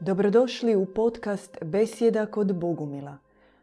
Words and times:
Dobrodošli 0.00 0.76
u 0.76 0.86
podcast 0.86 1.58
Besjeda 1.64 2.26
kod 2.26 2.56
Bogumila. 2.56 3.18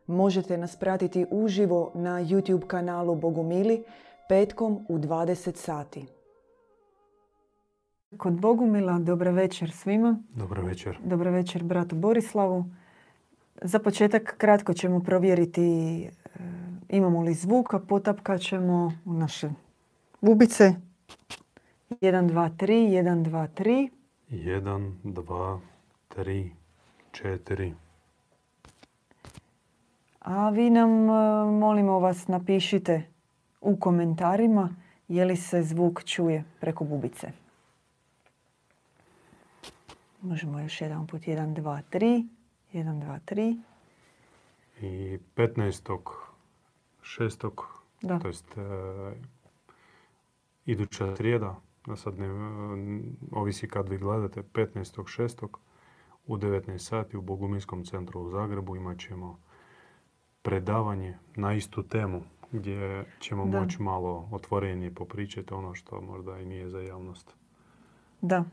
Možete 0.08 0.58
nas 0.58 0.76
pratiti 0.76 1.26
uživo 1.32 1.92
na 1.94 2.24
YouTube 2.24 2.68
kanalu 2.68 3.16
Bogumili 3.16 3.84
petkom 4.30 4.86
u 4.90 4.98
20 4.98 5.56
sati. 5.56 6.06
Kod 8.18 8.34
Bogumila, 8.34 9.00
dobra 9.00 9.32
večer 9.32 9.72
svima. 9.72 10.20
Dobro 10.30 10.62
večer. 10.62 10.98
Dobra 11.04 11.32
večer 11.32 11.64
bratu 11.64 11.96
Borislavu. 11.96 12.66
Za 13.62 13.80
početak 13.80 14.36
kratko 14.38 14.74
ćemo 14.74 15.00
provjeriti 15.00 15.62
e, 16.04 16.10
imamo 16.90 17.22
li 17.22 17.34
zvuka, 17.34 17.80
potapkat 17.80 18.42
ćemo 18.42 18.92
u 19.06 19.14
naše 19.14 19.50
bubice. 20.22 20.74
1, 21.90 22.30
2, 22.30 22.50
3, 22.58 22.68
1, 23.04 23.24
2, 23.24 23.48
3. 23.58 23.90
1, 24.30 24.92
2, 25.04 25.60
3, 26.16 26.52
4. 27.12 27.74
A 30.20 30.50
vi 30.50 30.70
nam, 30.70 31.10
e, 31.10 31.46
molimo 31.52 32.00
vas, 32.00 32.28
napišite 32.28 33.04
u 33.62 33.78
komentarima 33.80 34.76
je 35.08 35.26
li 35.26 35.36
se 35.36 35.64
zvuk 35.64 36.04
čuje 36.04 36.44
preko 36.60 36.84
bubice. 36.84 37.32
Možemo 40.22 40.60
još 40.60 40.82
jedan 40.82 41.08
put. 41.08 41.22
1, 41.22 41.54
2, 41.54 41.82
3. 41.92 42.28
1, 42.74 43.00
2, 43.02 43.20
3. 43.26 43.62
I 44.82 45.20
15. 45.36 46.00
šestog, 47.02 47.82
Da. 48.02 48.20
to 48.20 48.28
jest 48.28 48.58
e, 48.58 48.62
iduća 50.66 51.16
srijeda, 51.16 51.56
da 51.86 51.96
sad 51.96 52.20
ne, 52.20 52.26
e, 52.26 52.32
ovisi 53.32 53.68
kad 53.68 53.90
vi 53.90 53.98
gledate, 53.98 54.44
15. 54.54 55.08
šestog 55.08 55.60
u 56.28 56.38
19 56.38 56.78
sati 56.78 57.18
u 57.18 57.22
Boguminskom 57.22 57.86
centru 57.86 58.22
u 58.22 58.30
Zagrebu 58.30 58.76
imat 58.76 59.00
ćemo 59.00 59.40
predavanje 60.42 61.18
na 61.36 61.54
istu 61.54 61.84
temu 61.84 62.22
gdje 62.52 63.06
ćemo 63.20 63.46
Da. 63.46 63.60
moći 63.60 63.82
malo 63.82 64.30
otvorenije 64.32 64.96
popričati 64.96 65.54
ono 65.54 65.74
što 65.76 66.02
možda 66.02 66.40
i 66.40 66.46
nije 66.46 66.70
za 66.70 66.80
javnost. 66.80 67.36
Da. 68.22 68.44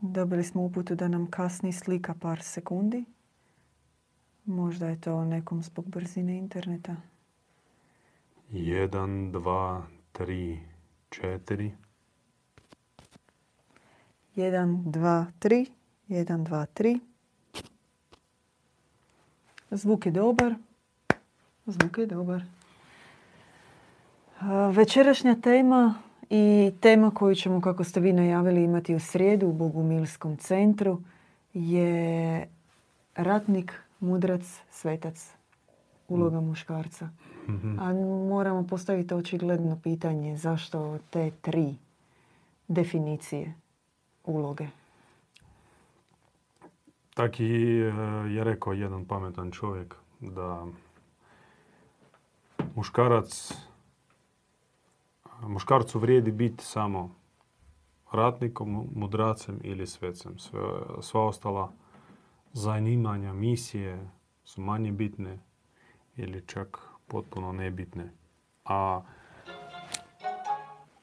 Dobili 0.00 0.44
smo 0.44 0.62
uputu 0.62 0.94
da 0.94 1.08
nam 1.08 1.30
kasni 1.30 1.72
slika 1.72 2.14
par 2.20 2.42
sekundi. 2.42 3.04
Možda 4.44 4.88
je 4.88 5.00
to 5.00 5.24
nekom 5.24 5.62
zbog 5.62 5.88
brzine 5.88 6.38
interneta. 6.38 6.96
1, 8.52 9.30
2, 9.32 9.82
3, 10.14 10.58
4. 11.10 11.70
1, 14.36 14.82
2, 14.84 15.26
3. 15.40 15.66
1, 16.08 16.44
2, 16.44 16.66
3. 16.74 17.00
Zvuk 19.70 20.06
je 20.06 20.12
dobar. 20.12 20.54
Zvuk 21.66 21.98
je 21.98 22.06
dobar. 22.06 22.42
Večerašnja 24.72 25.34
tema 25.34 25.94
i 26.30 26.72
tema 26.80 27.10
koju 27.10 27.34
ćemo, 27.34 27.60
kako 27.60 27.84
ste 27.84 28.00
vi 28.00 28.12
najavili, 28.12 28.64
imati 28.64 28.94
u 28.94 29.00
srijedu 29.00 29.46
u 29.46 29.52
Bogumilskom 29.52 30.36
centru 30.36 31.00
je 31.52 32.48
ratnik, 33.14 33.72
mudrac, 34.00 34.60
svetac. 34.70 35.30
Uloga 36.08 36.40
muškarca. 36.40 37.08
Mhm. 37.48 37.78
A 37.78 37.92
moramo 38.28 38.66
postaviti 38.66 39.14
očigledno 39.14 39.80
pitanje 39.82 40.36
zašto 40.36 40.98
te 41.10 41.30
tri 41.40 41.74
definicije 42.68 43.54
uloge. 44.24 44.66
Tak 47.14 47.40
i 47.40 47.44
e, 47.44 47.92
je 48.28 48.44
rekao 48.44 48.72
jedan 48.72 49.04
pametan 49.04 49.50
čovjek 49.50 49.94
da 50.20 50.66
muškarac, 52.74 53.52
muškarcu 55.42 55.98
vrijedi 55.98 56.32
biti 56.32 56.64
samo 56.64 57.14
ratnikom, 58.12 58.88
mudracem 58.94 59.60
ili 59.62 59.86
svecem. 59.86 60.38
Sve, 60.38 60.60
sva 61.00 61.26
ostala 61.26 61.72
zanimanja, 62.52 63.32
misije 63.32 64.10
su 64.44 64.60
manje 64.60 64.92
bitne 64.92 65.38
ili 66.16 66.46
čak 66.46 66.78
potpuno 67.06 67.52
nebitne. 67.52 68.12
A 68.64 69.02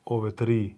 ove 0.06 0.36
tri, 0.36 0.66
e, 0.66 0.74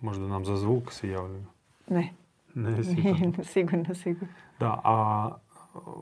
možda 0.00 0.26
nam 0.26 0.44
za 0.44 0.56
zvuk 0.56 0.92
se 0.92 1.08
javljaju. 1.08 1.46
Ne, 1.88 2.12
Ne, 2.56 2.84
sigurno. 2.84 3.44
sigurno, 3.52 3.94
sigurno. 3.94 4.34
Da, 4.60 4.80
a 4.84 5.30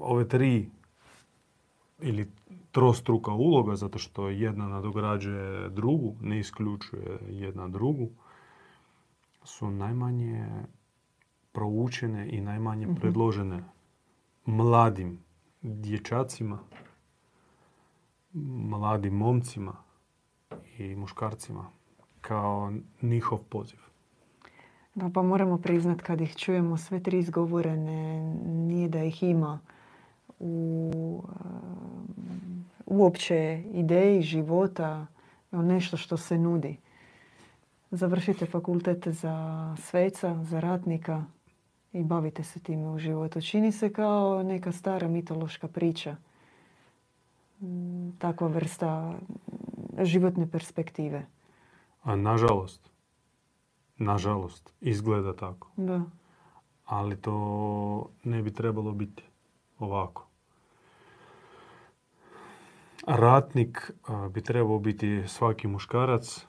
ove 0.01 0.29
tri 0.29 0.71
ili 2.01 2.31
trostruka 2.71 3.33
uloga, 3.33 3.77
zato 3.77 3.99
što 3.99 4.29
jedna 4.29 4.69
nadograđuje 4.69 5.69
drugu, 5.69 6.15
ne 6.21 6.39
isključuje 6.39 7.19
jedna 7.29 7.69
drugu, 7.69 8.09
su 9.45 9.71
najmanje 9.71 10.47
proučene 11.53 12.29
i 12.31 12.41
najmanje 12.41 12.87
predložene 13.01 13.65
mladim 14.45 15.19
dječacima, 15.63 16.59
mladim 18.71 19.15
momcima 19.15 19.77
i 20.79 20.97
muškarcima 20.97 21.71
kao 22.29 22.73
njihov 23.03 23.39
poziv. 23.39 23.79
Da, 24.95 25.11
pa 25.15 25.23
moramo 25.23 25.59
priznat 25.59 26.03
kad 26.03 26.21
ih 26.21 26.37
čujemo 26.37 26.77
sve 26.77 27.03
tri 27.03 27.19
izgovorene, 27.19 28.35
nije 28.45 28.89
da 28.89 29.05
ih 29.05 29.23
ima 29.23 29.61
u 30.39 31.23
um, 31.25 32.65
uopće 32.87 33.63
ideji 33.73 34.23
života, 34.23 35.07
nešto 35.51 35.97
što 35.97 36.17
se 36.17 36.39
nudi. 36.39 36.77
Završite 37.91 38.47
fakultet 38.47 39.09
za 39.09 39.77
sveca, 39.79 40.45
za 40.45 40.61
ratnika 40.61 41.25
i 41.93 42.03
bavite 42.03 42.43
se 42.43 42.61
time 42.61 42.89
u 42.89 42.99
životu. 42.99 43.41
Čini 43.41 43.73
se 43.73 43.93
kao 43.93 44.43
neka 44.43 44.73
stara 44.73 45.09
mitološka 45.09 45.69
priča. 45.69 46.17
Mm, 47.61 48.11
Takva 48.19 48.49
vrsta 48.49 49.15
životne 50.03 50.51
perspektive. 50.51 51.27
A 52.05 52.17
nažalost, 52.17 52.91
nažalost, 53.99 54.73
izgleda 54.81 55.37
tako. 55.37 55.69
Da. 55.77 56.01
Ali 56.85 57.17
to 57.17 58.11
ne 58.25 58.43
bi 58.43 58.53
trebalo 58.53 58.93
biti 58.93 59.23
ovako. 59.79 60.27
Ratnik 63.07 63.93
a, 64.07 64.29
bi 64.29 64.43
trebao 64.43 64.79
biti 64.79 65.23
svaki 65.27 65.67
muškarac, 65.67 66.47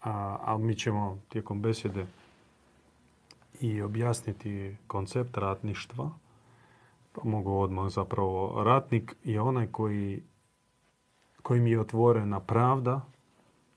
a, 0.00 0.38
a 0.40 0.58
mi 0.58 0.76
ćemo 0.76 1.18
tijekom 1.28 1.62
besjede 1.62 2.06
i 3.60 3.82
objasniti 3.82 4.76
koncept 4.86 5.36
ratništva. 5.36 6.10
Pa 7.12 7.20
mogu 7.24 7.52
odmah 7.52 7.88
zapravo. 7.88 8.62
Ratnik 8.64 9.16
je 9.24 9.40
onaj 9.40 9.66
koji, 9.66 10.22
kojim 11.42 11.66
je 11.66 11.80
otvorena 11.80 12.40
pravda 12.40 13.00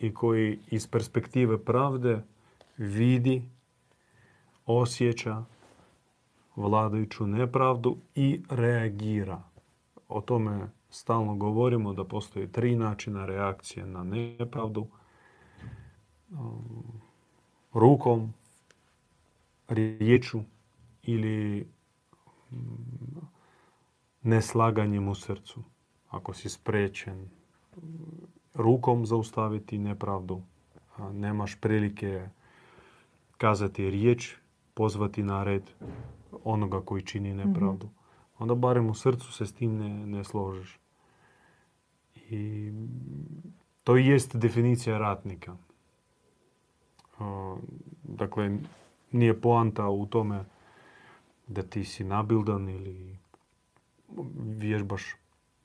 i 0.01 0.13
koji 0.13 0.59
iz 0.67 0.87
perspektive 0.87 1.65
pravde 1.65 2.23
vidi, 2.77 3.43
osjeća 4.65 5.43
vladajuću 6.55 7.27
nepravdu 7.27 7.97
i 8.15 8.41
reagira. 8.49 9.43
O 10.07 10.21
tome 10.21 10.67
stalno 10.89 11.35
govorimo 11.35 11.93
da 11.93 12.03
postoji 12.03 12.47
tri 12.47 12.75
načina 12.75 13.25
reakcije 13.25 13.85
na 13.85 14.03
nepravdu. 14.03 14.87
Rukom, 17.73 18.33
riječu 19.67 20.39
ili 21.03 21.67
mm, 22.51 22.57
neslaganjem 24.21 25.07
u 25.07 25.15
srcu. 25.15 25.63
Ako 26.09 26.33
si 26.33 26.49
sprečen 26.49 27.29
rukom 28.53 29.05
zaustaviti 29.05 29.77
nepravdu, 29.77 30.41
nemaš 31.13 31.55
prilike 31.55 32.29
kazati 33.37 33.89
riječ, 33.89 34.35
pozvati 34.73 35.23
na 35.23 35.43
red 35.43 35.71
onoga 36.43 36.81
koji 36.81 37.01
čini 37.01 37.33
nepravdu. 37.33 37.89
Onda 38.39 38.55
barem 38.55 38.89
u 38.89 38.93
srcu 38.93 39.31
se 39.31 39.45
s 39.45 39.53
tim 39.53 39.77
ne, 39.77 40.07
ne 40.07 40.23
složiš. 40.23 40.79
I 42.29 42.71
to 43.83 43.95
jest 43.97 44.35
definicija 44.35 44.97
ratnika. 44.97 45.57
Dakle, 48.03 48.57
nije 49.11 49.41
poanta 49.41 49.89
u 49.89 50.05
tome 50.05 50.45
da 51.47 51.63
ti 51.63 51.85
si 51.85 52.03
nabildan 52.03 52.69
ili 52.69 53.17
vježbaš 54.37 55.15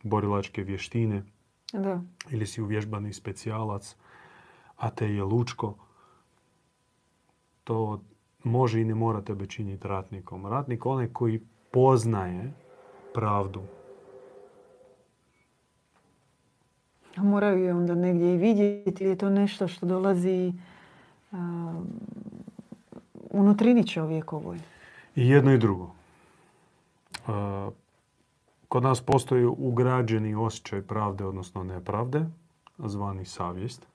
borilačke 0.03 0.63
vještine 0.63 1.23
Da. 1.73 2.01
ili 2.31 2.47
si 2.47 2.63
uvježbani 2.63 3.13
specijalac, 3.13 3.97
a 4.77 4.91
te 4.91 5.15
je 5.15 5.25
lučko. 5.25 5.75
To 7.65 8.01
može 8.45 8.81
i 8.81 8.85
ne 8.85 8.95
mora 8.95 9.21
tebe 9.21 9.47
činiti 9.47 9.89
ratnikom. 9.89 10.47
Ratnik 10.47 10.87
onaj 10.87 11.09
koji 11.13 11.41
poznaje 11.71 12.53
pravdu. 13.15 13.63
A 17.17 17.23
moraju 17.23 17.65
je 17.65 17.75
onda 17.75 17.95
negdje 17.95 18.35
i 18.35 18.39
vidjeti 18.39 19.05
ili 19.05 19.13
je 19.13 19.19
to 19.19 19.31
nešto 19.31 19.69
što 19.69 19.87
dolazi 19.87 20.53
uh, 21.33 21.39
unutrini 23.31 23.87
čovjekovoj? 23.87 24.59
I 25.17 25.29
jedno 25.29 25.53
i 25.53 25.59
drugo. 25.59 25.91
Kod 28.69 28.83
nas 28.83 29.01
postoji 29.01 29.45
ugrađeni 29.45 30.35
osjećaj 30.35 30.83
pravde, 30.83 31.25
odnosno 31.25 31.65
nepravde, 31.65 32.27
zvani 32.79 33.25
savjest. 33.25 33.87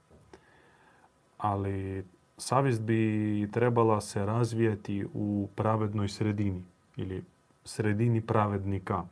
Ali 1.38 2.06
savjest 2.38 2.82
bi 2.82 3.50
trebala 3.54 4.02
se 4.02 4.26
razvijeti 4.26 5.06
u 5.14 5.50
pravednoj 5.56 6.10
sredini 6.10 6.64
ili 6.96 7.24
sredini 7.64 8.22
pravednika. 8.22 9.04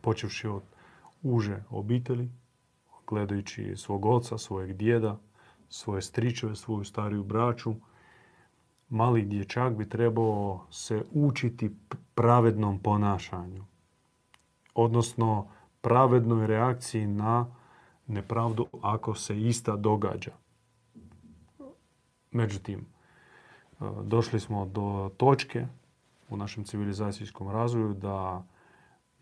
Počevši 0.00 0.48
od 0.48 0.62
uže 1.22 1.62
obitelji, 1.70 2.30
gledajući 3.06 3.76
svog 3.76 4.06
oca, 4.06 4.38
svojeg 4.38 4.72
djeda, 4.72 5.18
svoje 5.68 6.02
stričeve, 6.02 6.56
svoju 6.56 6.84
stariju 6.84 7.24
braću, 7.24 7.74
mali 8.88 9.22
dječak 9.22 9.74
bi 9.74 9.88
trebao 9.88 10.66
se 10.70 11.04
učiti 11.12 11.76
pravednom 12.14 12.78
ponašanju. 12.78 13.64
Odnosno 14.76 15.46
pravednoj 15.80 16.46
reakciji 16.46 17.06
na 17.06 17.46
nepravdu 18.06 18.66
ako 18.82 19.14
se 19.14 19.40
ista 19.40 19.76
događa. 19.76 20.32
Međutim, 22.30 22.80
e, 22.80 22.84
došli 24.02 24.40
smo 24.40 24.66
do 24.66 25.10
točke 25.16 25.66
u 26.28 26.36
našem 26.36 26.64
civilizacijskom 26.64 27.50
razvoju 27.50 27.94
da 27.94 28.44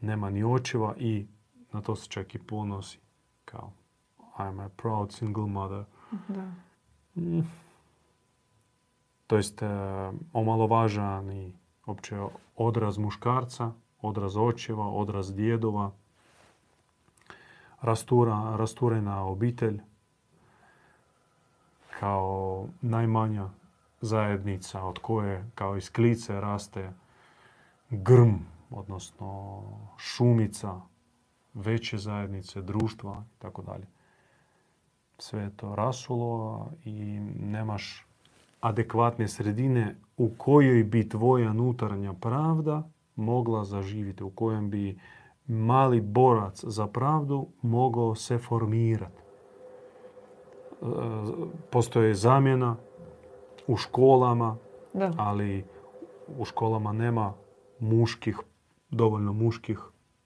nema 0.01 0.31
ni 0.31 0.45
očeva 0.45 0.95
i 0.99 1.27
na 1.73 1.81
to 1.81 1.97
se 1.97 2.09
čak 2.09 2.35
i 2.35 2.39
ponosi 2.39 2.99
kao 3.45 3.73
I'm 4.39 4.61
a 4.61 4.69
proud 4.69 5.13
single 5.13 5.47
mother. 5.47 5.85
Da. 6.29 6.53
Mm. 7.17 7.41
To 9.27 9.37
jest 9.37 9.63
e, 9.63 9.67
omalovažan 10.33 11.33
i 11.33 11.53
opće 11.87 12.23
odraz 12.57 12.99
muškarca, 12.99 13.73
odraz 14.05 14.37
očeva, 14.37 14.89
odraz 14.89 15.35
djedova, 15.35 15.91
rastura, 17.81 18.57
rasturena 18.57 19.25
obitelj 19.25 19.81
kao 22.01 22.67
najmanja 22.81 23.49
zajednica 24.01 24.85
od 24.85 24.99
koje 24.99 25.51
kao 25.55 25.77
iz 25.77 25.91
klice 25.93 26.41
raste 26.41 26.93
grm, 27.91 28.35
odnosno 28.71 29.63
šumica, 29.99 30.81
veće 31.55 31.99
zajednice, 31.99 32.63
društva 32.63 33.25
i 33.37 33.39
tako 33.39 33.63
dalje. 33.63 33.87
Sve 35.19 35.43
je 35.43 35.57
to 35.57 35.75
rasulo 35.75 36.71
i 36.85 36.95
nemaš 37.41 38.07
adekvatne 38.61 39.29
sredine 39.29 39.97
u 40.17 40.31
kojoj 40.39 40.85
bi 40.85 41.09
tvoja 41.09 41.51
unutarnja 41.51 42.13
pravda 42.13 42.83
mogla 43.17 43.65
zaživjeti, 43.65 44.25
u 44.25 44.31
kojem 44.31 44.71
bi 44.71 44.99
mali 45.47 46.01
borac 46.01 46.65
za 46.65 46.87
pravdu 46.87 47.47
mogao 47.63 48.15
se 48.15 48.39
formirati. 48.39 49.23
E, 50.83 50.87
postoje 51.71 52.15
zamjena 52.15 52.77
u 53.67 53.77
školama, 53.77 54.57
ali 55.17 55.65
u 56.39 56.45
školama 56.45 56.93
nema 56.93 57.35
muških, 57.81 58.39
dovoljno 58.91 59.33
muških 59.33 59.81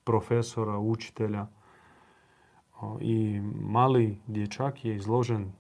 profesora, 0.04 0.78
učitelja. 0.78 1.46
I 3.00 3.40
mali 3.60 4.18
dječak 4.26 4.84
je 4.84 4.96
izložen 4.96 5.52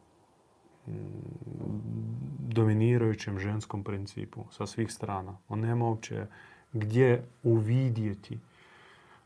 dominirajućem 2.38 3.38
ženskom 3.38 3.84
principu 3.84 4.44
sa 4.50 4.66
svih 4.66 4.92
strana. 4.92 5.36
On 5.48 5.60
nema 5.60 5.84
uopće 5.84 6.26
gdje 6.72 7.24
uvidjeti 7.42 8.38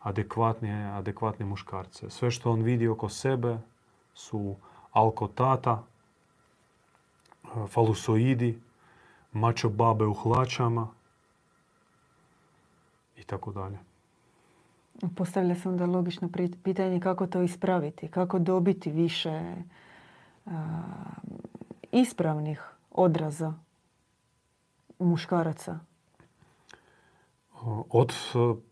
adekvatne, 0.00 0.92
adekvatne 0.92 1.46
muškarce. 1.46 2.10
Sve 2.10 2.30
što 2.30 2.52
on 2.52 2.62
vidi 2.62 2.88
oko 2.88 3.08
sebe 3.08 3.58
su 4.14 4.56
alkotata, 4.92 5.82
falusoidi, 7.68 8.58
mačo 9.32 9.68
babe 9.68 10.04
u 10.04 10.14
hlačama 10.14 10.88
i 13.16 13.24
tako 13.24 13.52
dalje. 13.52 13.78
Postavlja 15.16 15.54
se 15.54 15.68
onda 15.68 15.86
logično 15.86 16.28
pitanje 16.62 17.00
kako 17.00 17.26
to 17.26 17.42
ispraviti, 17.42 18.08
kako 18.08 18.38
dobiti 18.38 18.90
više 18.90 19.54
ispravnih 21.92 22.62
odraza 22.90 23.54
muškaraca? 24.98 25.78
Od 27.90 28.12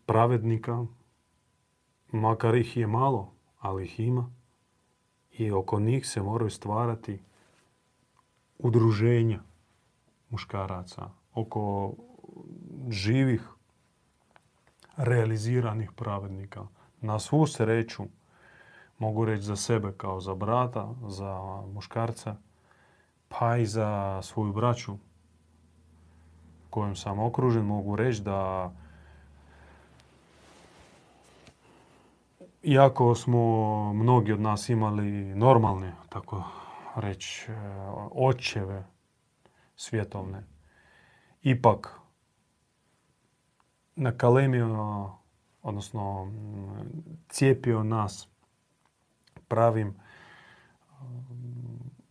pravednika, 0.05 0.85
makar 2.11 2.55
ih 2.55 2.77
je 2.77 2.87
malo, 2.87 3.33
ali 3.59 3.83
ih 3.83 3.99
ima. 3.99 4.31
I 5.31 5.51
oko 5.51 5.79
njih 5.79 6.07
se 6.07 6.21
moraju 6.21 6.49
stvarati 6.49 7.19
udruženja 8.57 9.39
muškaraca. 10.29 11.09
Oko 11.33 11.93
živih, 12.89 13.49
realiziranih 14.97 15.91
pravednika. 15.91 16.67
Na 17.01 17.19
svu 17.19 17.47
sreću, 17.47 18.03
mogu 18.97 19.25
reći 19.25 19.43
za 19.43 19.55
sebe 19.55 19.93
kao 19.97 20.21
za 20.21 20.35
brata, 20.35 20.93
za 21.07 21.61
muškarca, 21.73 22.35
pa 23.27 23.57
i 23.57 23.65
za 23.65 24.21
svoju 24.21 24.53
braću 24.53 24.97
kojom 26.71 26.95
sam 26.95 27.19
okružen, 27.19 27.65
mogu 27.65 27.95
reći 27.95 28.21
da 28.21 28.71
iako 32.63 33.15
smo 33.15 33.93
mnogi 33.93 34.33
od 34.33 34.39
nas 34.39 34.69
imali 34.69 35.35
normalne, 35.35 35.93
tako 36.09 36.43
reći, 36.95 37.51
očeve 38.11 38.83
svjetovne, 39.75 40.43
ipak 41.41 41.99
nakalemio, 43.95 45.11
odnosno 45.61 46.31
cijepio 47.29 47.83
nas 47.83 48.27
pravim 49.47 49.95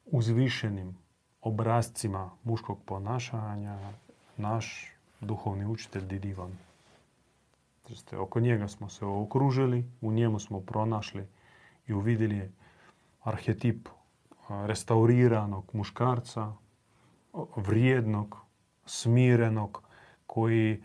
uzvišenim 0.06 0.98
obrazcima 1.40 2.30
muškog 2.44 2.78
ponašanja 2.86 3.92
naš 4.40 4.92
duhovni 5.20 5.66
učitelj 5.66 6.02
Didivan. 6.02 6.52
Oko 8.18 8.40
njega 8.40 8.68
smo 8.68 8.88
se 8.88 9.04
okružili, 9.04 9.84
u 10.00 10.12
njemu 10.12 10.38
smo 10.38 10.60
pronašli 10.60 11.26
i 11.86 11.92
uvidjeli 11.92 12.50
arhetip 13.22 13.88
restauriranog 14.48 15.64
muškarca, 15.72 16.52
vrijednog, 17.56 18.36
smirenog, 18.86 19.82
koji 20.26 20.82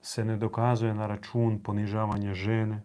se 0.00 0.24
ne 0.24 0.36
dokazuje 0.36 0.94
na 0.94 1.06
račun 1.06 1.58
ponižavanja 1.58 2.34
žene, 2.34 2.82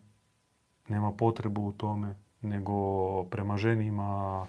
nema 0.87 1.11
potrebu 1.11 1.61
u 1.67 1.71
tome, 1.71 2.15
nego 2.41 2.75
prema 3.23 3.57
ženi 3.57 3.85
ima 3.85 4.47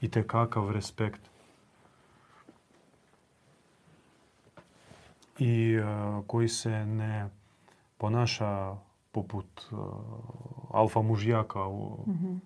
i 0.00 0.10
kakav 0.10 0.70
respekt. 0.70 1.33
I 5.38 5.74
e, 5.74 5.82
koji 6.26 6.48
se 6.48 6.86
ne 6.86 7.30
ponaša 7.98 8.76
poput 9.12 9.62
uh, 9.70 9.78
alfa 10.70 11.02
mužjaka 11.02 11.66
u, 11.66 12.04
mm 12.06 12.40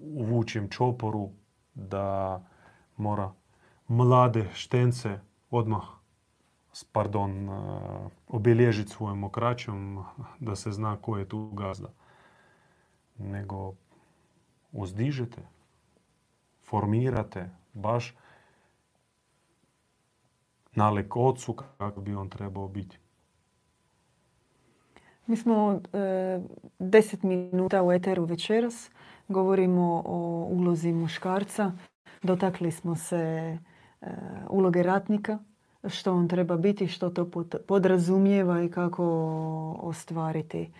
u 0.00 0.24
vučjem 0.24 0.68
čoporu 0.68 1.30
da 1.74 2.40
mora 2.96 3.32
mlade 3.88 4.48
štence 4.54 5.20
odmah 5.50 5.82
pardon, 6.92 7.48
uh, 7.48 8.10
obilježiti 8.28 8.90
svojom 8.90 9.24
okraćom 9.24 10.04
da 10.40 10.56
se 10.56 10.72
zna 10.72 10.96
ko 10.96 11.18
je 11.18 11.28
tu 11.28 11.50
gazda. 11.50 11.88
Nego 13.18 13.74
uzdižete, 14.72 15.42
formirate 16.64 17.50
baš 17.72 18.14
nalik 20.76 21.16
ocu 21.16 21.56
kako 21.78 22.00
bi 22.00 22.14
on 22.14 22.28
trebao 22.28 22.68
biti. 22.68 22.98
Mi 25.26 25.36
smo 25.36 25.80
e, 25.92 26.40
deset 26.78 27.22
minuta 27.22 27.82
u 27.82 27.92
Eteru 27.92 28.24
večeras. 28.24 28.90
Govorimo 29.28 30.02
o 30.06 30.48
ulozi 30.50 30.92
muškarca. 30.92 31.72
Dotakli 32.22 32.70
smo 32.70 32.96
se 32.96 33.16
e, 34.00 34.06
uloge 34.50 34.82
ratnika. 34.82 35.38
što 35.88 36.14
on 36.14 36.28
treba 36.28 36.56
biti, 36.56 36.86
što 36.86 37.10
to 37.10 37.30
podrazumijeva 37.66 38.62
i 38.62 38.70
kako 38.70 39.04
ostvariti. 39.80 40.72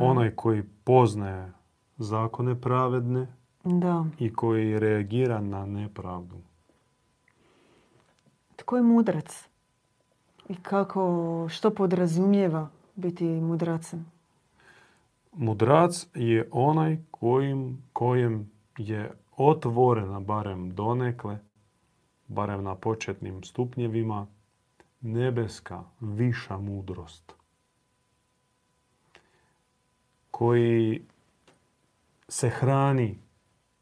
Onaj 0.00 0.30
koji 0.30 0.62
poznaje 0.62 1.52
zakone 1.98 2.60
pravedne 2.60 3.26
da. 3.64 4.04
i 4.18 4.32
koji 4.32 4.78
reagira 4.78 5.40
na 5.40 5.66
nepravdu. 5.66 6.36
Tko 8.66 8.76
je 8.76 8.82
mudrac? 8.82 9.48
I 10.48 10.54
kako, 10.54 11.46
što 11.50 11.70
podrazumijeva 11.70 12.68
biti 12.94 13.24
mudracem? 13.24 14.06
Mudrac 15.32 16.06
je 16.14 16.48
onaj 16.52 16.98
kojim, 17.10 17.82
kojem 17.92 18.50
je 18.78 19.12
otvorena 19.36 20.20
barem 20.20 20.74
donekle, 20.74 21.38
barem 22.28 22.64
na 22.64 22.74
početnim 22.74 23.42
stupnjevima, 23.42 24.26
nebeska 25.00 25.84
viša 26.00 26.58
mudrost. 26.58 27.34
Koji 30.30 31.02
se 32.28 32.48
hrani 32.48 33.18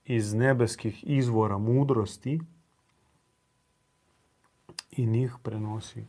iz 0.04 0.34
nebeskih 0.34 1.04
izvora 1.06 1.58
mudrosti 1.58 2.40
i 4.96 5.06
njih 5.06 5.36
prenosi 5.42 6.04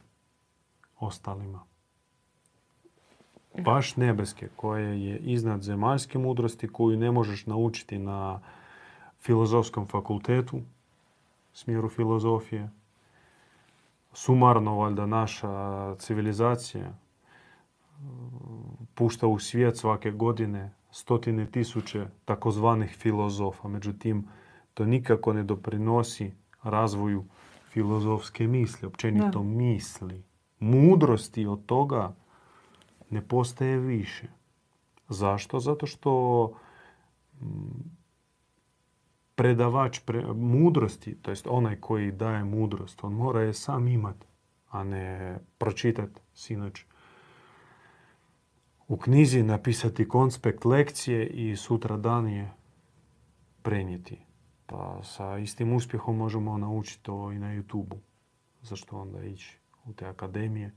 ostalima. 0.99 1.63
Baš 3.63 3.95
nebeske, 3.95 4.49
koje 4.55 5.05
je 5.05 5.17
iznad 5.17 5.61
zemaljske 5.61 6.17
mudrosti, 6.17 6.67
koju 6.67 6.97
ne 6.97 7.11
možeš 7.11 7.45
naučiti 7.45 7.99
na 7.99 8.41
filozofskom 9.21 9.87
fakultetu, 9.87 10.61
smjeru 11.53 11.89
filozofije. 11.89 12.69
Sumarno, 14.13 14.75
valjda, 14.75 15.05
naša 15.05 15.95
civilizacija 15.95 16.93
pušta 18.95 19.27
u 19.27 19.39
svijet 19.39 19.77
svake 19.77 20.11
godine 20.11 20.71
stotine 20.91 21.45
tisuće 21.45 22.07
takozvanih 22.25 22.95
filozofa. 22.97 23.67
Međutim, 23.67 24.27
to 24.73 24.85
nikako 24.85 25.33
ne 25.33 25.43
doprinosi 25.43 26.33
razvoju 26.63 27.25
filozofske 27.75 28.47
misli, 28.47 28.87
općenito 28.87 29.43
misli. 29.43 30.23
Mudrosti 30.59 31.45
od 31.45 31.65
toga 31.65 32.15
ne 33.09 33.27
postaje 33.27 33.79
više. 33.79 34.27
Zašto? 35.09 35.59
Zato 35.59 35.85
što 35.85 36.51
mm, 37.41 37.45
predavač 39.35 39.99
mudrosti, 40.35 41.15
to 41.21 41.31
jest 41.31 41.47
onaj 41.49 41.75
koji 41.75 42.11
daje 42.11 42.43
mudrost, 42.43 43.03
on 43.03 43.13
mora 43.13 43.41
je 43.41 43.53
sam 43.53 43.87
imati, 43.87 44.27
a 44.69 44.83
ne 44.83 45.37
pročitati 45.57 46.21
sinoć 46.33 46.85
u 48.87 48.97
knjizi, 48.97 49.43
napisati 49.43 50.07
konspekt 50.07 50.65
lekcije 50.65 51.27
i 51.27 51.55
sutra 51.55 51.97
dan 51.97 52.27
je 52.27 52.51
prenijeti. 53.61 54.25
Pa 54.65 54.99
sa 55.03 55.37
istim 55.37 55.73
uspjehom 55.73 56.17
možemo 56.17 56.57
naučiti 56.57 57.03
to 57.03 57.31
i 57.31 57.39
na 57.39 57.47
YouTube-u. 57.47 57.97
Zašto 58.61 58.97
onda 58.97 59.23
ići 59.23 59.59
u 59.85 59.93
te 59.93 60.07
akademije? 60.07 60.75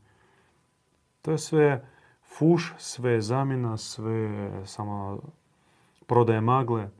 To 1.22 1.30
je 1.30 1.38
sve 1.38 1.88
fuš, 2.36 2.74
sve 2.78 3.20
zamjena, 3.20 3.76
sve 3.76 4.50
samo 4.66 5.20
prodaje 6.06 6.40
magle, 6.40 6.90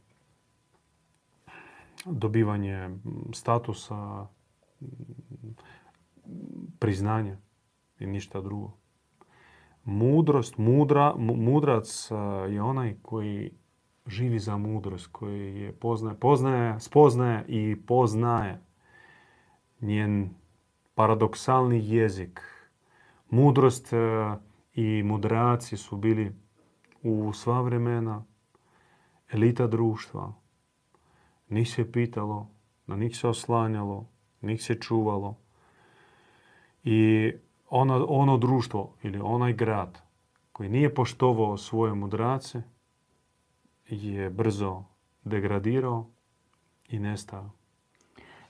dobivanje 2.05 2.91
statusa, 3.35 4.27
priznanje 6.79 7.37
i 7.99 8.07
ništa 8.07 8.41
drugo. 8.41 8.73
Mudrost, 9.85 10.59
mudra, 10.59 11.15
mudrac 11.17 12.09
je 12.49 12.63
onaj 12.63 12.97
koji 13.03 13.51
živi 14.09 14.39
za 14.39 14.57
mudrost, 14.57 15.07
koji 15.13 15.61
je 15.61 15.73
poznaje, 15.73 16.17
poznaje, 16.17 16.81
spoznaje 16.81 17.45
i 17.49 17.77
poznaje 17.87 18.61
njen 19.81 20.31
paradoksalni 20.95 21.89
jezik. 21.89 22.41
Mudrost 23.31 23.93
i 24.75 25.03
mudraci 25.03 25.77
su 25.77 25.97
bili 25.97 26.33
u 27.03 27.33
sva 27.33 27.61
vremena 27.61 28.25
elita 29.33 29.67
društva. 29.67 30.33
Njih 31.51 31.71
se 31.71 31.93
pitalo, 31.93 32.51
na 32.87 32.97
njih 32.97 33.17
se 33.17 33.29
oslanjalo, 33.29 34.07
njih 34.43 34.63
se 34.63 34.75
čuvalo. 34.75 35.37
I 36.85 37.33
ono, 37.71 38.07
ono 38.09 38.39
društvo 38.39 38.95
ili 39.03 39.21
onaj 39.23 39.53
grad 39.53 40.03
koji 40.53 40.69
nije 40.69 40.95
poštovao 40.95 41.57
svoje 41.57 41.95
mudrace 41.95 42.63
je 43.89 44.31
brzo 44.31 44.83
degradirao 45.25 46.07
i 46.89 46.99
nestao. 46.99 47.51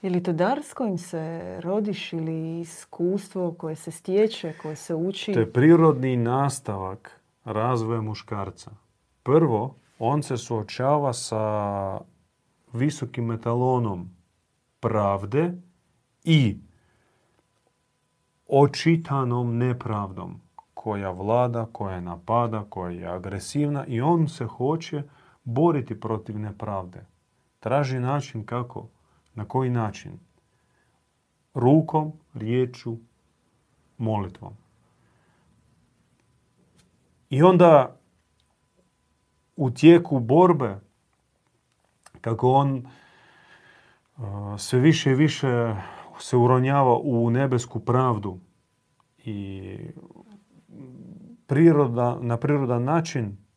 Je 0.03 0.11
li 0.11 0.23
to 0.23 0.33
dar 0.33 0.63
s 0.63 0.75
kojim 0.75 0.99
se 0.99 1.57
rodiš 1.63 2.13
ili 2.13 2.61
iskustvo 2.61 3.53
koje 3.53 3.77
se 3.77 3.91
stječe, 3.91 4.53
koje 4.63 4.77
se 4.77 4.95
uči? 4.95 5.33
To 5.33 5.41
je 5.41 5.53
prirodni 5.53 6.17
nastavak 6.17 7.21
razvoja 7.45 8.01
muškarca. 8.01 8.71
Prvo, 9.23 9.75
on 9.99 10.23
se 10.23 10.37
suočava 10.37 11.13
sa 11.13 12.01
visokim 12.73 13.25
metalonom 13.25 14.11
pravde 14.81 15.53
i 16.25 16.59
očitanom 18.49 19.59
nepravdom 19.59 20.41
koja 20.75 21.11
vlada, 21.11 21.67
koja 21.73 22.01
napada, 22.01 22.65
koja 22.69 22.91
je 22.91 23.07
agresivna 23.07 23.87
i 23.87 24.01
on 24.01 24.29
se 24.29 24.45
hoće 24.45 25.03
boriti 25.49 26.01
protiv 26.01 26.39
nepravde. 26.39 27.07
Traži 27.61 27.99
način 27.99 28.47
kako, 28.47 28.89
na 29.35 29.45
koji 29.45 29.71
način? 29.71 30.19
Rukom, 31.55 32.13
riječu, 32.35 32.97
molitvom. 33.99 34.53
I 37.31 37.43
onda 37.43 37.97
u 39.57 39.71
tijeku 39.71 40.21
borbe, 40.21 40.81
kako 42.21 42.53
on 42.53 42.87
sve 44.59 44.81
više 44.81 45.11
i 45.11 45.15
više 45.15 45.75
se 46.21 46.37
uronjava 46.37 46.99
u 47.03 47.31
nebesku 47.31 47.81
pravdu 47.81 48.39
i 49.25 49.77
priroda, 51.47 52.19
na 52.21 52.37
prirodan 52.37 52.85
način 52.85 53.48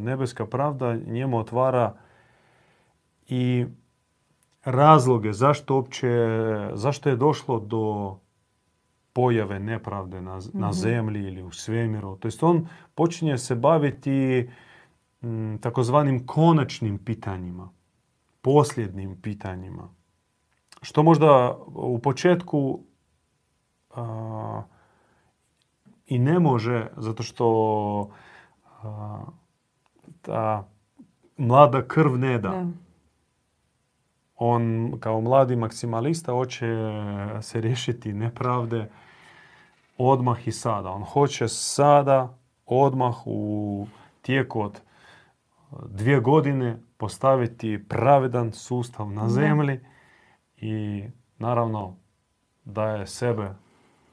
nebeska 0.00 0.46
pravda 0.46 0.96
njemu 0.96 1.38
otvara 1.38 1.94
i 3.28 3.66
razloge 4.64 5.32
zašto 5.32 5.74
uopće, 5.74 6.08
zašto 6.74 7.08
je 7.08 7.16
došlo 7.16 7.60
do 7.60 8.16
pojave 9.12 9.60
nepravde 9.60 10.20
na, 10.20 10.40
na 10.52 10.68
mhm. 10.68 10.72
zemlji 10.72 11.22
ili 11.22 11.42
u 11.42 11.50
svemiru. 11.50 12.16
To 12.16 12.28
jest 12.28 12.42
on 12.42 12.68
počinje 12.94 13.38
se 13.38 13.54
baviti 13.54 14.50
m, 15.22 15.58
takozvanim 15.60 16.26
konačnim 16.26 16.98
pitanjima, 16.98 17.70
posljednim 18.42 19.20
pitanjima. 19.22 19.88
Što 20.82 21.02
možda 21.02 21.58
u 21.66 21.98
početku 21.98 22.80
i 26.06 26.18
ne 26.18 26.38
može, 26.38 26.86
zato 26.96 27.22
što 27.22 28.10
ta 30.22 30.68
mlada 31.36 31.88
krv 31.88 32.18
ne 32.18 32.38
da. 32.38 32.66
On 34.36 34.92
kao 35.00 35.20
mladi 35.20 35.56
maksimalista 35.56 36.32
hoće 36.32 36.66
se 37.42 37.60
riješiti 37.60 38.12
nepravde 38.12 38.90
odmah 39.98 40.48
i 40.48 40.52
sada. 40.52 40.90
On 40.90 41.02
hoće 41.02 41.48
sada, 41.48 42.38
odmah 42.66 43.14
u 43.26 43.86
tijeku 44.22 44.60
od 44.60 44.80
dvije 45.88 46.20
godine 46.20 46.78
postaviti 46.96 47.84
pravedan 47.88 48.52
sustav 48.52 49.10
na 49.10 49.28
zemlji 49.28 49.80
i 50.56 51.04
naravno 51.38 51.96
daje 52.64 53.06
sebe 53.06 53.54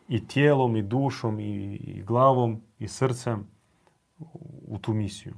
i 0.08 0.28
tijelom 0.28 0.76
i 0.76 0.82
dušom 0.82 1.40
i 1.40 2.04
glavom 2.08 2.62
i 2.80 2.88
srcem 2.88 3.51
u 4.68 4.78
tu 4.82 4.94
misiju. 4.94 5.34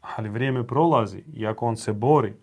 Ali 0.00 0.28
vrijeme 0.28 0.66
prolazi, 0.66 1.24
iako 1.32 1.66
on 1.66 1.76
se 1.76 1.92
bori, 1.92 2.34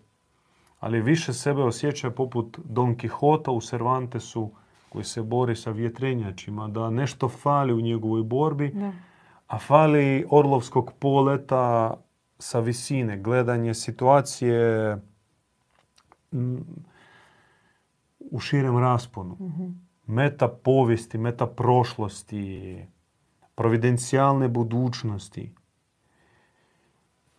ali 0.80 1.02
više 1.02 1.32
sebe 1.32 1.62
osjeća 1.62 2.10
poput 2.10 2.58
Don 2.64 2.96
Quixota 2.96 3.50
u 3.50 3.60
Cervantesu 3.60 4.50
koji 4.88 5.04
se 5.04 5.22
bori 5.22 5.56
sa 5.56 5.70
vjetrenjačima, 5.70 6.68
da 6.68 6.90
nešto 6.90 7.28
fali 7.28 7.72
u 7.72 7.80
njegovoj 7.80 8.22
borbi, 8.22 8.74
a 9.46 9.58
fali 9.58 10.26
orlovskog 10.30 10.92
poleta 10.98 11.94
sa 12.38 12.60
visine, 12.60 13.18
gledanje 13.18 13.74
situacije 13.74 14.96
u 18.30 18.40
širem 18.40 18.78
rasponu. 18.78 19.36
Mhm. 19.40 19.64
meta 20.06 20.48
povijesti, 20.48 21.18
meta 21.18 21.46
prošlosti, 21.46 22.86
providencijalne 23.54 24.48
budućnosti. 24.48 25.54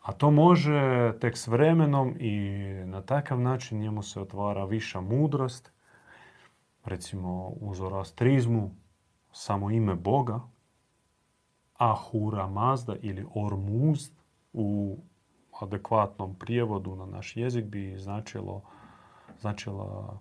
A 0.01 0.11
to 0.11 0.31
može 0.31 1.13
tek 1.21 1.37
s 1.37 1.47
vremenom 1.47 2.15
i 2.19 2.49
na 2.85 3.01
takav 3.01 3.39
način 3.39 3.79
njemu 3.79 4.03
se 4.03 4.21
otvara 4.21 4.65
viša 4.65 5.01
mudrost. 5.01 5.71
Recimo 6.83 7.47
u 7.47 7.75
zoroastrizmu 7.75 8.75
samo 9.31 9.71
ime 9.71 9.95
Boga, 9.95 10.39
Ahura 11.77 12.47
Mazda 12.47 12.95
ili 13.01 13.25
Ormuzd 13.35 14.13
u 14.53 14.97
adekvatnom 15.61 16.35
prijevodu 16.35 16.95
na 16.95 17.05
naš 17.05 17.37
jezik 17.37 17.65
bi 17.65 17.95
značilo, 17.97 18.61
značila 19.39 20.19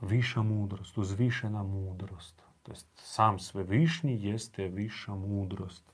viša 0.00 0.42
mudrost, 0.42 0.98
uzvišena 0.98 1.62
mudrost. 1.62 2.49
To 2.70 2.74
jest, 2.74 2.88
sam 2.94 3.38
svevišnji 3.38 4.22
jeste 4.22 4.68
viša 4.68 5.14
mudrost. 5.14 5.92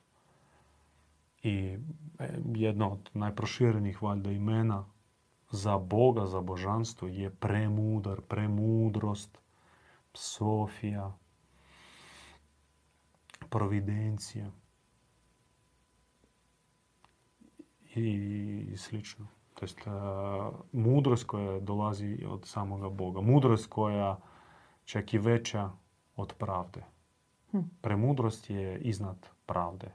I 1.42 1.78
e, 2.18 2.38
jedno 2.54 2.90
od 2.90 3.10
najproširenih 3.14 4.02
valjda 4.02 4.30
imena 4.30 4.84
za 5.50 5.78
Boga, 5.78 6.26
za 6.26 6.40
božanstvo 6.40 7.08
je 7.08 7.30
premudar, 7.30 8.20
premudrost, 8.20 9.38
Sofija, 10.14 11.12
providencija 13.50 14.50
i 17.94 18.74
slično. 18.76 19.26
To 19.54 19.64
jest 19.64 19.80
mudrost 20.72 21.24
koja 21.24 21.60
dolazi 21.60 22.24
od 22.28 22.46
samoga 22.46 22.88
Boga. 22.88 23.20
Mudrost 23.20 23.66
koja 23.66 24.18
čak 24.84 25.14
i 25.14 25.18
veća 25.18 25.70
od 26.16 26.32
pravde. 26.32 26.82
Hm. 27.50 27.58
Premudrost 27.80 28.50
je 28.50 28.78
iznad 28.78 29.16
pravde. 29.46 29.86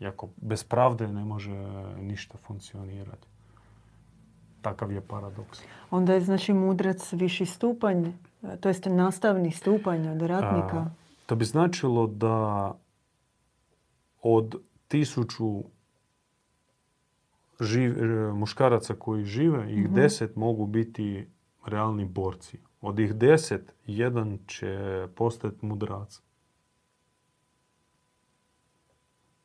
Iako 0.00 0.28
bez 0.36 0.64
pravde 0.64 1.08
ne 1.08 1.24
može 1.24 1.56
ništa 2.00 2.38
funkcionirati. 2.38 3.26
Takav 4.62 4.92
je 4.92 5.00
paradoks. 5.00 5.62
Onda 5.90 6.14
je 6.14 6.20
znači 6.20 6.52
mudrac 6.52 7.12
viši 7.12 7.46
stupanj, 7.46 8.12
to 8.60 8.68
jest 8.68 8.86
nastavni 8.86 9.50
stupanj 9.50 10.08
od 10.08 10.22
ratnika. 10.22 10.90
to 11.26 11.36
bi 11.36 11.44
značilo 11.44 12.06
da 12.06 12.72
od 14.22 14.54
tisuću 14.88 15.62
živ, 17.60 18.04
e, 18.04 18.32
muškaraca 18.32 18.94
koji 18.94 19.24
žive, 19.24 19.72
ih 19.72 19.90
mm 19.90 19.94
deset 19.94 20.36
mogu 20.36 20.66
biti 20.66 21.28
realni 21.66 22.04
borci. 22.04 22.58
Od 22.80 22.98
ih 22.98 23.14
deset, 23.14 23.74
jedan 23.86 24.38
će 24.46 25.06
postati 25.14 25.66
mudrac. 25.66 26.20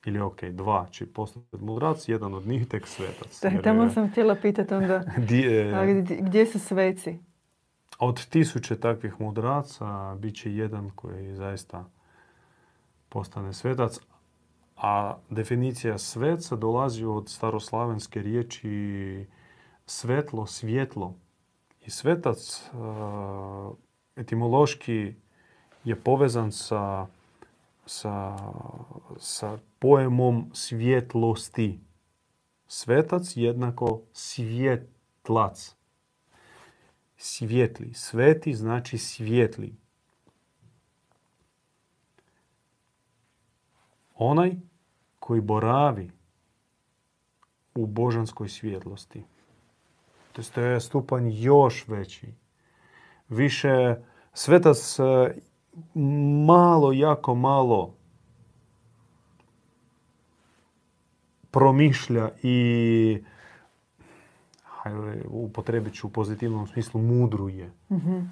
Ili 0.05 0.19
ok, 0.19 0.43
dva 0.43 0.87
će 0.91 1.13
postati 1.13 1.57
mudrac, 1.57 2.09
jedan 2.09 2.33
od 2.33 2.47
njih 2.47 2.67
tek 2.67 2.87
svetac. 2.87 3.41
Da, 3.41 3.61
tamo 3.61 3.89
sam 3.89 4.11
htjela 4.11 4.35
pitati 4.35 4.73
onda, 4.73 5.03
gdje, 5.17 5.73
gdje 6.21 6.45
su 6.45 6.59
sveci? 6.59 7.19
Od 7.99 8.25
tisuće 8.25 8.79
takvih 8.79 9.21
mudraca 9.21 10.15
bit 10.19 10.35
će 10.35 10.55
jedan 10.55 10.91
koji 10.95 11.35
zaista 11.35 11.89
postane 13.09 13.53
svetac, 13.53 13.99
a 14.77 15.17
definicija 15.29 15.97
sveca 15.97 16.55
dolazi 16.55 17.05
od 17.05 17.29
staroslavenske 17.29 18.21
riječi 18.21 19.25
svetlo, 19.85 20.45
svjetlo. 20.45 21.15
I 21.85 21.89
svetac 21.89 22.69
etimološki 24.15 25.15
je 25.83 25.95
povezan 25.95 26.51
sa, 26.51 27.07
sa, 27.85 28.37
sa 29.17 29.57
pojemom 29.79 30.49
svjetlosti. 30.53 31.79
Svetac 32.67 33.37
jednako 33.37 34.01
svjetlac. 34.13 35.75
Svjetli. 37.17 37.93
Sveti 37.93 38.53
znači 38.53 38.97
svjetli. 38.97 39.75
Onaj 44.15 44.55
koji 45.19 45.41
boravi 45.41 46.11
u 47.75 47.85
božanskoj 47.85 48.49
svjetlosti. 48.49 49.23
To 50.35 50.61
je 50.61 50.79
stupanj 50.79 51.29
još 51.31 51.87
veći. 51.87 52.33
Više 53.29 53.95
svetac 54.33 54.99
e, 54.99 55.35
malo, 56.45 56.93
jako 56.93 57.35
malo 57.35 57.93
promišlja 61.51 62.29
i 62.43 63.23
upotrebit 65.25 65.93
ću 65.93 66.07
u 66.07 66.11
pozitivnom 66.11 66.67
smislu 66.67 67.01
mudruje. 67.01 67.71
mm 67.89 68.31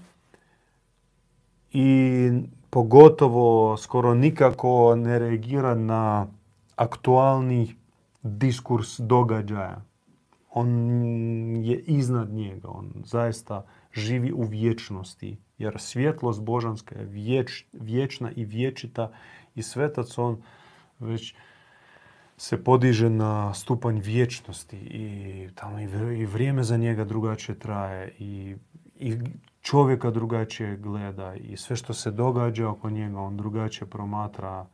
I 1.71 2.31
pogotovo 2.69 3.77
skoro 3.77 4.13
nikako 4.13 4.95
ne 4.95 5.19
reagira 5.19 5.75
na 5.75 6.27
aktualni 6.75 7.75
diskurs 8.21 8.99
događaja. 8.99 9.81
On 10.55 10.69
je 11.65 11.79
iznad 11.79 12.29
njega, 12.29 12.67
on 12.69 12.91
zaista 13.05 13.65
živi 13.93 14.31
u 14.31 14.43
vječnosti. 14.43 15.37
Jer 15.57 15.79
svjetlost 15.79 16.41
božanska 16.41 16.99
je 16.99 17.05
vječ, 17.05 17.65
vječna 17.73 18.31
i 18.31 18.45
vječita 18.45 19.11
i 19.55 19.63
svetac 19.63 20.17
on 20.17 20.41
već 20.99 21.35
se 22.37 22.63
podiže 22.63 23.09
na 23.09 23.53
stupanj 23.53 23.99
vječnosti 23.99 24.77
i 24.77 25.49
tamo 25.55 25.79
i 26.17 26.25
vrijeme 26.25 26.63
za 26.63 26.77
njega 26.77 27.03
drugačije 27.03 27.59
traje 27.59 28.15
i, 28.19 28.55
i 28.95 29.17
čovjeka 29.61 30.11
drugačije 30.11 30.77
gleda 30.77 31.35
i 31.35 31.57
sve 31.57 31.75
što 31.75 31.93
se 31.93 32.11
događa 32.11 32.69
oko 32.69 32.89
njega 32.89 33.19
on 33.19 33.37
drugačije 33.37 33.87
promatra 33.87 34.65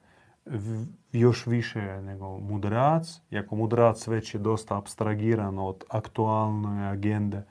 još 1.11 1.45
više 1.47 2.01
nego 2.01 2.39
mudrac, 2.39 3.21
iako 3.31 3.55
mudrac 3.55 4.07
već 4.07 4.33
je 4.33 4.39
dosta 4.39 4.77
abstragiran 4.77 5.59
od 5.59 5.83
aktualne 5.89 6.87
agende 6.87 7.45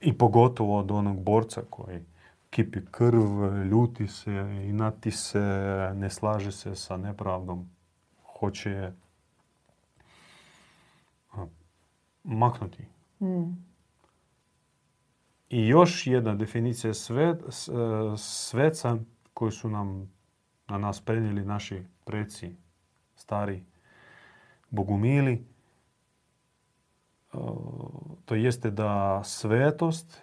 i 0.00 0.18
pogotovo 0.18 0.78
od 0.78 0.90
onog 0.90 1.22
borca 1.22 1.62
koji 1.70 2.04
kipi 2.50 2.78
krv, 2.90 3.44
ljuti 3.70 4.08
se, 4.08 4.64
inati 4.68 5.10
se, 5.10 5.40
ne 5.94 6.10
slaže 6.10 6.52
se 6.52 6.74
sa 6.74 6.96
nepravdom, 6.96 7.70
hoće 8.38 8.92
maknuti. 12.24 12.86
Mm. 13.20 13.72
I 15.50 15.68
još 15.68 16.06
jedna 16.06 16.34
definicija 16.34 16.94
svet, 16.94 17.42
sveca 18.16 18.98
koju 19.34 19.50
su 19.50 19.70
nam 19.70 20.12
na 20.68 20.78
nas 20.78 21.00
prenijeli 21.00 21.44
naši 21.44 21.82
preci, 22.04 22.56
stari 23.14 23.64
bogumili, 24.70 25.46
to 28.24 28.34
jeste 28.34 28.70
da 28.70 29.22
svetost 29.24 30.20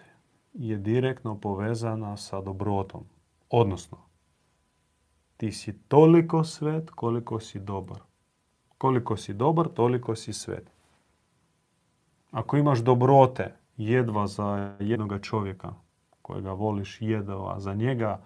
je 0.52 0.78
direktno 0.78 1.40
povezana 1.40 2.16
sa 2.16 2.40
dobrotom. 2.40 3.04
Odnosno, 3.50 3.98
ti 5.36 5.52
si 5.52 5.78
toliko 5.78 6.44
svet 6.44 6.90
koliko 6.90 7.40
si 7.40 7.60
dobar. 7.60 7.98
Koliko 8.78 9.16
si 9.16 9.34
dobar, 9.34 9.68
toliko 9.68 10.14
si 10.16 10.32
svet. 10.32 10.70
Ako 12.30 12.56
imaš 12.56 12.78
dobrote 12.78 13.56
jedva 13.76 14.26
za 14.26 14.76
jednoga 14.80 15.18
čovjeka 15.18 15.74
kojega 16.22 16.52
voliš 16.52 16.98
jedva 17.00 17.60
za 17.60 17.74
njega, 17.74 18.20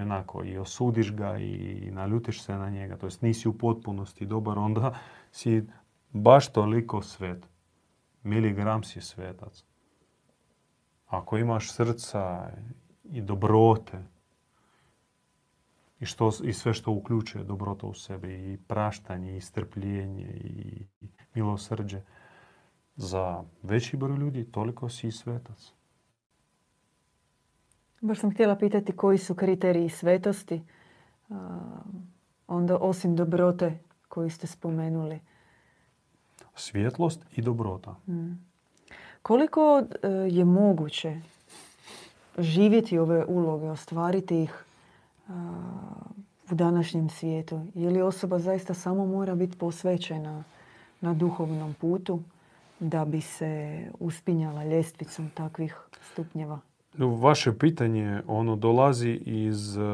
i 0.00 0.02
onako 0.02 0.44
i 0.44 0.58
osudiš 0.58 1.12
ga 1.12 1.38
i 1.38 1.90
naljutiš 1.92 2.42
se 2.42 2.54
na 2.54 2.70
njega, 2.70 2.96
to 2.96 3.06
jest 3.06 3.22
nisi 3.22 3.48
u 3.48 3.58
potpunosti 3.58 4.26
dobar, 4.26 4.58
onda 4.58 4.98
si 5.32 5.66
baš 6.10 6.52
toliko 6.52 7.02
svet. 7.02 7.48
Miligram 8.22 8.82
si 8.82 9.00
svetac. 9.00 9.64
Ako 11.06 11.38
imaš 11.38 11.72
srca 11.72 12.50
i 13.04 13.20
dobrote 13.20 14.04
i, 16.00 16.06
što, 16.06 16.30
i 16.44 16.52
sve 16.52 16.74
što 16.74 16.92
uključuje 16.92 17.44
dobrota 17.44 17.86
u 17.86 17.94
sebi 17.94 18.52
i 18.52 18.58
praštanje 18.66 19.36
i 19.36 19.40
strpljenje 19.40 20.40
i, 20.44 20.86
i 21.00 21.08
milosrđe 21.34 22.02
za 22.96 23.44
veći 23.62 23.96
broj 23.96 24.16
ljudi, 24.16 24.52
toliko 24.52 24.88
si 24.88 25.08
i 25.08 25.12
svetac. 25.12 25.72
Baš 28.00 28.18
sam 28.20 28.30
htjela 28.30 28.56
pitati 28.56 28.92
koji 28.92 29.18
su 29.18 29.34
kriteriji 29.34 29.88
svetosti, 29.88 30.62
onda 32.46 32.76
osim 32.76 33.16
dobrote 33.16 33.78
koju 34.08 34.30
ste 34.30 34.46
spomenuli. 34.46 35.20
Svjetlost 36.54 37.20
i 37.36 37.42
dobrota. 37.42 37.90
Mm. 38.08 38.50
Koliko 39.22 39.82
e, 40.02 40.08
je 40.08 40.44
moguće 40.44 41.20
živjeti 42.38 42.98
ove 42.98 43.24
uloge, 43.24 43.66
ostvariti 43.66 44.42
ih 44.42 44.64
u 46.50 46.54
današnjem 46.54 47.08
svijetu? 47.08 47.66
Je 47.74 47.90
li 47.90 48.02
osoba 48.02 48.38
zaista 48.38 48.74
samo 48.74 49.06
mora 49.06 49.34
biti 49.34 49.58
posvećena 49.58 50.44
na 51.00 51.14
duhovnom 51.14 51.74
putu 51.74 52.22
da 52.80 53.04
bi 53.04 53.20
se 53.20 53.82
uspinjala 53.98 54.64
ljestvicom 54.64 55.30
takvih 55.34 55.76
stupnjeva? 56.12 56.60
Vaše 56.98 57.58
pitanje 57.58 58.22
ono 58.26 58.56
dolazi 58.56 59.10
iz 59.26 59.76
uh, 59.76 59.84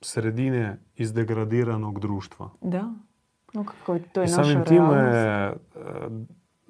sredine 0.00 0.78
iz 0.96 1.12
degradiranog 1.12 2.00
društva. 2.00 2.50
Da. 2.60 2.92
No, 3.52 3.64
kako 3.64 3.98
to 4.12 4.20
je 4.20 4.26
I 4.26 4.30
naša 4.30 4.44
samim 4.44 4.64
time 4.64 4.94
realnost. 4.94 5.60
uh, 5.76 5.82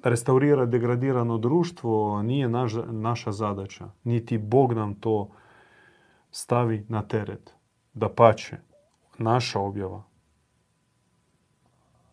restaurirati 0.03 0.71
degradirano 0.71 1.37
društvo 1.37 2.21
nije 2.21 2.49
naša, 2.49 2.85
naša 2.85 3.31
zadaća. 3.31 3.89
Niti 4.03 4.37
Bog 4.37 4.73
nam 4.73 4.95
to 4.95 5.29
stavi 6.31 6.85
na 6.89 7.01
teret. 7.01 7.53
Da 7.93 8.09
pače, 8.09 8.57
naša 9.17 9.59
objava, 9.59 10.03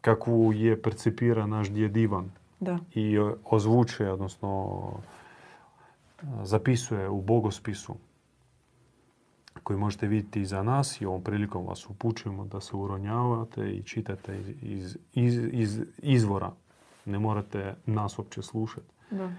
kakvu 0.00 0.53
je 0.53 0.83
percipira 0.83 1.46
naš 1.46 1.70
djed 1.70 1.96
Ivan 1.96 2.31
Da. 2.61 2.79
i 2.94 3.18
ozvučuje, 3.44 4.12
odnosno 4.12 4.81
zapisuje 6.42 7.09
u 7.09 7.22
bogospisu 7.22 7.94
koji 9.62 9.78
možete 9.78 10.06
vidjeti 10.06 10.40
iza 10.40 10.62
nas 10.62 11.00
i 11.00 11.06
ovom 11.06 11.22
prilikom 11.22 11.66
vas 11.66 11.90
upućujemo 11.90 12.44
da 12.44 12.61
se 12.61 12.76
uronjavate 12.76 13.70
i 13.70 13.83
čitate 13.83 14.40
iz, 14.62 14.98
iz, 15.14 15.38
iz 15.52 15.80
izvora. 15.98 16.52
Ne 17.04 17.18
morate 17.18 17.74
nas 17.87 18.18
uopće 18.18 18.42
slušati. 18.42 18.87
da. 19.11 19.33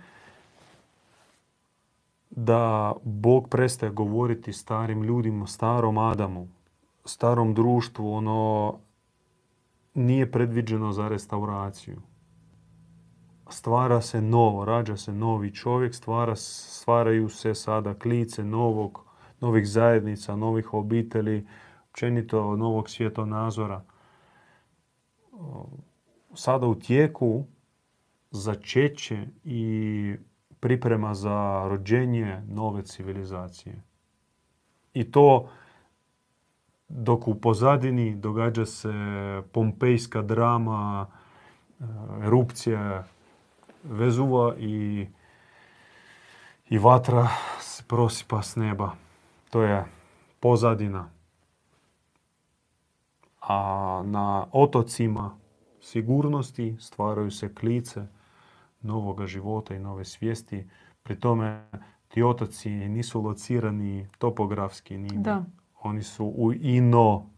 Da 2.29 2.93
Bog 3.03 3.49
prestaje 3.49 3.91
govoriti 3.91 4.53
starim 4.53 5.03
ljudima, 5.03 5.47
starom 5.47 5.97
Adamu, 5.97 6.47
starom 7.05 7.53
društvu, 7.53 8.13
ono 8.13 8.73
nije 9.93 10.31
predviđeno 10.31 10.91
za 10.91 11.07
restauraciju. 11.07 12.01
Stvara 13.51 14.01
se 14.01 14.21
novo, 14.21 14.65
rađa 14.65 14.97
se 14.97 15.13
novi 15.13 15.53
čovjek, 15.53 15.95
stvara, 15.95 16.35
stvaraju 16.35 17.29
se 17.29 17.55
sada 17.55 17.93
klice 17.93 18.43
novog, 18.43 19.05
novih 19.41 19.67
zajednica, 19.67 20.35
novih 20.35 20.73
obitelji, 20.73 21.47
općenito 21.89 22.55
novog 22.55 22.89
svjetonazora. 22.89 23.83
Sada 26.33 26.67
u 26.67 26.75
tijeku 26.75 27.45
začeće 28.31 29.27
i 29.43 30.15
priprema 30.59 31.13
za 31.13 31.67
rođenje 31.67 32.41
nove 32.47 32.83
civilizacije. 32.83 33.81
I 34.93 35.11
to 35.11 35.49
dok 36.89 37.27
u 37.27 37.35
pozadini 37.35 38.15
događa 38.15 38.65
se 38.65 38.93
pompejska 39.51 40.21
drama, 40.21 41.07
erupcija 42.23 43.03
Vezuva 43.83 44.55
i, 44.57 45.07
i 46.69 46.77
vatra 46.77 47.27
se 47.59 47.83
prosipa 47.87 48.41
s 48.41 48.55
neba. 48.55 48.95
To 49.49 49.61
je 49.61 49.85
pozadina. 50.39 51.09
A 53.41 54.01
na 54.05 54.45
otocima 54.51 55.37
sigurnosti 55.81 56.77
stvaraju 56.79 57.31
se 57.31 57.55
klice 57.55 58.07
novoga 58.81 59.27
života 59.27 59.75
i 59.75 59.79
nove 59.79 60.05
svijesti. 60.05 60.69
Pri 61.03 61.19
tome 61.19 61.67
ti 62.07 62.23
otoci 62.23 62.69
nisu 62.69 63.21
locirani 63.21 64.07
topografski. 64.17 64.97
Da. 64.97 65.43
Oni 65.81 66.03
su 66.03 66.25
u 66.25 66.53
ino 66.53 67.29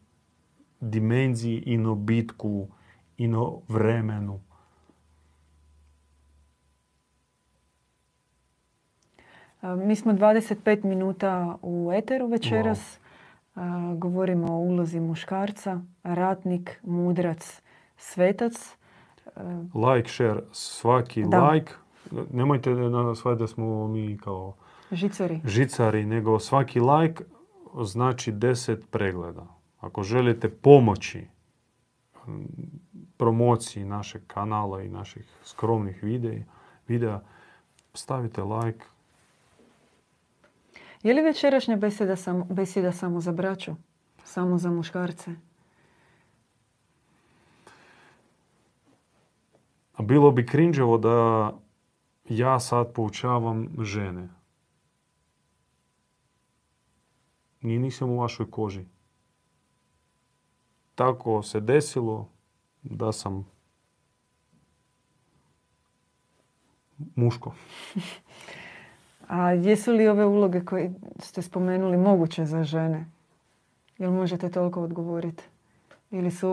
dimenziji, 0.80 1.64
ino 1.66 1.96
bitku, 1.96 2.68
ino 3.18 3.62
vremenu. 3.68 4.40
Mi 9.64 9.96
smo 9.96 10.14
25 10.14 10.84
minuta 10.84 11.58
u 11.62 11.92
eteru 11.94 12.28
večeras. 12.28 13.00
A, 13.56 13.94
Govorimo 13.98 14.54
o 14.54 14.58
ulozi 14.60 15.00
muškarca, 15.00 15.82
ratnik, 16.04 16.80
mudrac, 16.84 17.62
svetac. 17.98 18.76
Like, 19.74 20.10
share, 20.10 20.42
svaki 20.52 21.24
Da. 21.28 21.50
like. 21.52 21.74
Nemojte 22.32 22.70
na 22.74 23.16
shvatiti 23.16 23.40
da 23.44 23.48
smo 23.48 23.88
mi 23.88 24.18
kao 24.18 24.54
Žicari. 24.92 25.42
žicari, 25.46 26.06
nego 26.06 26.40
svaki 26.40 26.80
like 26.80 27.24
znači 27.84 28.32
10 28.32 28.78
pregleda. 28.92 29.46
Ako 29.80 30.04
želite 30.04 30.50
pomoći 30.50 31.28
promociji 33.18 33.86
našeg 33.86 34.22
kanala 34.28 34.82
i 34.82 34.90
naših 34.90 35.26
skromnih 35.44 36.04
videa, 36.04 36.44
videa 36.88 37.20
stavite 37.94 38.42
like. 38.44 38.86
Je 41.04 41.14
li 41.14 41.22
večerašnja 41.22 41.76
beseda, 41.76 42.16
sam, 42.16 42.44
beseda 42.50 42.92
samo 42.92 43.22
za 43.22 43.32
braću? 43.32 43.72
Samo 44.24 44.58
za 44.58 44.72
muškarce? 44.72 45.36
A 49.94 50.04
bilo 50.04 50.32
bi 50.32 50.46
krinđevo 50.46 50.98
da 50.98 51.52
ja 52.30 52.60
sad 52.60 52.94
poučavam 52.94 53.70
žene. 53.80 54.30
Ni 57.62 57.80
nisam 57.80 58.10
u 58.10 58.20
vašoj 58.20 58.52
koži. 58.52 58.86
Tako 60.96 61.44
se 61.44 61.60
desilo 61.60 62.30
da 62.84 63.12
sam 63.12 63.48
muško. 67.16 67.54
A 69.28 69.52
jesu 69.52 69.92
li 69.92 70.08
ove 70.08 70.26
uloge 70.26 70.66
koje 70.66 70.94
ste 71.20 71.42
spomenuli 71.42 71.98
moguće 71.98 72.46
za 72.46 72.64
žene? 72.64 73.06
Jel 73.98 74.12
možete 74.12 74.50
toliko 74.50 74.84
odgovoriti? 74.84 75.44
Ili 76.12 76.32
su 76.32 76.50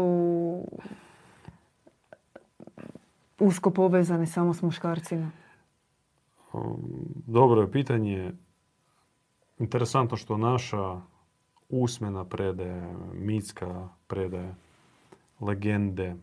usko 3.38 3.70
povezane 3.70 4.26
samo 4.26 4.54
s 4.54 4.62
muškarcima? 4.62 5.30
Um, 6.52 6.78
Dobro 7.26 7.60
je 7.60 7.72
pitanje. 7.72 8.32
Interesantno 9.58 10.16
što 10.16 10.36
naša 10.36 11.00
usmena 11.68 12.24
predaje, 12.24 12.94
mitska 13.12 13.88
predaje, 14.06 14.54
legende 15.40 16.16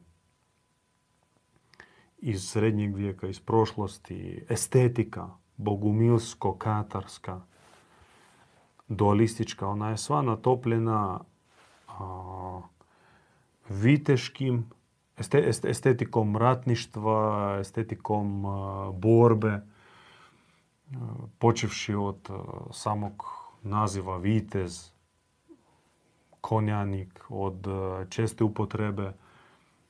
iz 2.17 2.49
srednjeg 2.49 2.95
vijeka, 2.95 3.27
iz 3.27 3.39
prošlosti, 3.39 4.45
estetika, 4.49 5.29
bogumilsko-katarska, 5.57 7.41
dualistička, 8.87 9.67
ona 9.67 9.89
je 9.89 9.97
sva 9.97 10.21
natopljena 10.21 11.19
a, 11.87 12.61
viteškim 13.69 14.69
este- 15.17 15.47
este- 15.47 15.69
estetikom 15.69 16.37
ratništva, 16.37 17.57
estetikom 17.59 18.45
a, 18.45 18.91
borbe, 18.91 19.61
počevši 21.39 21.95
od 21.95 22.29
a, 22.29 22.43
samog 22.71 23.23
naziva 23.63 24.17
vitez, 24.17 24.91
konjanik, 26.41 27.25
od 27.29 27.67
a, 27.67 28.05
česte 28.09 28.43
upotrebe 28.43 29.13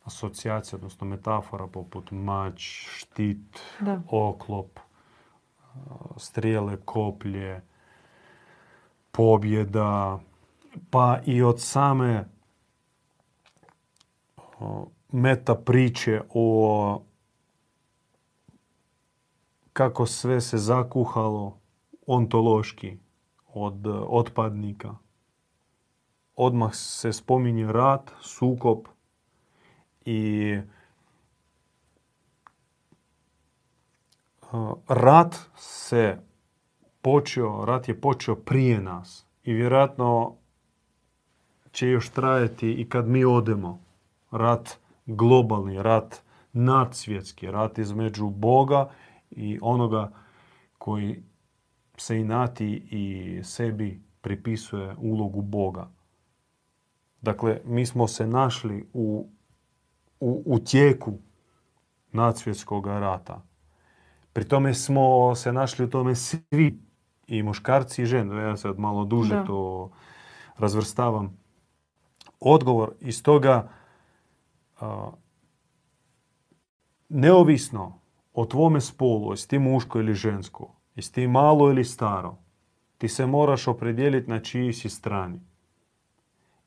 asocijacija, 0.03 0.77
odnosno 0.77 1.07
metafora 1.07 1.67
poput 1.67 2.11
mač, 2.11 2.61
štit, 2.89 3.59
Da. 3.79 4.01
oklop, 4.11 4.79
a, 4.79 4.86
strijele, 6.17 6.77
koplje, 6.85 7.61
pobjeda, 9.11 10.19
pa 10.89 11.19
i 11.25 11.41
od 11.43 11.61
same 11.61 12.25
meta 15.11 15.55
priče 15.55 16.21
o 16.29 17.01
kako 19.73 20.05
sve 20.05 20.41
se 20.41 20.57
zakuhalo 20.57 21.59
ontološki 22.07 22.97
od 23.53 23.87
otpadnika. 24.07 24.95
Odmah 26.35 26.75
se 26.75 27.13
spominje 27.13 27.71
rat, 27.71 28.11
sukob 28.21 28.79
i 30.05 30.59
rat 34.87 35.35
se 35.55 36.17
počeo, 37.01 37.65
rat 37.65 37.87
je 37.87 38.01
počeo 38.01 38.35
prije 38.35 38.81
nas 38.81 39.25
i 39.43 39.53
vjerojatno 39.53 40.35
će 41.71 41.87
još 41.87 42.09
trajati 42.09 42.71
i 42.71 42.89
kad 42.89 43.07
mi 43.07 43.25
odemo. 43.25 43.79
Rat 44.31 44.77
globalni, 45.05 45.83
rat 45.83 46.21
nadsvjetski, 46.53 47.51
rat 47.51 47.77
između 47.77 48.29
Boga 48.29 48.89
i 49.31 49.59
onoga 49.61 50.11
koji 50.77 51.23
se 51.97 52.19
inati 52.19 52.87
i 52.91 53.43
sebi 53.43 54.01
pripisuje 54.21 54.95
ulogu 54.97 55.41
Boga. 55.41 55.89
Dakle, 57.21 57.61
mi 57.65 57.85
smo 57.85 58.07
se 58.07 58.27
našli 58.27 58.89
u, 58.93 59.29
u, 60.19 60.43
u 60.45 60.59
tijeku 60.59 61.19
nadsvjetskog 62.11 62.87
rata. 62.87 63.46
Pri 64.37 64.45
tome 64.45 64.73
smo 64.73 65.35
se 65.35 65.53
našli 65.53 65.85
u 65.85 65.89
tome 65.89 66.15
svi, 66.15 66.79
i 67.27 67.43
muškarci 67.43 68.01
i 68.01 68.05
žene. 68.05 68.43
Ja 68.43 68.57
sad 68.57 68.79
malo 68.79 69.05
duže 69.05 69.35
Da. 69.35 69.43
to 69.43 69.89
razvrstavam. 70.57 71.37
Odgovor 72.39 72.91
iz 72.99 73.23
toga 73.23 73.69
a, 74.79 75.11
neovisno 77.09 77.99
o 78.33 78.45
tvome 78.45 78.81
spolu, 78.81 79.33
jesi 79.33 79.47
ti 79.49 79.59
muško 79.59 79.99
ili 79.99 80.13
žensko, 80.13 80.75
jesi 80.95 81.13
ti 81.13 81.27
malo 81.27 81.69
ili 81.69 81.83
staro, 81.83 82.37
ti 82.97 83.07
se 83.07 83.25
moraš 83.25 83.67
opredijeliti 83.67 84.29
na 84.29 84.39
čiji 84.39 84.73
si 84.73 84.89
strani. 84.89 85.39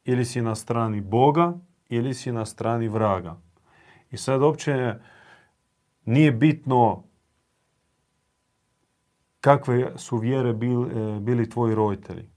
Ili 0.05 0.25
si 0.25 0.43
na 0.43 0.55
strani 0.55 1.01
Boga, 1.01 1.53
ili 1.89 2.15
si 2.15 2.33
na 2.33 2.47
strani 2.47 2.89
vraga. 2.89 3.37
I 4.11 4.17
sad 4.17 4.43
uopće 4.43 4.95
nije 6.05 6.33
bitno 6.33 7.10
kakve 9.41 9.93
su 9.97 10.17
vjere 10.17 10.53
bil- 10.53 11.17
e, 11.17 11.21
bili 11.21 11.51
tvoji 11.51 11.75
roditelji. 11.75 12.29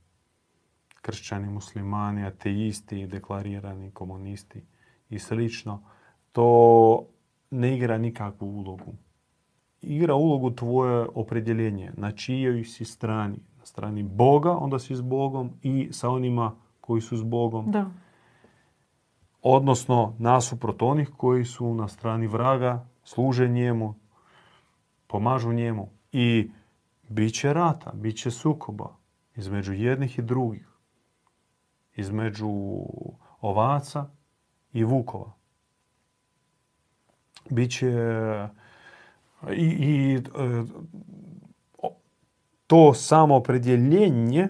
Kršćani, 1.01 1.49
muslimani, 1.49 2.25
ateisti, 2.25 3.07
deklarirani 3.07 3.91
komunisti 3.91 4.63
i 5.09 5.19
slično. 5.19 5.83
To 6.31 7.05
ne 7.51 7.75
igra 7.75 7.97
nikakvu 7.97 8.47
ulogu. 8.47 8.93
Igra 9.81 10.15
ulogu 10.15 10.51
tvoje 10.51 11.07
opredjeljenje. 11.15 11.91
Na 11.97 12.11
čijoj 12.11 12.63
si 12.63 12.85
strani. 12.85 13.37
Na 13.59 13.65
strani 13.65 14.03
Boga, 14.03 14.51
onda 14.51 14.79
si 14.79 14.95
s 14.95 15.01
Bogom 15.01 15.51
i 15.61 15.89
sa 15.91 16.09
onima 16.09 16.55
koji 16.81 17.01
su 17.01 17.17
s 17.17 17.23
Bogom. 17.23 17.71
Da. 17.71 17.91
Odnosno, 19.41 20.15
nasuprot 20.19 20.81
onih 20.81 21.09
koji 21.17 21.45
su 21.45 21.73
na 21.73 21.87
strani 21.87 22.27
vraga, 22.27 22.85
služe 23.03 23.47
njemu, 23.47 23.95
pomažu 25.07 25.53
njemu. 25.53 25.89
I 26.11 26.51
bit 27.13 27.33
će 27.33 27.53
rata, 27.53 27.91
bit 27.93 28.17
će 28.17 28.31
sukoba 28.31 28.95
između 29.35 29.73
jednih 29.73 30.19
i 30.19 30.21
drugih. 30.21 30.67
Između 31.95 32.49
ovaca 33.41 34.09
i 34.73 34.83
vukova. 34.83 35.33
Biće 37.49 37.91
i, 39.51 39.65
i 39.65 40.15
e, 40.15 40.19
to 42.67 42.93
samo 42.93 43.35
opredjeljenje 43.35 44.49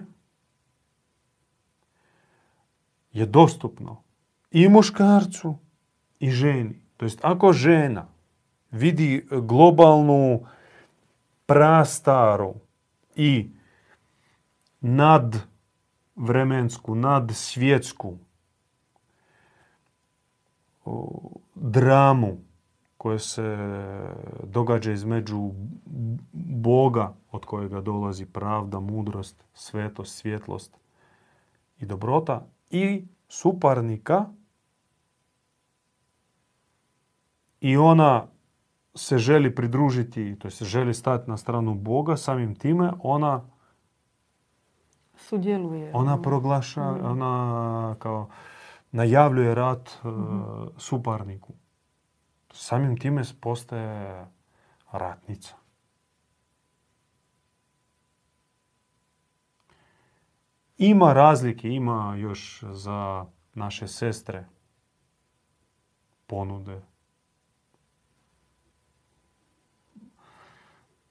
je 3.12 3.26
dostupno 3.26 4.02
i 4.50 4.68
muškarcu 4.68 5.58
i 6.18 6.30
ženi. 6.30 6.82
To 6.96 7.04
jest 7.04 7.20
ako 7.22 7.52
žena 7.52 8.06
vidi 8.70 9.26
globalnu 9.30 10.46
prastaru 11.46 12.54
i 13.16 13.50
nadvremensku, 14.80 16.94
o, 20.84 21.20
dramu 21.54 22.38
koja 22.96 23.18
se 23.18 23.58
događa 24.44 24.92
između 24.92 25.50
Boga 26.32 27.14
od 27.30 27.44
kojega 27.44 27.80
dolazi 27.80 28.26
pravda, 28.26 28.80
mudrost, 28.80 29.44
svetost, 29.54 30.18
svjetlost 30.18 30.76
i 31.80 31.86
dobrota 31.86 32.46
i 32.70 33.04
suparnika 33.28 34.24
i 37.60 37.76
ona 37.76 38.33
se 38.94 39.18
želi 39.18 39.54
pridružiti, 39.54 40.38
to 40.38 40.50
se 40.50 40.64
želi 40.64 40.94
stati 40.94 41.30
na 41.30 41.36
stranu 41.36 41.74
Boga, 41.74 42.16
samim 42.16 42.54
time 42.54 42.92
ona, 43.00 43.44
Sudjeluje. 45.16 45.90
ona 45.94 46.22
proglaša, 46.22 46.92
Mhm. 46.92 47.06
ona 47.06 47.96
kao 47.98 48.28
najavljuje 48.92 49.54
rat 49.54 49.88
e, 49.88 49.94
suparniku. 50.76 51.52
Samim 52.52 52.96
time 52.96 53.22
postaje 53.34 54.26
ratnica. 54.92 55.54
Ima 60.78 61.12
razlike, 61.12 61.68
ima 61.68 62.16
još 62.16 62.64
za 62.64 63.26
naše 63.54 63.88
sestre 63.88 64.44
ponude 66.26 66.82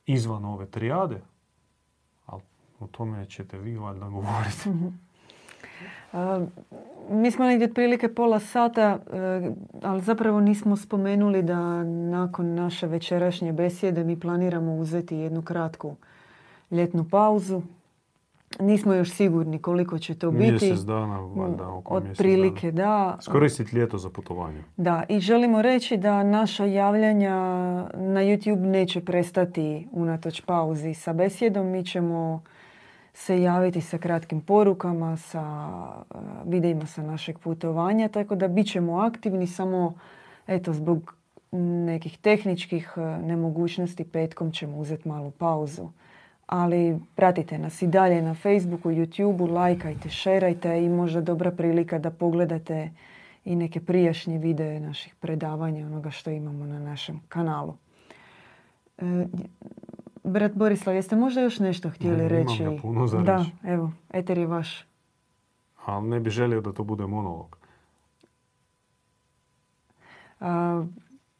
izvan 0.05 0.45
ove 0.45 0.65
trijade, 0.65 1.21
ali 2.25 2.41
o 2.79 2.87
tome 2.87 3.25
ćete 3.25 3.57
vi 3.57 3.77
valjda 3.77 4.09
govoriti. 4.09 4.69
Mi 7.09 7.31
smo 7.31 7.45
negdje 7.45 7.67
otprilike 7.67 8.15
pola 8.15 8.39
sata, 8.39 8.99
e, 9.13 9.51
ali 9.83 10.01
zapravo 10.01 10.39
nismo 10.39 10.77
spomenuli 10.77 11.43
da 11.43 11.83
nakon 11.83 12.53
naše 12.53 12.87
večerašnje 12.87 13.53
besjede 13.53 14.03
mi 14.03 14.19
planiramo 14.19 14.75
uzeti 14.75 15.15
jednu 15.15 15.41
kratku 15.41 15.95
ljetnu 16.71 17.05
pauzu. 17.11 17.61
Nismo 18.59 18.93
još 18.93 19.11
sigurni 19.11 19.59
koliko 19.59 19.99
će 19.99 20.15
to 20.15 20.31
biti. 20.31 20.51
Mjesec 20.51 20.79
dana, 20.79 21.19
valjda 21.19 21.69
oko 21.69 21.93
mjesec 21.93 22.11
Otprilike 22.11 22.71
dana. 22.71 22.89
da. 22.89 23.17
Iskoristiti 23.19 23.75
ljeto 23.75 23.97
za 23.97 24.09
putovanje. 24.09 24.63
Da, 24.77 25.03
i 25.09 25.19
želimo 25.19 25.61
reći 25.61 25.97
da 25.97 26.23
naša 26.23 26.65
javljanja 26.65 27.35
na 27.93 28.21
YouTube 28.21 28.65
neće 28.65 29.01
prestati 29.01 29.87
unatoč 29.91 30.41
pauzi 30.41 30.93
sa 30.93 31.13
besjedom. 31.13 31.67
Mi 31.67 31.85
ćemo 31.85 32.43
se 33.13 33.41
javiti 33.41 33.81
sa 33.81 33.97
kratkim 33.97 34.41
porukama, 34.41 35.17
sa 35.17 35.43
uh, 36.09 36.21
videima 36.45 36.85
sa 36.85 37.01
našeg 37.03 37.39
putovanja, 37.39 38.07
tako 38.07 38.35
da 38.35 38.47
bit 38.47 38.71
ćemo 38.71 38.97
aktivni 38.97 39.47
samo 39.47 39.93
eto 40.47 40.73
zbog 40.73 41.15
nekih 41.85 42.17
tehničkih 42.17 42.93
uh, 42.95 43.25
nemogućnosti 43.25 44.03
petkom 44.03 44.51
ćemo 44.51 44.77
uzeti 44.77 45.07
malu 45.07 45.31
pauzu. 45.31 45.89
Ali 46.45 46.99
pratite 47.15 47.57
nas 47.57 47.81
i 47.81 47.87
dalje 47.87 48.21
na 48.21 48.33
Facebooku, 48.33 48.89
YouTubeu, 48.89 49.51
lajkajte, 49.51 50.09
šerajte 50.09 50.83
i 50.83 50.89
možda 50.89 51.21
dobra 51.21 51.51
prilika 51.51 51.99
da 51.99 52.11
pogledate 52.11 52.91
i 53.45 53.55
neke 53.55 53.79
prijašnje 53.79 54.37
videe 54.37 54.79
naših 54.79 55.15
predavanja, 55.15 55.85
onoga 55.85 56.11
što 56.11 56.29
imamo 56.29 56.65
na 56.65 56.79
našem 56.79 57.21
kanalu. 57.29 57.73
E, 58.97 59.25
brat 60.23 60.51
Borislav, 60.53 60.95
jeste 60.95 61.15
možda 61.15 61.41
još 61.41 61.59
nešto 61.59 61.89
htjeli 61.89 62.17
Ne, 62.17 62.25
imam 62.25 62.29
reći? 62.29 62.63
ga 62.63 62.71
puno 62.81 63.07
za 63.07 63.17
da, 63.21 63.37
reći. 63.37 63.51
evo, 63.63 63.91
eter 64.09 64.37
je 64.37 64.47
vaš. 64.47 64.85
Ali 65.85 66.09
ne 66.09 66.19
bi 66.19 66.29
želio 66.29 66.61
da 66.61 66.73
to 66.73 66.83
bude 66.83 67.05
monolog. 67.05 67.57
A, 70.39 70.85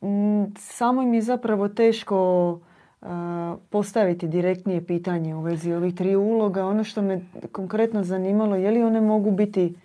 m, 0.02 0.54
samo 0.58 1.02
mi 1.02 1.18
je 1.18 1.22
zapravo 1.22 1.68
teško 1.70 2.60
postaviti 3.70 4.28
direktnije 4.28 4.86
pitanje 4.86 5.36
u 5.36 5.42
vezi 5.42 5.74
ovih 5.74 5.96
tri 5.96 6.16
uloga. 6.16 6.66
Ono 6.66 6.84
što 6.84 7.02
me 7.02 7.22
konkretno 7.52 8.04
zanimalo, 8.04 8.56
je 8.56 8.72
li 8.72 8.84
one 8.84 9.02
mogu 9.02 9.32
biti 9.32 9.76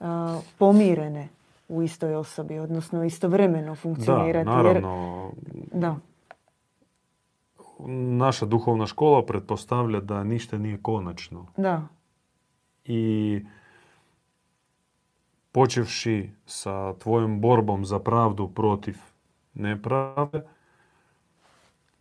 a, 0.00 0.40
pomirene 0.58 1.28
u 1.68 1.82
istoj 1.82 2.14
osobi, 2.14 2.58
odnosno 2.58 3.04
istovremeno 3.04 3.68
Da, 3.68 3.74
funkcionirati? 3.74 4.48
Jer- 4.50 4.56
naravno, 4.56 5.30
da, 5.72 5.96
naša 7.96 8.46
duhovna 8.46 8.86
škola 8.86 9.26
pretpostavlja 9.26 10.00
da 10.00 10.24
ništa 10.24 10.58
nije 10.58 10.78
konačno. 10.82 11.46
da, 11.56 11.82
I 12.84 13.40
počevši 15.52 16.30
sa 16.46 16.94
tvojom 16.94 17.40
borbom 17.40 17.84
za 17.84 17.98
pravdu 17.98 18.48
protiv 18.48 18.96
nepravde 19.54 20.42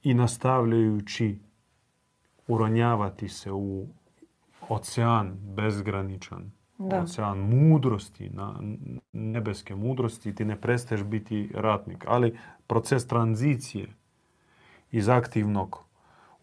i 0.07 0.13
nastavljajući 0.13 1.39
uranjavati 2.47 3.29
se 3.29 3.51
u 3.51 3.87
ocean 4.69 5.37
bezgraničan, 5.55 6.51
Da. 6.77 7.01
ocean 7.01 7.37
mudrosti, 7.39 8.29
na 8.29 8.59
nebeske 9.13 9.75
mudrosti, 9.75 10.35
ti 10.35 10.45
ne 10.45 10.61
prestaješ 10.61 11.03
biti 11.03 11.51
ratnik. 11.53 12.05
Ali 12.07 12.37
proces 12.67 13.07
tranzicije 13.07 13.87
iz 14.91 15.09
aktivnog, 15.09 15.83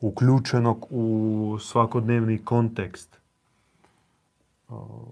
uključenog 0.00 0.87
u 0.90 1.57
svakodnevni 1.61 2.38
kontekst 2.38 3.20
o, 4.68 5.07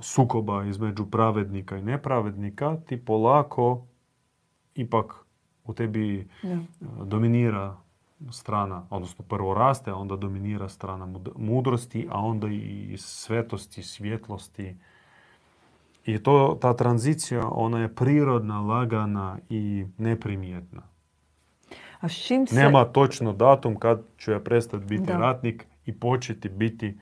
sukoba 0.00 0.64
između 0.64 1.06
pravednika 1.06 1.76
i 1.76 1.82
nepravednika, 1.82 2.76
ti 2.86 3.04
polako 3.04 3.86
ipak 4.74 5.14
u 5.64 5.74
tebi 5.74 6.28
da. 6.42 6.52
e, 6.52 6.58
dominira 7.04 7.83
strana, 8.30 8.86
odnosno 8.90 9.24
prvo 9.28 9.54
raste, 9.54 9.90
a 9.90 9.94
onda 9.94 10.16
dominira 10.16 10.68
strana 10.68 11.08
mudrosti, 11.36 12.08
a 12.10 12.20
onda 12.20 12.48
i 12.48 12.96
svetosti, 12.98 13.82
svjetlosti. 13.82 14.76
I 16.06 16.22
to, 16.22 16.58
ta 16.60 16.76
tranzicija, 16.76 17.48
ona 17.50 17.80
je 17.80 17.94
prirodna, 17.94 18.60
lagana 18.60 19.38
i 19.48 19.86
neprimjetna. 19.98 20.82
A 22.00 22.08
čim 22.08 22.46
se... 22.46 22.54
Nema 22.54 22.84
točno 22.84 23.32
datum 23.32 23.76
kad 23.76 24.02
ću 24.18 24.30
ja 24.30 24.40
prestati 24.40 24.84
biti 24.84 25.12
ratnik 25.12 25.66
i 25.86 25.92
početi 25.92 26.48
biti 26.48 26.98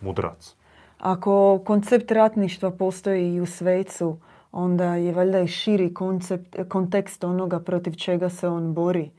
mudrac. 0.00 0.56
Ako 0.98 1.62
koncept 1.64 2.10
ratništva 2.10 2.70
postoji 2.70 3.34
i 3.34 3.40
u 3.40 3.46
svecu, 3.46 4.18
onda 4.52 4.94
je 4.94 5.12
valjda 5.12 5.40
i 5.40 5.48
širi 5.48 5.94
koncept, 5.94 6.56
kontekst 6.68 7.24
onoga 7.24 7.60
protiv 7.60 7.92
čega 7.92 8.28
se 8.28 8.48
on 8.48 8.74
bori. 8.74 9.10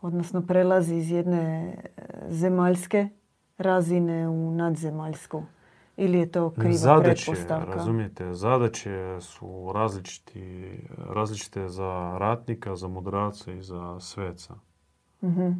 Odnosno 0.00 0.42
prelazi 0.46 0.96
iz 0.96 1.10
jedne 1.10 1.72
e, 1.72 2.02
zemaljske 2.28 3.08
razine 3.58 4.28
u 4.28 4.50
nadzemaljsku. 4.50 5.42
Ili 5.96 6.18
je 6.18 6.32
to 6.32 6.50
kriva 6.50 6.72
zadaće, 6.72 7.24
pretpostavka? 7.24 7.74
Razumijete, 7.74 8.34
zadaće 8.34 9.16
su 9.20 9.72
različiti, 9.74 10.80
različite 10.96 11.68
za 11.68 12.16
ratnika, 12.18 12.76
za 12.76 12.88
mudraca 12.88 13.52
i 13.52 13.62
za 13.62 14.00
sveca. 14.00 14.54
uh 15.20 15.52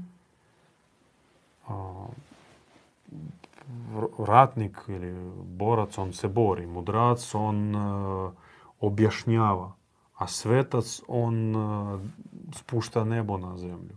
ratnik 4.18 4.78
ili 4.88 5.32
borac, 5.44 5.98
on 5.98 6.12
se 6.12 6.28
bori. 6.28 6.66
Mudrac, 6.66 7.34
on 7.34 7.74
uh, 7.74 8.32
objašnjava. 8.80 9.72
A 10.14 10.26
svetac, 10.26 11.02
on 11.08 11.56
uh, 11.56 12.00
spušta 12.54 13.04
nebo 13.04 13.38
na 13.38 13.56
zemlju. 13.56 13.96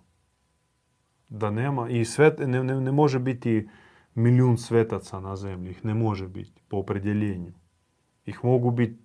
Da 1.32 1.52
nema, 1.52 1.90
i 1.90 2.06
svet, 2.06 2.40
ne, 2.40 2.64
ne, 2.64 2.82
ne 2.82 2.92
može 2.92 3.20
biti 3.20 3.70
milijun 4.16 4.58
svetaca 4.58 5.20
na 5.20 5.36
zemlji. 5.36 5.72
Ih 5.72 5.86
ne 5.86 5.94
može 5.94 6.28
biti 6.28 6.62
po 6.68 6.78
opredjeljenju. 6.78 7.54
Ih 8.26 8.40
mogu 8.44 8.72
biti 8.72 9.00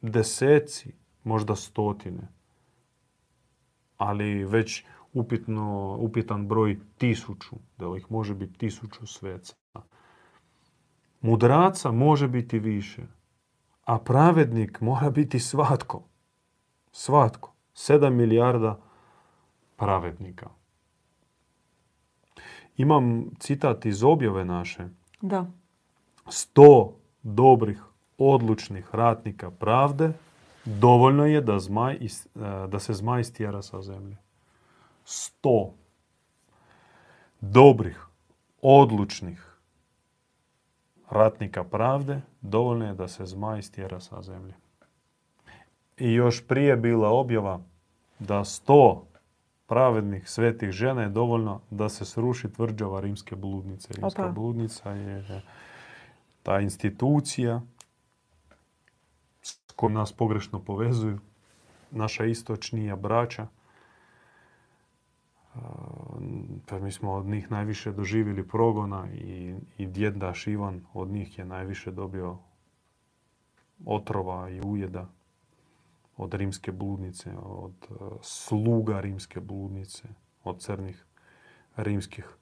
deseci, 0.00 0.92
možda 1.24 1.56
stotine. 1.56 2.28
Ali 3.96 4.44
već 4.44 4.84
upitno, 5.12 5.96
upitan 6.00 6.48
broj 6.48 6.78
tisuću, 6.96 7.56
da 7.76 7.86
ih 7.96 8.10
može 8.10 8.34
biti 8.34 8.58
tisuću 8.58 9.06
sveca. 9.06 9.54
Mudraca 11.20 11.92
može 11.92 12.28
biti 12.28 12.58
više, 12.58 13.02
a 13.84 13.98
pravednik 13.98 14.80
mora 14.80 15.10
biti 15.10 15.38
svatko. 15.38 16.02
Svatko. 16.92 17.54
Sedam 17.74 18.14
milijarda 18.14 18.80
pravednika. 19.76 20.50
Imam 22.78 23.30
citat 23.38 23.86
iz 23.86 24.04
objave 24.04 24.44
naše. 24.44 24.88
Da. 25.20 25.46
Sto 26.28 26.96
dobrih, 27.22 27.82
odlučnih 28.18 28.94
ratnika 28.94 29.50
pravde 29.50 30.12
dovoljno 30.64 31.26
je 31.26 31.40
da, 31.40 31.58
zmaj, 31.58 31.94
e, 31.94 32.08
da 32.68 32.78
se 32.78 32.94
zmaj 32.94 33.24
stjera 33.24 33.62
sa 33.62 33.82
zemlje. 33.82 34.16
Sto 35.04 35.74
dobrih, 37.40 38.06
odlučnih 38.62 39.48
ratnika 41.10 41.64
pravde 41.64 42.20
dovoljno 42.40 42.86
je 42.86 42.94
da 42.94 43.08
se 43.08 43.26
zmaj 43.26 43.62
stjera 43.62 44.00
sa 44.00 44.22
zemlje. 44.22 44.54
I 45.96 46.12
još 46.12 46.46
prije 46.46 46.76
bila 46.76 47.08
objava 47.08 47.60
da 48.18 48.44
sto 48.44 49.07
pravednih 49.68 50.28
svetih 50.30 50.70
žena 50.70 51.02
je 51.02 51.08
dovoljno 51.08 51.60
da 51.70 51.88
se 51.88 52.04
sruši 52.04 52.52
tvrđava 52.52 53.00
rimske 53.00 53.36
bludnice. 53.36 53.88
Rimska 53.94 54.28
bludnica 54.28 54.90
je 54.90 55.42
ta 56.42 56.60
institucija 56.60 57.60
s 59.42 59.72
kojom 59.76 59.92
nas 59.92 60.12
pogrešno 60.12 60.64
povezuju, 60.64 61.18
naša 61.90 62.24
istočnija 62.24 62.96
braća. 62.96 63.46
Pa 66.66 66.78
mi 66.78 66.92
smo 66.92 67.12
od 67.12 67.26
njih 67.26 67.50
najviše 67.50 67.92
doživjeli 67.92 68.48
progona 68.48 69.08
i, 69.12 69.54
i 69.78 69.86
djedaš 69.86 70.46
Ivan 70.46 70.84
od 70.92 71.08
njih 71.08 71.38
je 71.38 71.44
najviše 71.44 71.90
dobio 71.90 72.38
otrova 73.86 74.50
i 74.50 74.60
ujeda 74.60 75.08
od 76.18 76.34
rimske 76.34 76.72
bludnice, 76.72 77.30
od 77.42 77.86
e, 77.90 77.94
sluga 78.22 79.00
rimske 79.00 79.40
bludnice, 79.40 80.08
od 80.44 80.60
crnih 80.60 81.04
rimskih 81.76 82.36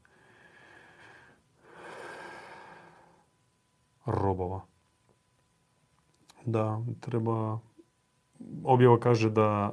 robova. 4.07 4.61
Da, 6.45 6.83
treba... 7.01 7.59
Objava 8.65 9.01
kaže 9.01 9.31
da 9.31 9.73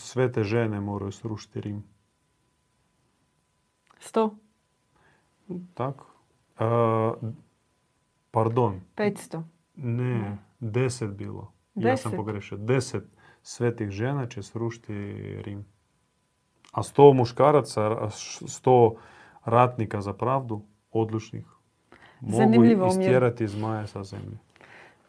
sve 0.00 0.32
te 0.32 0.44
žene 0.44 0.80
moraju 0.80 1.12
srušiti 1.12 1.60
Rim. 1.60 1.84
Sto? 3.98 4.36
Tako. 5.74 6.06
Uh, 6.60 7.32
pardon. 8.30 8.80
Petsto? 8.94 9.44
Ne, 9.76 10.38
deset 10.60 11.10
bilo. 11.10 11.52
Ja 11.74 11.96
sam 11.96 12.12
pogrešio. 12.12 12.58
Deset 12.58 13.04
svetih 13.42 13.90
žena 13.90 14.26
će 14.26 14.42
srušiti 14.42 14.94
Rim. 15.42 15.64
A 16.72 16.82
sto 16.82 17.12
muškaraca, 17.12 18.10
sto 18.48 18.94
ratnika 19.44 20.00
za 20.00 20.12
pravdu, 20.12 20.62
odlučnih, 20.92 21.44
mogu 22.20 22.64
istjerati 22.88 23.48
zmaja 23.48 23.86
sa 23.86 24.04
zemlje. 24.04 24.38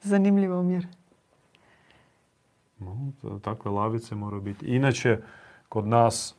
Zanimljivo 0.01 0.59
omjer. 0.59 0.87
No, 2.79 3.11
takve 3.41 3.71
lavice 3.71 4.15
moraju 4.15 4.41
biti. 4.41 4.65
Inače, 4.65 5.21
kod 5.69 5.87
nas 5.87 6.35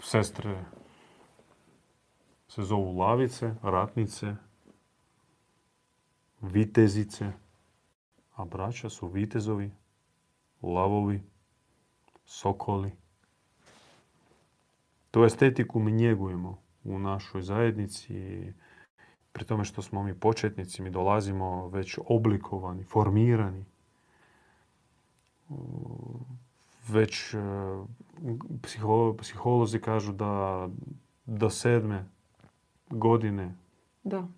sestre 0.00 0.64
se 2.48 2.62
zovu 2.62 2.98
lavice, 2.98 3.54
ratnice, 3.62 4.34
vitezice, 6.40 7.32
a 8.36 8.44
braća 8.44 8.90
su 8.90 9.08
vitezovi, 9.08 9.70
lavovi, 10.62 11.22
sokoli. 12.24 12.92
Tu 15.10 15.24
estetiku 15.24 15.80
mi 15.80 15.92
njegujemo 15.92 16.62
u 16.84 16.98
našoj 16.98 17.42
zajednici 17.42 18.52
pri 19.32 19.44
tome 19.44 19.64
što 19.64 19.82
smo 19.82 20.02
mi 20.02 20.20
početnici, 20.20 20.82
mi 20.82 20.90
dolazimo 20.90 21.68
već 21.68 21.98
oblikovani, 22.06 22.84
formirani. 22.84 23.64
Već 26.88 27.34
e, 27.34 27.38
psiholozi 29.18 29.80
kažu 29.80 30.12
da 30.12 30.68
do 31.26 31.50
sedme 31.50 32.04
godine 32.90 33.54
da 34.04 34.28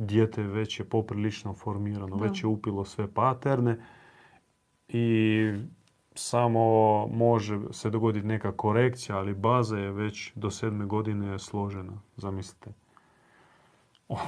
dijete 0.00 0.42
već 0.42 0.80
je 0.80 0.84
poprilično 0.84 1.54
formirano, 1.54 2.16
već 2.16 2.42
je 2.42 2.46
upilo 2.46 2.84
sve 2.84 3.14
paterne 3.14 3.76
i 4.88 5.52
samo 6.14 6.60
može 7.06 7.58
se 7.70 7.90
dogoditi 7.90 8.26
neka 8.26 8.52
korekcija, 8.52 9.18
ali 9.18 9.34
baza 9.34 9.78
je 9.78 9.90
već 9.90 10.32
do 10.34 10.50
sedme 10.50 10.86
godine 10.86 11.38
složena, 11.38 12.00
zamislite. 12.16 12.70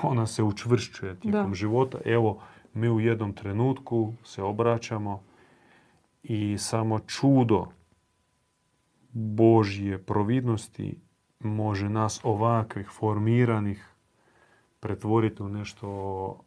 Ona 0.02 0.26
se 0.26 0.42
učvršćuje 0.42 1.20
tijekom 1.20 1.54
života. 1.54 1.98
Evo, 2.04 2.40
mi 2.74 2.88
u 2.88 3.00
jednom 3.00 3.32
trenutku 3.32 4.12
se 4.24 4.42
obraćamo 4.42 5.22
i 6.22 6.58
samo 6.58 6.98
čudo 6.98 7.66
Božje 9.12 9.98
providnosti 9.98 11.00
može 11.40 11.88
nas 11.88 12.20
ovakvih 12.24 12.88
formiranih 12.88 13.91
pretvoriti 14.82 15.42
u 15.42 15.48
nešto 15.48 16.38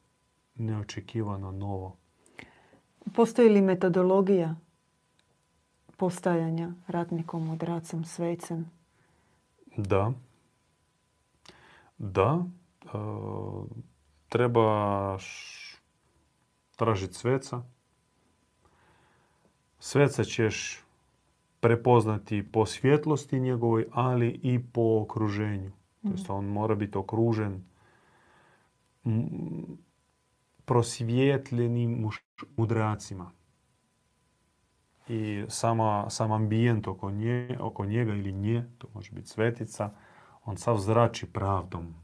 neočekivano 0.56 1.52
novo. 1.52 1.96
Postoji 3.16 3.50
li 3.50 3.62
metodologija 3.62 4.56
postajanja 5.98 6.72
ratnikom, 6.88 7.50
odracom, 7.50 8.06
svecem? 8.06 8.72
Da. 9.78 10.12
Da. 11.98 12.46
E, 12.84 12.88
treba 14.30 15.18
tražiti 16.76 17.14
sveca. 17.14 17.62
Sveca 19.80 20.24
ćeš 20.24 20.84
prepoznati 21.60 22.52
po 22.52 22.66
svjetlosti 22.66 23.40
njegovoj, 23.40 23.86
ali 23.92 24.40
i 24.44 24.60
po 24.74 25.00
okruženju. 25.02 25.72
Mm. 26.04 26.10
To 26.28 26.36
on 26.36 26.46
mora 26.46 26.76
biti 26.76 26.98
okružen 26.98 27.64
prosvjetljenim 30.66 32.10
mudracima. 32.58 33.32
i 35.08 35.46
sama, 35.48 36.10
sam 36.10 36.32
ambijent 36.32 36.88
oko, 36.88 37.12
nje, 37.12 37.58
oko 37.60 37.86
njega 37.86 38.14
ili 38.14 38.32
nje, 38.32 38.66
to 38.78 38.88
može 38.94 39.12
biti 39.12 39.28
svetica, 39.28 39.92
on 40.46 40.58
sav 40.58 40.78
zrači 40.78 41.26
pravdom. 41.26 41.96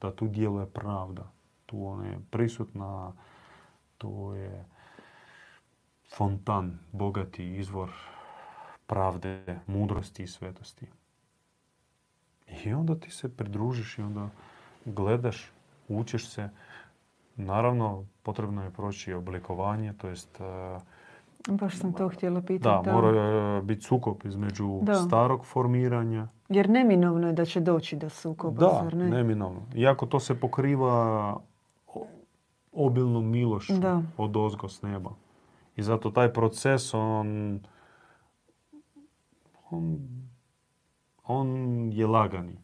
Da 0.00 0.16
tu 0.16 0.28
djeluje 0.28 0.66
pravda. 0.66 1.32
Tu 1.66 1.86
ona 1.86 2.06
je 2.06 2.20
prisutna, 2.30 3.12
tu 3.98 4.32
je 4.36 4.64
fontan, 6.16 6.78
bogati 6.92 7.56
izvor 7.56 7.90
pravde, 8.86 9.60
mudrosti 9.66 10.22
i 10.22 10.26
svetosti. 10.26 10.86
I 12.64 12.72
onda 12.72 13.00
ti 13.00 13.10
se 13.10 13.36
pridružiš 13.36 13.98
i 13.98 14.02
onda 14.02 14.28
gledaš, 14.84 15.52
učiš 15.88 16.28
se. 16.28 16.48
Naravno, 17.36 18.04
potrebno 18.22 18.64
je 18.64 18.70
proći 18.70 19.12
oblikovanje, 19.12 19.92
to 19.92 20.08
jest... 20.08 20.40
e, 20.40 20.78
Baš 21.48 21.78
sam 21.78 21.92
to 21.92 22.08
htjela 22.08 22.40
pitati. 22.42 22.84
Da, 22.84 22.92
mora 22.92 23.08
e, 23.58 23.62
biti 23.62 23.80
sukob 23.82 24.16
između 24.24 24.78
Da. 24.82 24.94
starog 24.94 25.44
formiranja. 25.44 26.28
Jer 26.48 26.68
neminovno 26.70 27.26
je 27.26 27.32
da 27.32 27.44
će 27.44 27.60
doći 27.60 27.96
do 27.96 28.08
sukoba, 28.08 28.60
Da, 28.60 28.80
zar 28.82 28.94
ne? 28.94 29.08
neminovno. 29.08 29.60
Iako 29.74 30.06
to 30.06 30.20
se 30.20 30.40
pokriva 30.40 31.36
obilnom 32.72 33.26
milošću 33.26 33.78
Da. 33.78 34.02
od 34.16 34.36
ozgo 34.36 34.68
s 34.68 34.82
neba. 34.82 35.10
I 35.76 35.82
zato 35.82 36.10
taj 36.10 36.32
proces, 36.32 36.94
on, 36.94 37.60
on, 39.70 39.98
on 41.24 41.48
je 41.92 42.06
lagani. 42.06 42.56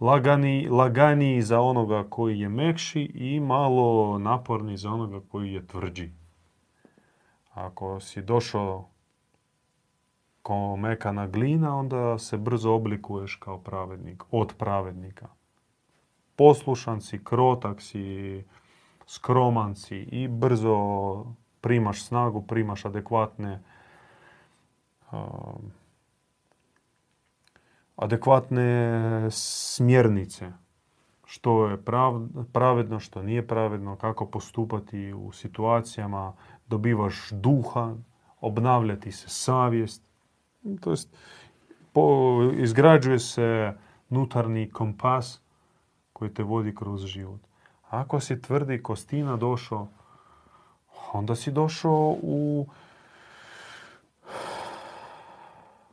Lagani, 0.00 0.68
laganiji 0.68 1.42
za 1.42 1.60
onoga 1.60 2.04
koji 2.10 2.40
je 2.40 2.48
mekši 2.48 3.02
i 3.02 3.40
malo 3.40 4.18
naporni 4.18 4.76
za 4.76 4.90
onoga 4.90 5.20
koji 5.28 5.52
je 5.52 5.66
tvrđi. 5.66 6.10
Ako 7.54 8.00
si 8.00 8.22
došao 8.22 8.88
ko 10.42 10.76
mekana 10.76 11.26
glina, 11.26 11.76
onda 11.78 12.18
se 12.18 12.36
brzo 12.36 12.72
oblikuješ 12.72 13.36
kao 13.36 13.58
pravednik, 13.58 14.24
od 14.30 14.54
pravednika. 14.58 15.28
Poslušan 16.36 17.00
si, 17.00 17.24
krotak 17.24 17.82
si, 17.82 18.44
skroman 19.06 19.76
si 19.76 19.96
i 19.96 20.28
brzo 20.28 20.76
primaš 21.60 22.04
snagu, 22.04 22.42
primaš 22.42 22.84
adekvatne 22.84 23.62
adekvatne 27.96 29.28
smjernice. 29.30 30.52
Što 31.24 31.66
je 31.66 31.76
prav- 31.76 32.44
pravedno, 32.52 33.00
što 33.00 33.22
nije 33.22 33.46
pravedno, 33.46 33.96
kako 33.96 34.26
postupati 34.26 35.12
u 35.12 35.32
situacijama, 35.32 36.32
dobivaš 36.66 37.30
duha, 37.30 37.94
obnavljati 38.40 39.12
se 39.12 39.28
savjest. 39.28 40.02
To 40.80 40.90
jest, 40.90 41.16
po, 41.92 42.38
izgrađuje 42.56 43.18
se 43.18 43.74
nutarnji 44.08 44.70
kompas 44.70 45.40
koji 46.12 46.34
te 46.34 46.42
vodi 46.42 46.74
kroz 46.74 47.04
život. 47.04 47.40
Ako 47.90 48.20
si 48.20 48.42
tvrdi 48.42 48.82
kostina 48.82 49.36
došao, 49.36 49.88
onda 51.12 51.34
si 51.34 51.50
došao 51.50 52.16
u 52.22 52.66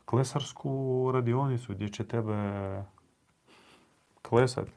klesarsku 0.04 1.10
radionicu 1.12 1.74
gdje 1.74 1.88
će 1.88 2.08
tebe 2.08 2.34
klesat. 4.22 4.68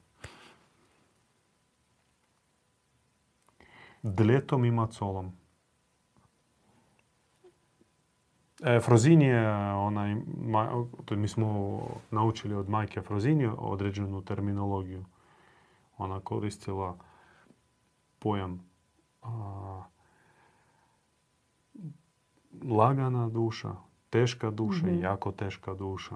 Dletom 4.04 4.66
i 4.66 4.72
macolom. 4.72 5.32
E, 8.64 8.80
Frozinije, 8.80 9.50
onaj, 9.74 10.16
ma- 10.46 10.88
to 11.06 11.16
mi 11.16 11.28
smo 11.28 11.80
naučili 12.12 12.56
od 12.56 12.70
majke 12.70 13.02
Frozinije 13.02 13.52
određenu 13.58 14.22
terminologiju. 14.22 15.06
Ona 15.98 16.20
koristila 16.20 16.98
pojam 18.20 18.70
a, 19.22 19.84
lagana 22.64 23.30
duša, 23.30 23.76
teška 24.10 24.52
duša 24.52 24.88
i 24.88 24.92
Mhm. 24.92 25.04
jako 25.04 25.32
teška 25.32 25.74
duša. 25.74 26.16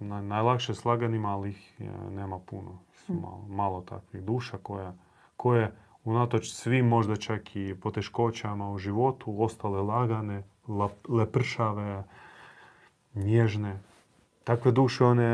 Najlakše 0.00 0.74
s 0.74 0.84
laganima, 0.84 1.28
ali 1.28 1.50
ih 1.50 1.76
e, 1.78 1.84
nema 2.10 2.38
puno. 2.40 2.78
Su 2.96 3.12
Mhm. 3.12 3.22
malo, 3.22 3.44
malo 3.48 3.80
takvih 3.80 4.22
duša 4.22 4.58
koja, 4.58 4.94
koje 5.36 5.72
unatoč 6.04 6.50
svim 6.50 6.88
možda 6.88 7.16
čak 7.16 7.56
i 7.56 7.74
poteškoćama 7.74 8.70
u 8.70 8.78
životu 8.78 9.42
ostale 9.42 9.82
lagane, 9.82 10.42
la- 10.68 10.88
lepršave, 11.08 12.04
nježne. 13.14 13.78
Takve 14.44 14.72
duše 14.72 15.04
one 15.04 15.30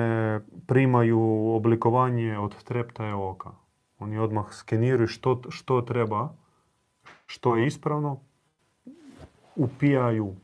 primaju 0.67 1.21
oblikovanje 1.49 2.39
od 2.39 2.64
treptaje 2.64 3.14
oka. 3.14 3.51
Oni 3.99 4.19
odmah 4.19 4.53
skeniraju 4.53 5.07
što, 5.09 5.41
što 5.49 5.81
treba, 5.83 6.29
što 7.27 7.57
je 7.57 7.67
ispravno, 7.67 8.19
upijaju 9.57 10.35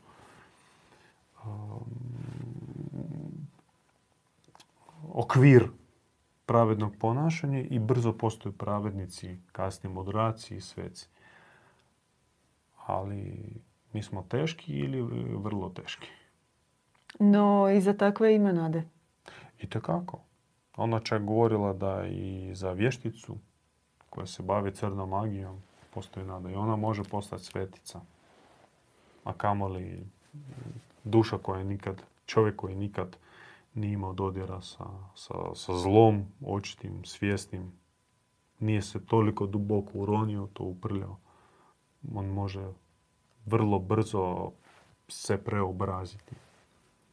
okvir 5.12 5.68
pravednog 6.46 6.96
ponašanja 7.00 7.60
i 7.60 7.78
brzo 7.78 8.12
postaju 8.12 8.52
pravednici, 8.52 9.38
kasnije 9.52 9.94
mudraci 9.94 10.56
i 10.56 10.60
sveci. 10.60 11.08
Ali 12.86 13.52
mi 13.92 14.02
smo 14.02 14.22
teški 14.22 14.72
ili 14.72 15.02
vrlo 15.36 15.68
teški. 15.68 16.08
No, 17.18 17.70
i 17.70 17.80
za 17.80 17.92
takve 17.92 18.34
ima 18.34 18.52
nade. 18.52 18.84
I 19.60 19.66
kako. 19.66 20.20
Ona 20.76 21.00
čak 21.00 21.24
govorila 21.24 21.72
da 21.72 22.06
i 22.06 22.50
za 22.54 22.72
vješticu 22.72 23.36
koja 24.10 24.26
se 24.26 24.42
bavi 24.42 24.74
crnom 24.74 25.08
magijom 25.08 25.62
postoji 25.94 26.26
nada 26.26 26.50
i 26.50 26.54
ona 26.54 26.76
može 26.76 27.04
postati 27.04 27.44
svetica. 27.44 28.00
A 29.24 29.32
kamoli 29.32 30.06
duša 31.04 31.38
koja 31.38 31.64
nikad, 31.64 32.02
čovjek 32.26 32.56
koji 32.56 32.74
nikad 32.74 33.16
nije 33.74 33.92
imao 33.92 34.12
dodira 34.12 34.60
sa, 34.60 34.84
sa, 35.14 35.34
sa 35.54 35.78
zlom, 35.78 36.24
očitim, 36.46 37.04
svjesnim, 37.04 37.72
nije 38.60 38.82
se 38.82 39.06
toliko 39.06 39.46
duboko 39.46 39.90
uronio, 39.94 40.48
to 40.52 40.64
uprljao. 40.64 41.16
On 42.14 42.26
može 42.26 42.66
vrlo 43.46 43.78
brzo 43.78 44.50
se 45.08 45.36
preobraziti. 45.44 46.34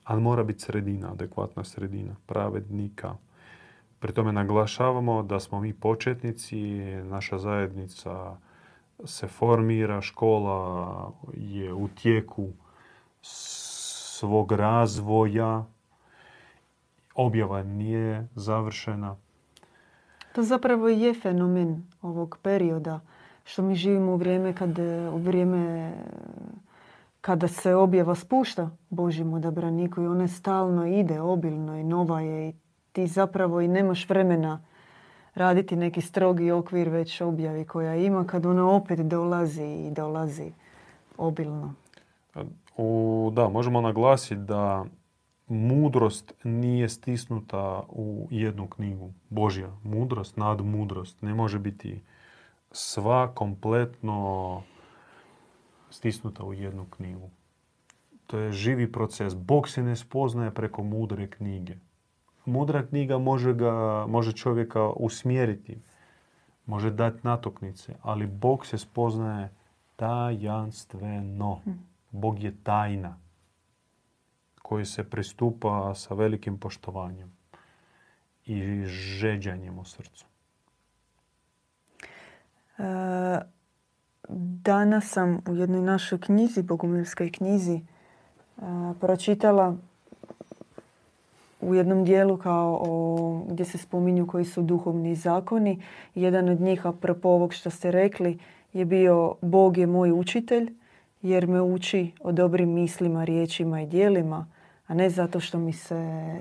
Ali 0.04 0.22
mora 0.22 0.44
biti 0.44 0.60
sredina, 0.60 1.12
adekvatna 1.12 1.64
sredina, 1.64 2.16
pravednika. 2.26 3.16
Pri 4.00 4.14
tome 4.14 4.32
naglašavamo 4.32 5.24
da 5.24 5.40
smo 5.40 5.60
mi 5.60 5.74
početnici, 5.74 6.60
naša 7.04 7.38
zajednica 7.38 8.38
se 9.06 9.28
formira, 9.28 10.02
škola 10.02 11.12
je 11.34 11.74
u 11.74 11.88
tijeku 11.88 12.50
svog 14.20 14.52
razvoja, 14.52 15.66
objava 17.16 17.64
nije 17.64 18.28
završena. 18.36 19.16
To 20.36 20.44
zapravo 20.44 20.90
je 20.90 21.14
fenomen 21.14 21.84
ovog 22.02 22.38
perioda 22.42 23.00
što 23.44 23.62
mi 23.62 23.76
živimo 23.76 24.12
u 24.12 24.16
vrijeme 24.16 24.54
kad, 24.54 24.80
u 25.14 25.18
vrijeme 25.18 25.94
kada 27.22 27.48
se 27.48 27.76
objava 27.76 28.16
spušta 28.16 28.70
Božjem 28.90 29.34
odabraniku 29.34 30.02
i 30.02 30.08
ona 30.08 30.28
stalno 30.28 30.86
ide, 30.86 31.22
obilno 31.22 31.78
i 31.78 31.84
nova 31.84 32.22
je 32.22 32.50
i 32.50 32.54
ti 32.92 33.08
zapravo 33.08 33.62
i 33.62 33.68
nemaš 33.68 34.10
vremena 34.10 34.62
raditi 35.36 35.76
neki 35.76 36.02
strogi 36.02 36.52
okvir 36.52 36.90
već 36.90 37.22
objavi 37.22 37.66
koja 37.66 37.96
ima 37.96 38.26
kad 38.28 38.46
ona 38.46 38.70
opet 38.72 39.00
dolazi 39.00 39.88
i 39.88 39.92
dolazi 39.92 40.52
obilno. 41.18 41.74
U, 42.82 43.32
da, 43.34 43.50
možemo 43.50 43.82
naglasiti 43.82 44.36
da 44.36 44.86
mudrost 45.48 46.34
nije 46.44 46.90
stisnuta 46.90 47.84
u 47.90 48.28
jednu 48.32 48.68
knjigu. 48.68 49.14
Božja 49.30 49.72
mudrost, 49.84 50.38
nad 50.38 50.62
mudrost. 50.62 51.22
Ne 51.22 51.34
može 51.34 51.60
biti 51.60 52.02
sva 52.72 53.32
kompletno 53.36 54.62
stisnuta 55.90 56.44
u 56.44 56.54
jednu 56.54 56.86
knjigu. 56.86 57.30
To 58.28 58.38
je 58.38 58.52
živi 58.52 58.92
proces. 58.92 59.36
Bog 59.36 59.70
se 59.70 59.84
ne 59.84 59.96
spoznaje 59.96 60.52
preko 60.52 60.84
mudre 60.84 61.28
knjige. 61.28 61.76
Mudra 62.46 62.86
knjiga 62.86 63.18
može, 63.18 63.54
ga, 63.54 64.06
može 64.08 64.32
čovjeka 64.32 64.90
usmjeriti, 64.90 65.78
može 66.66 66.92
dati 66.92 67.20
natuknice, 67.24 67.96
ali 68.02 68.28
Bog 68.28 68.66
se 68.66 68.78
spoznaje 68.78 69.50
tajanstveno. 69.96 71.62
Bog 72.12 72.44
je 72.44 72.56
tajna 72.64 73.18
koji 74.62 74.86
se 74.86 75.10
pristupa 75.10 75.96
sa 75.96 76.14
velikim 76.14 76.58
poštovanjem 76.58 77.32
i 78.46 78.86
žeđanjem 78.86 79.80
u 79.80 79.86
srcu. 79.86 80.26
E, 82.78 82.84
danas 84.64 85.10
sam 85.10 85.42
u 85.50 85.56
jednoj 85.56 85.82
našoj 85.82 86.20
knjizi, 86.20 86.64
bogumilskoj 86.64 87.32
knjizi, 87.32 87.82
pročitala 89.00 89.76
u 91.62 91.76
jednom 91.76 92.06
dijelu 92.06 92.38
kao 92.38 92.80
o, 92.82 93.46
gdje 93.50 93.66
se 93.66 93.78
spominju 93.78 94.28
koji 94.28 94.46
su 94.46 94.62
duhovni 94.62 95.16
zakoni. 95.16 95.84
Jedan 96.16 96.50
od 96.50 96.62
njih, 96.62 96.86
apropo 96.86 97.30
ovog 97.30 97.54
što 97.54 97.70
ste 97.70 97.92
rekli, 97.92 98.40
je 98.74 98.86
bio 98.86 99.36
Bog 99.42 99.78
je 99.78 99.88
moj 99.88 100.12
učitelj 100.12 100.79
jer 101.22 101.48
me 101.48 101.62
uči 101.62 102.12
o 102.22 102.32
dobrim 102.32 102.70
mislima, 102.70 103.24
riječima 103.24 103.82
i 103.82 103.88
dijelima, 103.88 104.48
a 104.88 104.94
ne 104.94 105.10
zato 105.10 105.40
što 105.40 105.60
mi 105.60 105.74
se 105.74 106.32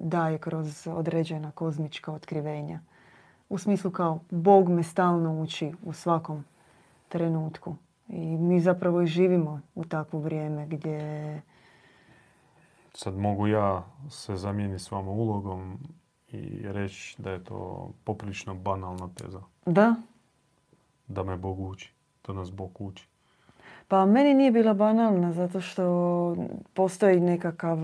daje 0.00 0.38
kroz 0.38 0.86
određena 0.86 1.50
kozmička 1.50 2.12
otkrivenja. 2.12 2.80
U 3.48 3.58
smislu 3.58 3.90
kao 3.90 4.20
Bog 4.30 4.68
me 4.68 4.82
stalno 4.82 5.42
uči 5.42 5.72
u 5.82 5.92
svakom 5.92 6.44
trenutku. 7.08 7.76
I 8.08 8.36
mi 8.36 8.60
zapravo 8.60 9.02
i 9.02 9.06
živimo 9.06 9.60
u 9.74 9.84
takvo 9.84 10.20
vrijeme 10.20 10.66
gdje... 10.66 11.42
Sad 12.94 13.16
mogu 13.16 13.46
ja 13.46 13.84
se 14.10 14.36
zamijeniti 14.36 14.82
s 14.82 14.90
vama 14.90 15.10
ulogom 15.10 15.78
i 16.28 16.62
reći 16.62 17.22
da 17.22 17.30
je 17.30 17.44
to 17.44 17.90
poprilično 18.04 18.54
banalna 18.54 19.08
teza. 19.14 19.40
Da. 19.66 19.94
Da 21.08 21.24
me 21.24 21.36
Bog 21.36 21.60
uči. 21.60 21.92
Da 22.26 22.32
nas 22.32 22.52
Bog 22.52 22.80
uči. 22.80 23.09
Pa 23.90 24.06
meni 24.06 24.34
nije 24.34 24.50
bila 24.50 24.74
banalna 24.74 25.32
zato 25.32 25.60
što 25.60 26.36
postoji 26.74 27.20
nekakav 27.20 27.78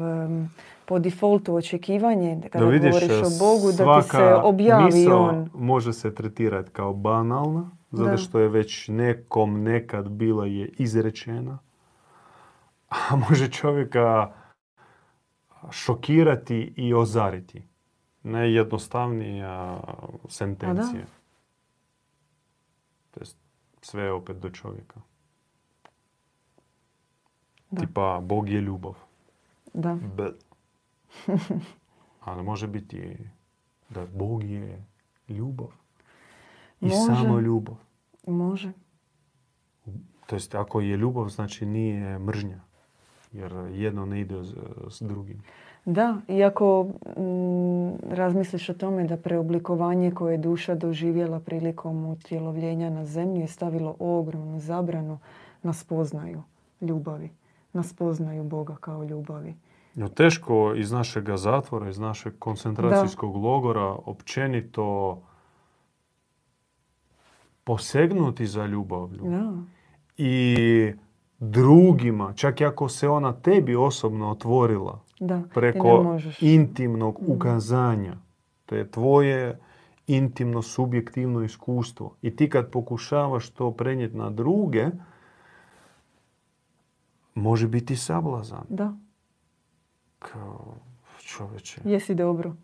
po 0.85 0.99
defaultu 0.99 1.55
očekivanje 1.55 2.41
kada 2.53 2.65
da 2.65 2.71
vidiš, 2.71 2.93
govoriš 2.93 3.27
o 3.27 3.39
Bogu 3.39 3.73
da 3.73 4.01
ti 4.01 4.09
se 4.09 4.35
objavi 4.35 5.07
on. 5.07 5.51
može 5.55 5.93
se 5.93 6.15
tretirati 6.15 6.71
kao 6.71 6.95
banalna 6.95 7.71
zato 7.91 8.17
što 8.17 8.39
je 8.39 8.49
već 8.49 8.89
nekom 8.89 9.63
nekad 9.63 10.09
bila 10.09 10.47
je 10.47 10.69
izrečena. 10.79 11.59
A 12.89 13.17
može 13.29 13.51
čovjeka 13.51 14.33
šokirati 15.71 16.75
i 16.77 16.95
ozariti. 16.95 17.69
Najjednostavnija 18.23 19.81
sentencija. 20.29 21.07
To 23.11 23.21
je 23.21 23.27
sve 23.81 24.13
opet 24.13 24.37
do 24.37 24.51
čovjeka. 24.51 25.01
Da. 27.71 27.81
Tipa, 27.81 28.21
Bog 28.23 28.49
je 28.49 28.61
ljubav. 28.61 28.95
Da. 29.75 29.99
Ali 32.25 32.43
može 32.43 32.67
biti 32.67 33.17
da 33.91 34.07
Bog 34.15 34.45
je 34.45 34.85
ljubav. 35.29 35.69
I 36.81 36.91
samo 36.91 37.41
ljubav. 37.41 37.77
Može. 38.27 38.73
To 40.27 40.37
jest, 40.37 40.55
ako 40.55 40.81
je 40.81 40.97
ljubav, 40.97 41.29
znači 41.29 41.67
nije 41.67 42.19
mržnja. 42.19 42.61
Jer 43.33 43.53
jedno 43.73 44.07
ne 44.07 44.21
ide 44.21 44.35
s 44.91 45.03
drugim. 45.03 45.43
Da, 45.85 46.17
iako 46.29 46.87
mm, 47.17 48.15
razmisliš 48.15 48.69
o 48.69 48.75
tome 48.75 49.05
da 49.05 49.17
preoblikovanje 49.17 50.11
koje 50.11 50.35
je 50.35 50.39
duša 50.39 50.75
doživjela 50.75 51.41
prilikom 51.41 52.07
utjelovljenja 52.07 52.91
na 52.91 53.05
zemlju 53.05 53.41
je 53.41 53.47
stavilo 53.47 53.97
ogromnu 53.99 54.61
zabranu 54.61 55.19
na 55.63 55.73
spoznaju 55.73 56.43
ljubavi 56.81 57.31
nas 57.77 57.93
poznaju 57.93 58.45
Boga 58.45 58.77
kao 58.81 59.05
ljubavi. 59.05 59.55
No, 59.95 60.09
teško 60.09 60.75
iz 60.77 60.93
našeg 60.93 61.37
zatvora, 61.37 61.89
iz 61.89 61.99
našeg 61.99 62.39
koncentracijskog 62.39 63.37
logora 63.37 63.85
općenito 63.85 65.19
posegnuti 67.65 68.47
za 68.47 68.67
ljubavlju. 68.67 69.25
I 70.17 70.93
drugima, 71.39 72.33
čak 72.33 72.61
i 72.61 72.65
ako 72.65 72.89
se 72.89 73.09
ona 73.09 73.33
tebi 73.33 73.77
osobno 73.77 74.31
otvorila 74.31 75.01
da, 75.21 75.43
preko 75.55 76.19
intimnog 76.41 77.19
ukazanja. 77.27 78.17
To 78.67 78.75
je 78.75 78.91
tvoje 78.91 79.59
intimno, 80.07 80.63
subjektivno 80.63 81.43
iskustvo. 81.43 82.15
I 82.23 82.37
ti 82.37 82.51
kad 82.51 82.71
pokušavaš 82.71 83.51
to 83.51 83.71
prenijeti 83.71 84.17
na 84.17 84.31
druge, 84.31 84.87
može 87.37 87.69
biti 87.69 87.97
sablazan. 87.97 88.65
Da. 88.69 88.97
Kao 90.19 90.75
čoveče. 91.19 91.81
Jesi 91.85 92.15
dobro. 92.15 92.55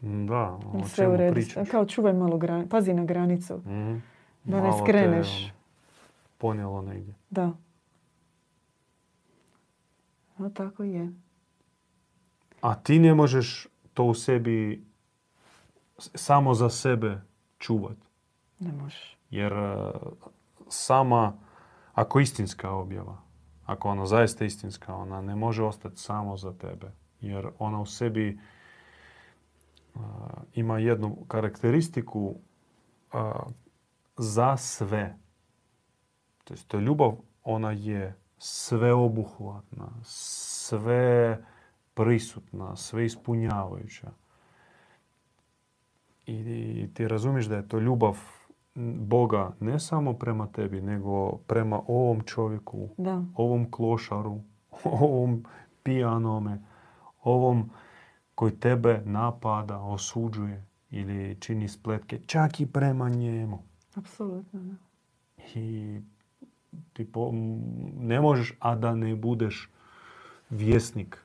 Da, 0.00 0.58
o 0.72 0.84
Sve 0.86 1.04
čemu 1.04 1.14
u 1.14 1.16
redu. 1.16 1.34
pričaš? 1.34 1.68
Kao 1.70 1.86
čuvaj 1.86 2.12
malo, 2.12 2.38
gran... 2.38 2.68
pazi 2.68 2.94
na 2.94 3.04
granicu. 3.04 3.56
Mm-hmm. 3.56 4.02
Da 4.44 4.60
ne 4.60 4.72
skreneš. 4.82 5.46
Te, 5.46 5.52
ponijelo 6.38 6.82
negdje. 6.82 7.14
Da. 7.30 7.52
No 10.38 10.50
tako 10.50 10.82
je. 10.82 11.12
A 12.60 12.74
ti 12.74 12.98
ne 12.98 13.14
možeš 13.14 13.66
to 13.94 14.04
u 14.04 14.14
sebi 14.14 14.84
samo 15.98 16.54
za 16.54 16.70
sebe 16.70 17.20
čuvati. 17.58 18.06
Ne 18.58 18.72
možeš. 18.72 19.16
Jer 19.30 19.52
uh, 19.52 19.90
sama, 20.68 21.32
ako 21.92 22.20
istinska 22.20 22.70
objava, 22.70 23.16
ako 23.70 23.88
ona 23.88 24.06
zaista 24.06 24.44
istinska, 24.44 24.94
ona 24.94 25.20
ne 25.20 25.36
može 25.36 25.64
ostati 25.64 25.96
samo 25.96 26.36
za 26.36 26.52
tebe. 26.52 26.92
Jer 27.20 27.48
ona 27.58 27.80
u 27.80 27.86
sebi 27.86 28.38
ima 30.54 30.78
jednu 30.78 31.16
karakteristiku 31.28 32.34
za 34.16 34.56
sve. 34.56 35.16
To 36.66 36.76
je 36.76 36.80
ljubav, 36.80 37.16
ona 37.44 37.70
je 37.70 38.16
sveobuhvatna, 38.38 39.88
sve 40.04 41.44
prisutna, 41.94 42.76
sve 42.76 43.04
ispunjavajuća. 43.04 44.10
I 46.26 46.88
ti 46.94 47.08
razumiješ 47.08 47.46
da 47.46 47.56
je 47.56 47.68
to 47.68 47.78
ljubav 47.78 48.18
Boga 48.74 49.52
ne 49.60 49.80
samo 49.80 50.12
prema 50.12 50.46
tebi, 50.46 50.80
nego 50.80 51.36
prema 51.36 51.80
ovom 51.86 52.20
čovjeku, 52.20 52.88
da. 52.98 53.24
ovom 53.36 53.70
klošaru, 53.70 54.40
ovom 54.84 55.44
pijanome, 55.82 56.62
ovom 57.22 57.70
koji 58.34 58.52
tebe 58.52 59.02
napada, 59.04 59.78
osuđuje 59.78 60.66
ili 60.90 61.36
čini 61.40 61.68
spletke, 61.68 62.20
čak 62.26 62.60
i 62.60 62.66
prema 62.66 63.08
njemu. 63.08 63.58
Apsolutno, 63.94 64.60
da. 64.60 64.74
I 65.54 66.00
ti 66.92 67.08
ne 67.96 68.20
možeš, 68.20 68.54
a 68.58 68.74
da 68.76 68.94
ne 68.94 69.16
budeš 69.16 69.70
vjesnik 70.50 71.24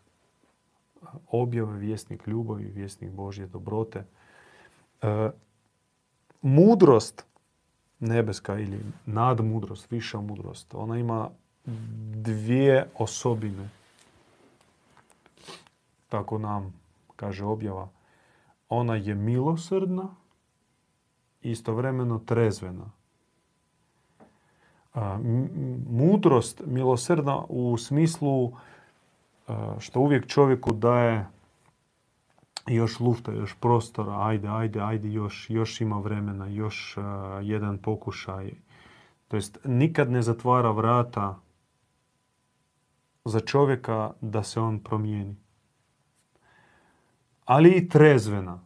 objave, 1.27 1.77
vjesnik 1.77 2.27
ljubavi, 2.27 2.65
vjesnik 2.65 3.11
Božje 3.11 3.47
dobrote. 3.47 4.05
E, 5.01 5.29
mudrost 6.41 7.25
nebeska 7.99 8.59
ili 8.59 8.79
nadmudrost, 9.05 9.91
viša 9.91 10.21
mudrost, 10.21 10.75
ona 10.75 10.97
ima 10.97 11.29
dvije 12.13 12.87
osobine. 12.97 13.69
Tako 16.09 16.37
nam 16.37 16.73
kaže 17.15 17.45
objava. 17.45 17.89
Ona 18.69 18.95
je 18.95 19.15
milosrdna 19.15 20.15
i 21.41 21.51
istovremeno 21.51 22.19
trezvena. 22.19 22.85
Mudrost 25.89 26.61
milosrdna 26.65 27.43
u 27.49 27.77
smislu 27.77 28.51
što 29.79 29.99
uvijek 29.99 30.27
čovjeku 30.27 30.73
daje 30.73 31.27
još 32.68 32.99
lufta, 32.99 33.32
još 33.32 33.55
prostora, 33.59 34.28
ajde, 34.28 34.47
ajde, 34.47 34.82
ajde, 34.82 35.11
još, 35.11 35.49
još 35.49 35.82
ima 35.82 35.99
vremena, 35.99 36.47
još 36.47 36.97
uh, 36.97 37.03
jedan 37.41 37.78
pokušaj. 37.78 38.51
To 39.28 39.36
jest, 39.36 39.57
nikad 39.66 40.11
ne 40.11 40.22
zatvara 40.22 40.72
vrata 40.72 41.39
za 43.26 43.39
čovjeka 43.39 44.11
da 44.22 44.43
se 44.43 44.59
on 44.59 44.80
promijeni. 44.80 45.36
Ali 47.45 47.70
i 47.70 47.89
trezvena. 47.89 48.59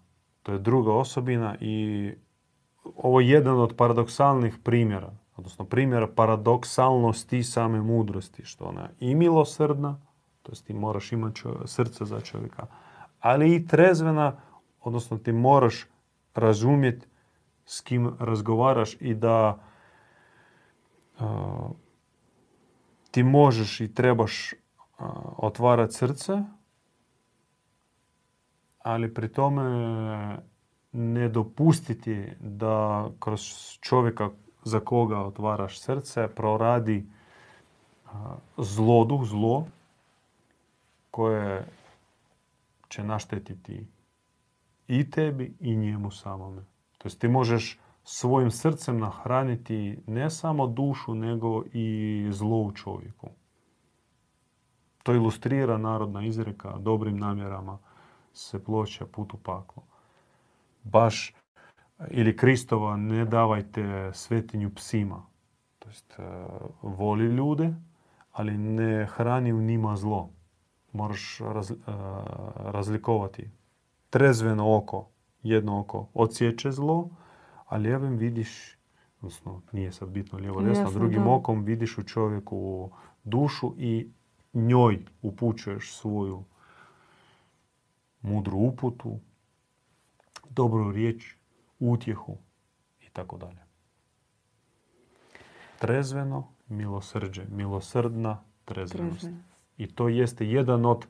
To 0.43 0.51
je 0.51 0.59
druga 0.59 0.93
osobina 0.93 1.55
i 1.59 2.11
ovo 2.95 3.19
je 3.19 3.29
jedan 3.29 3.59
od 3.59 3.75
paradoksalnih 3.75 4.57
primjera. 4.63 5.11
Odnosno 5.35 5.65
primjera 5.65 6.07
paradoksalnosti 6.07 7.43
same 7.43 7.81
mudrosti. 7.81 8.45
Što 8.45 8.65
ona 8.65 8.81
je 8.81 8.89
i 8.99 9.15
milosrdna, 9.15 9.99
to 10.41 10.51
jest 10.51 10.65
ti 10.65 10.73
moraš 10.73 11.11
imati 11.11 11.41
srce 11.65 12.05
za 12.05 12.21
čovjeka, 12.21 12.67
ali 13.19 13.55
i 13.55 13.67
trezvena, 13.67 14.41
odnosno 14.81 15.17
ti 15.17 15.31
moraš 15.31 15.85
razumjeti 16.35 17.07
s 17.65 17.81
kim 17.81 18.15
razgovaraš 18.19 18.95
i 18.99 19.13
da 19.13 19.59
ti 23.11 23.23
možeš 23.23 23.81
i 23.81 23.93
trebaš 23.93 24.53
uh, 24.53 25.05
otvarati 25.37 25.93
srce, 25.93 26.43
ali 28.79 29.13
pri 29.13 29.27
tome 29.27 29.63
ne 30.91 31.29
dopustiti 31.29 32.27
da 32.39 33.09
kroz 33.19 33.41
čovjeka 33.81 34.29
za 34.63 34.79
koga 34.79 35.19
otvaraš 35.19 35.79
srce, 35.79 36.27
proradi 36.35 37.05
zloduh, 38.57 39.23
zlo, 39.23 39.67
koje 41.11 41.65
će 42.89 43.03
naštetiti 43.03 43.87
i 44.87 45.09
tebi 45.09 45.53
i 45.59 45.75
njemu 45.75 46.11
samome. 46.11 46.61
To 46.97 47.07
jest 47.07 47.21
ti 47.21 47.27
možeš 47.27 47.79
svojim 48.03 48.51
srcem 48.51 48.99
nahraniti 48.99 49.99
ne 50.07 50.29
samo 50.29 50.67
dušu, 50.67 51.15
nego 51.15 51.63
i 51.73 52.27
zlo 52.31 52.57
u 52.57 52.71
čovjeku. 52.71 53.29
To 55.03 55.13
ilustrira 55.13 55.77
narodna 55.77 56.25
izreka 56.25 56.77
dobrim 56.77 57.17
namjerama 57.17 57.77
se 58.33 58.63
ploća 58.63 59.05
put 59.05 59.33
u 59.33 59.37
paklo. 59.37 59.83
Baš 60.83 61.33
ili 62.07 62.37
Kristova 62.37 62.97
ne 62.97 63.25
davajte 63.25 64.11
svetinju 64.13 64.75
psima. 64.75 65.25
To 65.79 65.89
jest 65.89 66.19
e, 66.19 66.23
voli 66.81 67.25
ljude, 67.25 67.73
ali 68.31 68.57
ne 68.57 69.05
hrani 69.05 69.53
u 69.53 69.61
njima 69.61 69.95
zlo. 69.95 70.29
Moraš 70.93 71.39
raz, 71.39 71.71
e, 71.71 71.75
razlikovati. 72.55 73.49
Trezveno 74.09 74.77
oko, 74.77 75.09
jedno 75.43 75.79
oko 75.79 76.07
odsjeće 76.13 76.71
zlo, 76.71 77.09
a 77.65 77.77
lijevim 77.77 78.17
vidiš, 78.17 78.77
odnosno 79.21 79.61
nije 79.71 79.91
sad 79.91 80.09
bitno 80.09 80.39
lijevo 80.39 80.61
desno, 80.61 80.83
Jasno, 80.83 80.99
drugim 80.99 81.23
da. 81.23 81.29
okom 81.29 81.63
vidiš 81.63 81.97
u 81.97 82.03
čovjeku 82.03 82.89
dušu 83.23 83.73
i 83.77 84.11
njoj 84.53 85.05
upućuješ 85.21 85.93
svoju 85.93 86.43
mudru 88.21 88.57
uputu, 88.57 89.19
dobru 90.49 90.91
riječ, 90.91 91.35
utjehu 91.79 92.37
i 93.01 93.09
tako 93.09 93.37
dalje. 93.37 93.59
Trezveno, 95.79 96.47
milosrđe, 96.67 97.45
milosrdna 97.49 98.43
trezvenost. 98.65 99.21
Trezveno. 99.21 99.48
I 99.79 99.87
to 99.87 100.07
jeste 100.07 100.45
jedan 100.45 100.85
od 100.85 101.07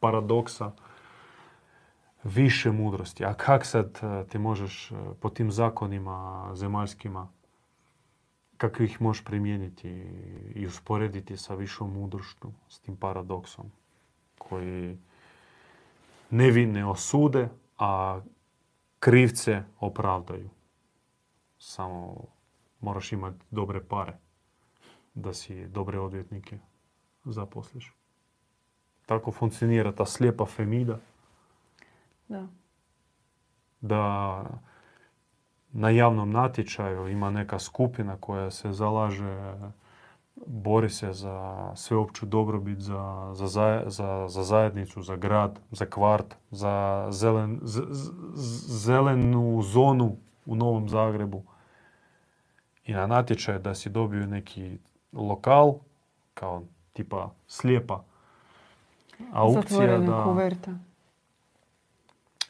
paradoksa 0.00 0.72
više 2.24 2.72
mudrosti. 2.72 3.24
A 3.24 3.34
kak 3.34 3.66
sad 3.66 4.00
e, 4.02 4.26
ti 4.28 4.38
možeš 4.38 4.90
e, 4.90 4.94
po 5.20 5.30
tim 5.30 5.50
zakonima 5.50 6.50
zemaljskima, 6.54 7.28
kako 8.56 8.82
ih 8.82 9.00
možeš 9.00 9.24
primijeniti 9.24 9.88
i 10.54 10.66
usporediti 10.66 11.36
sa 11.36 11.54
višom 11.54 11.92
mudrošću, 11.92 12.48
s 12.68 12.80
tim 12.80 12.96
paradoksom 12.96 13.72
koji 14.38 14.98
nevine 16.30 16.86
osude, 16.86 17.48
a 17.78 18.20
krivce 18.98 19.62
opravdaju. 19.80 20.50
Samo 21.58 22.24
moraš 22.80 23.12
imati 23.12 23.44
dobre 23.50 23.84
pare 23.84 24.18
da 25.14 25.32
si 25.32 25.66
dobre 25.66 25.98
odvjetnike 26.00 26.58
zaposliš. 27.24 27.92
Tako 29.06 29.32
funkcionira 29.32 29.92
ta 29.92 30.06
slijepa 30.06 30.44
femida 30.46 30.98
Da. 32.28 32.46
da 33.80 34.44
na 35.72 35.90
javnom 35.90 36.30
natječaju 36.30 37.08
ima 37.08 37.30
neka 37.30 37.58
skupina 37.58 38.16
koja 38.16 38.50
se 38.50 38.72
zalaže, 38.72 39.54
bori 40.46 40.90
se 40.90 41.12
za 41.12 41.70
sveopću 41.76 42.26
dobrobit, 42.26 42.78
za, 42.78 43.30
za, 43.34 43.82
za, 43.86 44.26
za 44.28 44.42
zajednicu, 44.42 45.02
za 45.02 45.16
grad, 45.16 45.60
za 45.70 45.86
kvart, 45.86 46.34
za 46.50 47.06
zelen, 47.10 47.60
z- 47.62 47.86
z- 47.90 48.12
zelenu 48.76 49.62
zonu 49.62 50.16
u 50.46 50.54
Novom 50.56 50.88
Zagrebu. 50.88 51.42
I 52.84 52.92
na 52.92 53.06
natječaju 53.06 53.58
da 53.58 53.74
si 53.74 53.90
dobiju 53.90 54.26
neki 54.26 54.78
lokal, 55.12 55.74
kao 56.34 56.62
tipa 56.94 57.30
slijepa 57.46 58.04
aukcija 59.32 59.62
Zatvorena 59.62 60.16
da... 60.16 60.24
kuverta. 60.24 60.78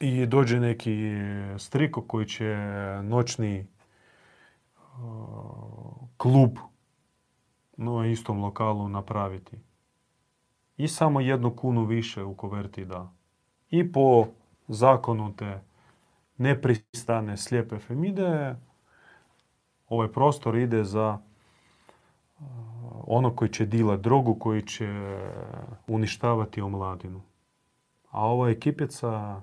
I 0.01 0.27
dođe 0.27 0.61
neki 0.61 1.13
striko 1.59 2.03
koji 2.03 2.27
će 2.27 2.57
noćni 3.03 3.67
uh, 4.77 5.05
klub 6.17 6.51
na 7.77 8.07
istom 8.07 8.43
lokalu 8.43 8.89
napraviti. 8.89 9.59
I 10.77 10.89
samo 10.89 11.21
jednu 11.21 11.57
kunu 11.57 11.85
više 11.85 12.23
u 12.23 12.35
koverti 12.35 12.85
da. 12.85 13.13
I 13.71 13.93
po 13.93 14.27
zakonu 14.69 15.37
te 15.37 15.61
nepristane 16.39 17.37
slijepe 17.37 17.79
femide 17.79 18.57
ovaj 19.89 20.13
prostor 20.13 20.57
ide 20.57 20.85
za 20.85 21.19
ono 23.07 23.37
koji 23.37 23.53
će 23.53 23.67
dilat 23.67 24.01
drogu, 24.01 24.35
koji 24.39 24.63
će 24.63 24.89
uništavati 25.87 26.61
omladinu. 26.61 27.23
A 28.11 28.27
ova 28.27 28.51
ekipica 28.51 29.43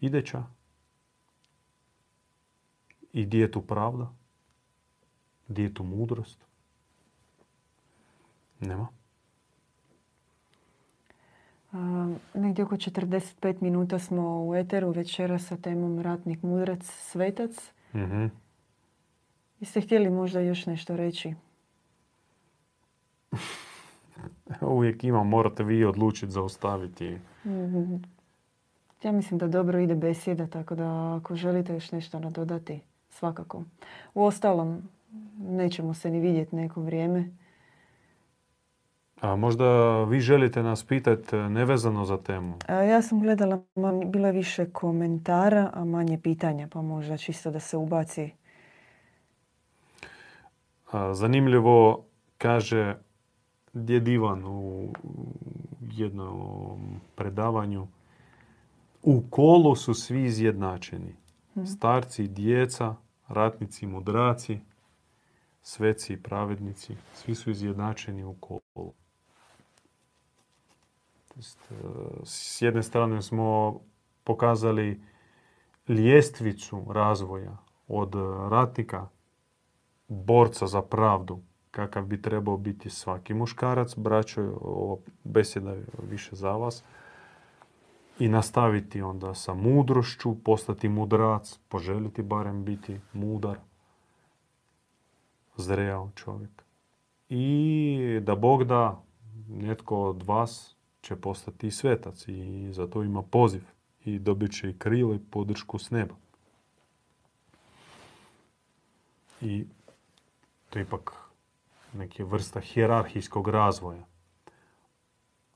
ideća. 0.00 0.44
I 3.12 3.24
gdje 3.24 3.40
je 3.40 3.50
tu 3.50 3.62
pravda? 3.62 4.12
Gdje 5.48 5.62
je 5.62 5.74
tu 5.74 5.84
mudrost? 5.84 6.46
Nema. 8.60 8.88
A, 11.72 12.14
negdje 12.34 12.64
oko 12.64 12.76
45 12.76 13.62
minuta 13.62 13.98
smo 13.98 14.46
u 14.46 14.54
Eteru 14.54 14.90
večera 14.90 15.38
sa 15.38 15.56
temom 15.56 16.00
Ratnik, 16.00 16.42
mudrac, 16.42 16.84
svetac. 16.84 17.72
Mhm. 17.94 18.26
Jeste 19.60 19.80
htjeli 19.80 20.10
možda 20.10 20.40
još 20.40 20.66
nešto 20.66 20.96
reći? 20.96 21.34
Uvijek 24.60 25.04
ima, 25.04 25.22
morate 25.22 25.64
vi 25.64 25.84
odlučiti 25.84 26.32
zaustaviti. 26.32 27.18
Mhm. 27.46 27.94
Ja 29.02 29.12
mislim 29.12 29.38
da 29.38 29.48
dobro 29.48 29.78
ide 29.78 29.94
besjeda, 29.94 30.46
tako 30.46 30.74
da 30.74 31.16
ako 31.16 31.34
želite 31.34 31.74
još 31.74 31.92
nešto 31.92 32.18
nadodati, 32.18 32.80
svakako. 33.10 33.62
U 34.14 34.24
ostalom, 34.24 34.82
nećemo 35.38 35.94
se 35.94 36.10
ni 36.10 36.20
vidjeti 36.20 36.56
neko 36.56 36.80
vrijeme. 36.82 37.30
A 39.20 39.36
možda 39.36 40.02
vi 40.04 40.20
želite 40.20 40.62
nas 40.62 40.84
pitati 40.84 41.36
nevezano 41.36 42.04
za 42.04 42.18
temu. 42.18 42.54
A 42.66 42.74
ja 42.74 43.02
sam 43.02 43.20
gledala, 43.20 43.62
bilo 44.06 44.26
je 44.26 44.32
više 44.32 44.70
komentara, 44.70 45.70
a 45.74 45.84
manje 45.84 46.18
pitanja, 46.22 46.68
pa 46.72 46.82
možda 46.82 47.16
čisto 47.16 47.50
da 47.50 47.60
se 47.60 47.76
ubaci. 47.76 48.30
Zanimljivo 51.12 52.04
kaže 52.38 52.96
djed 53.72 54.08
Ivan 54.08 54.44
u 54.44 54.92
jednom 55.80 57.00
predavanju 57.16 57.88
u 59.02 59.22
kolu 59.30 59.76
su 59.76 59.94
svi 59.94 60.24
izjednačeni. 60.24 61.14
Starci, 61.66 62.28
djeca, 62.28 62.94
ratnici, 63.28 63.86
mudraci, 63.86 64.60
sveci 65.62 66.12
i 66.12 66.22
pravednici, 66.22 66.96
svi 67.14 67.34
su 67.34 67.50
izjednačeni 67.50 68.24
u 68.24 68.34
kolu. 68.40 68.92
E, 71.36 71.42
S 72.24 72.62
jedne 72.62 72.82
strane 72.82 73.22
smo 73.22 73.80
pokazali 74.24 75.00
ljestvicu 75.88 76.86
razvoja 76.92 77.56
od 77.88 78.14
ratnika 78.50 79.08
borca 80.10 80.66
za 80.66 80.82
pravdu, 80.82 81.40
kakav 81.70 82.04
bi 82.04 82.22
trebao 82.22 82.56
biti 82.56 82.90
svaki 82.90 83.34
muškarac, 83.34 83.96
braćo, 83.96 84.58
ova 84.60 84.96
besjeda 85.24 85.72
je 85.72 85.84
više 86.10 86.36
za 86.36 86.50
vas, 86.50 86.84
i 88.18 88.28
nastaviti 88.28 89.02
onda 89.02 89.34
sa 89.34 89.54
mudrošću, 89.54 90.36
postati 90.44 90.88
mudrac, 90.88 91.58
poželiti 91.68 92.22
barem 92.22 92.64
biti 92.64 93.00
mudar, 93.12 93.58
zreo 95.56 96.10
čovjek. 96.14 96.64
I 97.28 98.20
da 98.22 98.34
Bog 98.34 98.64
da, 98.64 99.02
netko 99.48 100.02
od 100.02 100.22
vas 100.22 100.76
će 101.00 101.16
postati 101.16 101.66
i 101.66 101.70
svetac 101.70 102.28
i 102.28 102.68
za 102.72 102.86
to 102.86 103.02
ima 103.02 103.22
poziv 103.22 103.62
i 104.04 104.18
dobit 104.18 104.52
će 104.52 104.70
i 104.70 104.78
krilo 104.78 105.14
i 105.14 105.18
podršku 105.30 105.78
s 105.78 105.90
neba. 105.90 106.14
I 109.40 109.66
to 110.70 110.78
je 110.78 110.82
ipak 110.82 111.12
neka 111.92 112.24
vrsta 112.24 112.60
hijerarhijskog 112.60 113.48
razvoja. 113.48 114.06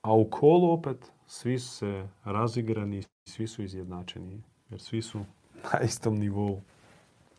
A 0.02 0.14
u 0.14 0.30
kolu 0.30 0.72
opet 0.72 1.12
svi 1.26 1.58
su 1.58 1.76
se 1.76 2.08
razigrani, 2.24 3.02
svi 3.24 3.46
su 3.46 3.62
izjednačeni, 3.62 4.42
jer 4.70 4.80
svi 4.80 5.02
su 5.02 5.18
na 5.72 5.80
istom 5.80 6.14
nivou, 6.14 6.60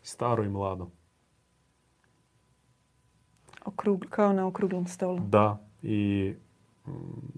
staro 0.04 0.44
i 0.44 0.50
mlado. 0.50 0.90
Okrug, 3.66 4.06
kao 4.10 4.34
na 4.34 4.48
okruglom 4.48 4.88
stolu. 4.88 5.20
Da, 5.20 5.60
i 5.82 6.34
mm, 6.88 6.92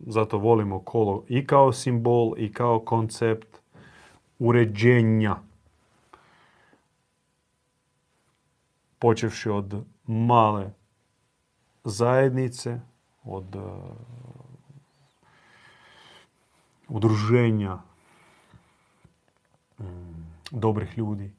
zato 0.07 0.37
volimo 0.37 0.79
kolo 0.79 1.23
i 1.27 1.47
kao 1.47 1.73
simbol 1.73 2.33
i 2.37 2.53
kao 2.53 2.79
koncept 2.79 3.59
uređenja. 4.39 5.35
počevši 8.99 9.49
od 9.49 9.83
male 10.07 10.73
zajednice, 11.83 12.79
od 13.23 13.55
uh, 13.55 13.63
udruženja 16.87 17.77
mm, 19.79 19.85
dobrih 20.51 20.97
ljudi, 20.97 21.31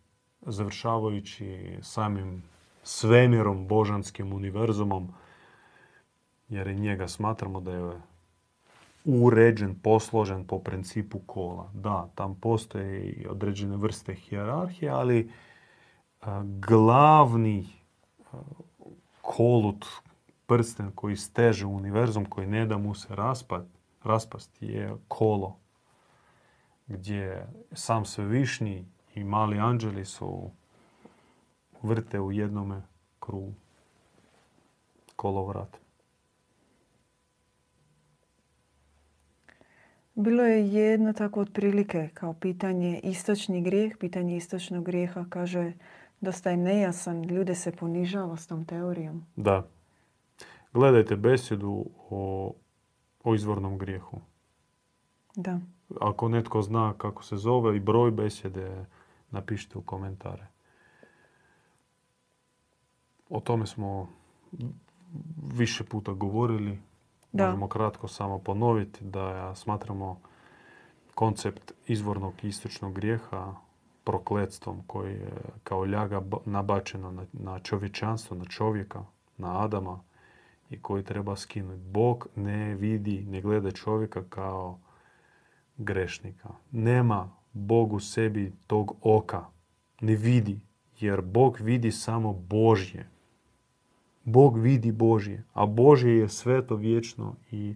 završavajući 0.42 1.78
samim 1.82 2.42
svemirom, 2.82 3.66
božanskim 3.66 4.32
univerzumom, 4.32 5.08
jer 6.48 6.66
i 6.66 6.80
njega 6.80 7.08
smatramo 7.08 7.60
da 7.60 7.72
je 7.72 8.00
uređen, 9.04 9.74
posložen 9.82 10.46
po 10.46 10.58
principu 10.58 11.18
kola. 11.26 11.70
Da, 11.74 12.08
tam 12.14 12.34
postoje 12.40 13.02
i 13.02 13.26
određene 13.26 13.76
vrste 13.76 14.14
hijerarhije, 14.14 14.90
ali 14.90 15.30
glavni 16.44 17.77
kolut, 19.22 19.86
prsten 20.46 20.90
koji 20.94 21.16
steže 21.16 21.66
univerzum, 21.66 22.24
koji 22.24 22.46
ne 22.46 22.66
da 22.66 22.78
mu 22.78 22.94
se 22.94 23.14
raspad, 23.14 23.66
raspast 24.04 24.62
je 24.62 24.96
kolo, 25.08 25.56
gdje 26.86 27.46
sam 27.72 28.04
svevišnji 28.04 28.84
i 29.14 29.24
mali 29.24 29.58
anđeli 29.58 30.04
su 30.04 30.50
vrte 31.82 32.20
u 32.20 32.32
jednome 32.32 32.82
krugu 33.20 33.52
kolovrat. 35.16 35.76
Bilo 40.14 40.42
je 40.42 40.72
jedno 40.72 41.12
tako 41.12 41.40
otprilike 41.40 42.08
kao 42.14 42.32
pitanje 42.34 43.00
istočni 43.02 43.62
grijeh, 43.62 43.96
pitanje 43.96 44.36
istočnog 44.36 44.84
grijeha 44.84 45.24
kaže 45.30 45.72
dosta 46.20 46.50
je 46.50 46.56
nejasan, 46.56 47.22
ljude 47.22 47.54
se 47.54 47.72
ponižava 47.72 48.36
s 48.36 48.46
tom 48.46 48.64
teorijom. 48.64 49.24
Da. 49.36 49.68
Gledajte 50.72 51.16
besjedu 51.16 51.86
o, 52.10 52.54
o 53.24 53.34
izvornom 53.34 53.78
grijehu. 53.78 54.20
Da. 55.36 55.60
Ako 56.00 56.28
netko 56.28 56.62
zna 56.62 56.94
kako 56.98 57.24
se 57.24 57.36
zove 57.36 57.76
i 57.76 57.80
broj 57.80 58.10
besjede, 58.10 58.86
napišite 59.30 59.78
u 59.78 59.82
komentare. 59.82 60.46
O 63.28 63.40
tome 63.40 63.66
smo 63.66 64.08
više 65.52 65.84
puta 65.84 66.12
govorili. 66.12 66.78
Da. 67.32 67.46
Možemo 67.46 67.68
kratko 67.68 68.08
samo 68.08 68.38
ponoviti 68.38 69.04
da 69.04 69.54
smatramo 69.54 70.20
koncept 71.14 71.72
izvornog 71.86 72.44
istočnog 72.44 72.92
grijeha 72.92 73.54
prokletstvom 74.08 74.82
koji 74.86 75.12
je 75.12 75.32
kao 75.64 75.84
ljaga 75.84 76.22
nabačeno 76.44 77.10
na, 77.10 77.26
na 77.32 77.58
čovječanstvo, 77.58 78.36
na 78.36 78.44
čovjeka, 78.44 79.04
na 79.36 79.64
Adama 79.64 80.00
i 80.70 80.82
koji 80.82 81.04
treba 81.04 81.36
skinuti. 81.36 81.82
Bog 81.82 82.28
ne 82.36 82.74
vidi, 82.74 83.24
ne 83.24 83.40
gleda 83.40 83.70
čovjeka 83.70 84.22
kao 84.28 84.78
grešnika. 85.76 86.48
Nema 86.70 87.30
Bog 87.52 87.92
u 87.92 88.00
sebi 88.00 88.52
tog 88.66 88.96
oka. 89.02 89.44
Ne 90.00 90.16
vidi. 90.16 90.60
Jer 91.00 91.20
Bog 91.20 91.58
vidi 91.60 91.92
samo 91.92 92.32
Božje. 92.32 93.08
Bog 94.24 94.58
vidi 94.58 94.92
Božje. 94.92 95.44
A 95.52 95.66
Božje 95.66 96.18
je 96.18 96.28
sveto, 96.28 96.76
vječno 96.76 97.34
i 97.50 97.74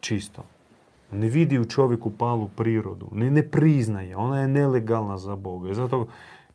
čisto. 0.00 0.44
Ne 1.12 1.28
vidi 1.28 1.58
u 1.58 1.64
čovjeku 1.64 2.10
palu 2.10 2.48
prirodu. 2.56 3.08
Ne, 3.12 3.30
ne 3.30 3.42
priznaje. 3.50 4.16
Ona 4.16 4.40
je 4.40 4.48
nelegalna 4.48 5.18
za 5.18 5.36
Boga. 5.36 5.70
I 5.70 5.74
zato 5.74 6.06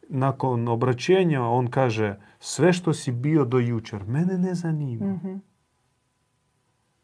nakon 0.09 0.67
obraćenja 0.67 1.43
on 1.43 1.67
kaže 1.67 2.19
sve 2.39 2.73
što 2.73 2.93
si 2.93 3.11
bio 3.11 3.45
do 3.45 3.59
jučer, 3.59 4.03
mene 4.07 4.37
ne 4.37 4.55
zanima. 4.55 5.05
mm 5.05 5.41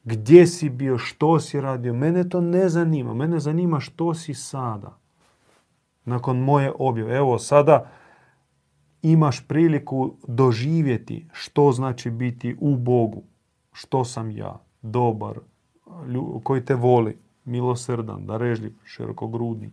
Gdje 0.06 0.48
si 0.48 0.70
bio, 0.70 0.98
što 0.98 1.40
si 1.40 1.62
radio, 1.62 1.94
mene 1.94 2.30
to 2.30 2.42
ne 2.42 2.70
zanima. 2.70 3.14
Mene 3.14 3.40
zanima 3.40 3.80
što 3.80 4.14
si 4.14 4.34
sada. 4.34 4.98
Nakon 6.06 6.40
moje 6.40 6.72
objave. 6.80 7.16
Evo 7.16 7.40
sada 7.40 7.90
imaš 9.02 9.48
priliku 9.48 10.14
doživjeti 10.28 11.28
što 11.32 11.72
znači 11.72 12.10
biti 12.10 12.56
u 12.60 12.76
Bogu. 12.76 13.24
Što 13.72 14.06
sam 14.06 14.32
ja, 14.32 14.60
dobar, 14.82 15.40
koji 16.44 16.66
te 16.66 16.76
voli, 16.76 17.18
milosrdan, 17.46 18.26
darežljiv, 18.26 18.74
širokogrudni, 18.86 19.72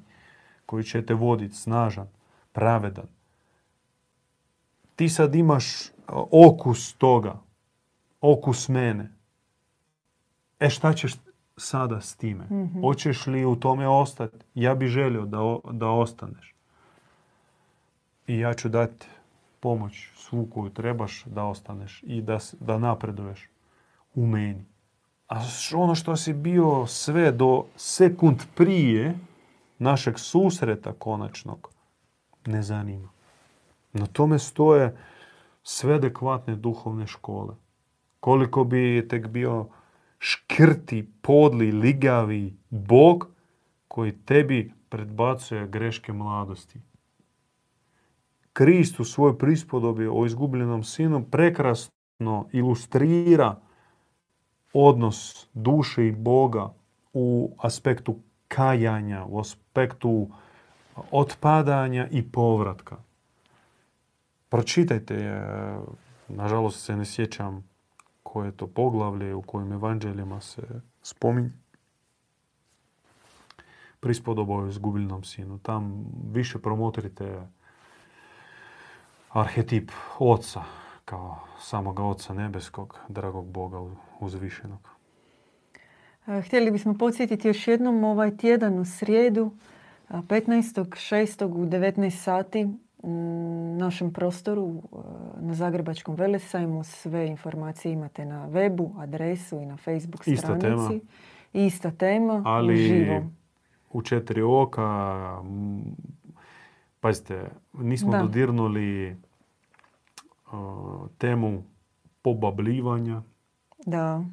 koji 0.67 0.85
će 0.85 1.07
te 1.07 1.15
voditi, 1.15 1.57
snažan, 1.57 2.09
pravedan. 2.53 3.07
Ti 4.97 5.09
sad 5.09 5.35
imaš 5.35 5.91
okus 6.31 6.93
toga, 6.93 7.41
okus 8.21 8.69
mene. 8.69 9.13
E 10.61 10.71
šta 10.71 10.93
ćeš 10.93 11.15
sada 11.57 12.01
s 12.01 12.17
time? 12.17 12.45
mm 12.45 12.81
Hoćeš 12.81 13.27
li 13.27 13.45
u 13.45 13.57
tome 13.57 13.89
ostati? 13.89 14.37
Ja 14.55 14.75
bi 14.75 14.87
želio 14.87 15.25
da, 15.27 15.39
da 15.73 15.89
ostaneš. 15.89 16.55
I 18.27 18.39
ja 18.39 18.55
ću 18.55 18.69
dati 18.69 19.07
pomoć 19.61 20.09
svu 20.15 20.47
koju 20.47 20.71
trebaš 20.71 21.25
da 21.25 21.45
ostaneš 21.45 22.03
i 22.03 22.23
da, 22.23 22.39
da 22.61 22.79
napreduješ 22.79 23.49
u 24.15 24.27
meni. 24.27 24.65
A 25.31 25.41
ono 25.75 25.95
što 25.95 26.17
si 26.17 26.33
bio 26.33 26.87
sve 26.87 27.33
do 27.33 27.65
sekund 27.77 28.43
prije 28.55 29.19
našeg 29.79 30.19
susreta 30.19 30.93
konačnog 30.93 31.71
ne 32.47 32.63
zanima. 32.63 33.09
Na 33.93 34.07
tome 34.07 34.39
stoje 34.39 34.97
sve 35.63 35.95
adekvatne 35.95 36.57
duhovne 36.57 37.07
škole. 37.07 37.55
Koliko 38.21 38.65
bi 38.65 39.07
tek 39.11 39.27
bio 39.27 39.67
škrti, 40.19 41.13
podli, 41.23 41.73
ligavi 41.73 42.57
Bog 42.71 43.29
koji 43.89 44.13
tebi 44.13 44.73
predbacuje 44.89 45.69
greške 45.69 46.13
mladosti. 46.13 46.81
Krist 48.53 49.01
u 49.01 49.05
svojoj 49.05 49.39
prispodobi 49.39 50.09
o 50.13 50.27
izgubljenom 50.27 50.83
sinu 50.83 51.25
prekrasno 51.31 52.49
ilustrira 52.53 53.61
odnos 54.73 55.47
duše 55.55 56.07
i 56.07 56.13
Boga 56.13 56.73
u 57.13 57.57
aspektu 57.59 58.17
kajanja, 58.49 59.25
u 59.25 59.41
aspektu 59.41 60.29
otpadanja 61.11 62.09
i 62.11 62.23
povratka. 62.23 62.97
Pročitajte, 64.49 65.15
e, 65.15 65.43
nažalost 66.29 66.85
se 66.85 66.97
ne 66.97 67.05
sjećam 67.05 67.69
koje 68.23 68.49
je 68.49 68.57
to 68.57 68.67
poglavlje 68.67 69.35
u 69.35 69.43
kojim 69.43 69.73
evanđeljima 69.73 70.41
se 70.41 70.63
spominje. 71.03 71.53
Prispodoba 74.01 74.55
o 74.55 74.67
izgubljenom 74.67 75.25
sinu. 75.25 75.59
Tam 75.59 76.07
više 76.33 76.59
promotrite 76.59 77.49
arhetip 79.33 79.91
oca 80.19 80.63
kao 81.11 81.37
samoga 81.61 82.03
oca 82.05 82.35
nebeskog, 82.35 82.99
dragog 83.09 83.47
Boga 83.47 83.79
uzvišenog. 84.21 84.89
E, 86.27 86.43
htjeli 86.43 86.71
bismo 86.71 86.95
podsjetiti 86.99 87.49
još 87.49 87.69
jednom 87.69 88.05
ovaj 88.05 88.37
tjedan 88.37 88.79
u 88.79 88.85
srijedu 88.85 89.51
15.6. 90.09 91.45
u 91.45 91.67
19 91.67 92.11
sati 92.11 92.69
u 92.99 93.77
našem 93.79 94.13
prostoru 94.13 94.69
e, 94.69 94.97
na 95.41 95.55
Zagrebačkom 95.55 96.15
velesajmu. 96.15 96.85
Sve 96.85 97.29
informacije 97.29 97.93
imate 97.93 98.25
na 98.25 98.49
webu, 98.49 99.03
adresu 99.03 99.61
i 99.61 99.67
na 99.67 99.77
Facebook 99.77 100.23
stranici. 100.23 100.33
Ista 100.33 100.59
tema. 100.59 100.91
Ista 101.53 101.91
tema, 101.91 102.43
Ali 102.47 102.75
uživo. 102.75 103.27
u 103.93 104.03
četiri 104.03 104.43
oka, 104.43 105.43
pazite, 107.01 107.51
nismo 107.73 108.13
dodirnuli 108.19 109.17
temu 111.19 111.63
pobabljivanja, 112.23 113.23
da. 113.87 114.25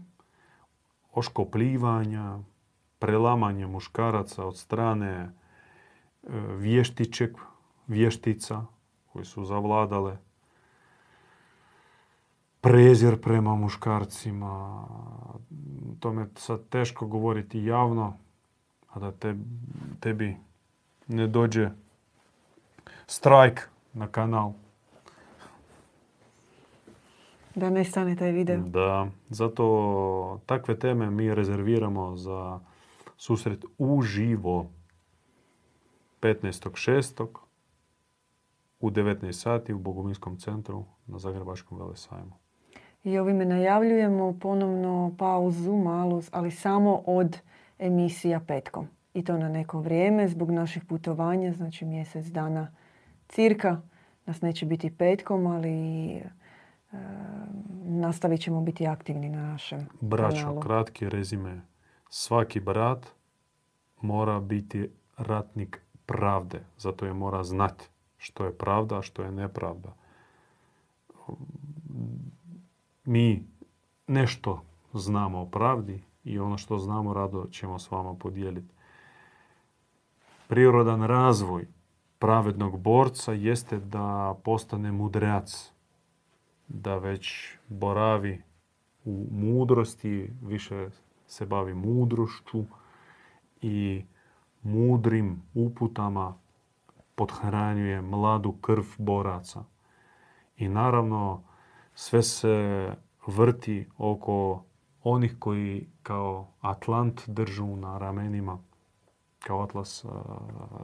oškopljivanja, 1.14 2.40
prelamanje 3.00 3.68
muškaraca 3.68 4.46
od 4.46 4.58
strane 4.58 5.10
e, 5.10 5.30
vještiček, 6.58 7.38
vještica 7.88 8.66
koji 9.14 9.26
su 9.26 9.46
zavladale, 9.46 10.18
prezir 12.62 13.22
prema 13.22 13.56
muškarcima. 13.56 14.84
To 16.00 16.14
me 16.14 16.28
sad 16.36 16.70
teško 16.70 17.08
govoriti 17.08 17.64
javno, 17.64 18.18
a 18.90 19.00
da 19.00 19.12
te, 19.12 19.36
tebi 20.00 20.38
ne 21.08 21.28
dođe 21.28 21.70
strajk 23.08 23.70
na 23.94 24.08
kanal 24.08 24.54
da 27.58 27.70
ne 27.70 27.84
stane 27.84 28.16
taj 28.16 28.32
video. 28.32 28.58
Da, 28.58 29.08
zato 29.30 30.40
takve 30.46 30.80
teme 30.80 31.12
mi 31.12 31.36
rezerviramo 31.36 32.16
za 32.16 32.60
susret 33.18 33.66
uživo 33.78 34.70
15.6. 36.22 37.28
u 38.80 38.90
19 38.90 39.32
sati 39.32 39.74
u 39.74 39.80
Boguminskom 39.80 40.38
centru 40.38 40.86
na 41.08 41.20
Zagrebačkom 41.20 41.80
velesajmu. 41.80 42.34
I 43.04 43.18
ovime 43.18 43.46
najavljujemo 43.46 44.38
ponovno 44.42 45.16
pauzu 45.18 45.74
malu, 45.74 46.22
ali 46.32 46.52
samo 46.52 47.04
od 47.06 47.38
emisija 47.80 48.40
petkom. 48.48 48.88
I 49.14 49.24
to 49.24 49.38
na 49.38 49.50
neko 49.50 49.80
vrijeme 49.80 50.28
zbog 50.28 50.52
naših 50.52 50.86
putovanja, 50.86 51.54
znači 51.54 51.86
mjesec 51.86 52.26
dana 52.26 52.72
cirka. 53.28 53.82
Nas 54.26 54.42
neće 54.42 54.66
biti 54.66 54.98
petkom, 54.98 55.48
ali 55.48 56.22
nastavit 57.86 58.42
ćemo 58.42 58.62
biti 58.62 58.88
aktivni 58.88 59.30
na 59.30 59.42
našem 59.42 59.88
Braćo, 60.02 60.38
kanalu. 60.38 60.62
kratki 60.62 61.10
rezime. 61.10 61.62
Svaki 62.10 62.60
brat 62.60 63.08
mora 64.02 64.40
biti 64.40 64.90
ratnik 65.18 65.82
pravde. 66.06 66.64
Zato 66.78 67.06
je 67.06 67.14
mora 67.14 67.44
znati 67.44 67.90
što 68.18 68.46
je 68.46 68.58
pravda, 68.58 68.98
a 68.98 69.02
što 69.02 69.24
je 69.24 69.32
nepravda. 69.32 69.94
Mi 73.06 73.48
nešto 74.08 74.64
znamo 74.94 75.42
o 75.42 75.46
pravdi 75.46 76.04
i 76.24 76.40
ono 76.40 76.58
što 76.58 76.78
znamo 76.78 77.14
rado 77.14 77.48
ćemo 77.52 77.80
s 77.80 77.92
vama 77.92 78.14
podijeliti. 78.14 78.74
Prirodan 80.48 81.04
razvoj 81.04 81.68
pravednog 82.20 82.80
borca 82.80 83.34
jeste 83.34 83.80
da 83.80 84.36
postane 84.44 84.92
mudreac, 84.92 85.74
da 86.68 86.98
već 86.98 87.56
boravi 87.68 88.42
u 89.06 89.28
mudrosti, 89.32 90.34
više 90.42 90.90
se 91.28 91.46
bavi 91.46 91.74
mudrošću 91.74 92.66
i 93.62 94.06
mudrim 94.64 95.42
uputama 95.54 96.38
podhranjuje 97.16 98.02
mladu 98.02 98.52
krv 98.52 98.84
boraca. 98.98 99.64
I 100.58 100.68
naravno 100.68 101.44
sve 101.94 102.24
se 102.24 102.88
vrti 103.28 103.88
oko 103.98 104.64
onih 105.04 105.36
koji 105.40 105.88
kao 106.04 106.48
Atlant 106.62 107.30
držu 107.30 107.76
na 107.76 107.98
ramenima, 107.98 108.60
kao 109.40 109.62
Atlas 109.62 110.06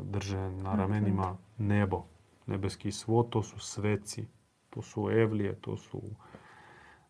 drže 0.03 0.49
na 0.49 0.75
ramenima 0.75 1.37
nebo, 1.57 2.03
nebeski 2.45 2.91
svod, 2.91 3.29
to 3.29 3.43
su 3.43 3.59
sveci, 3.59 4.27
to 4.73 4.81
su 4.81 5.09
evlije, 5.11 5.55
to 5.55 5.77
su 5.77 6.01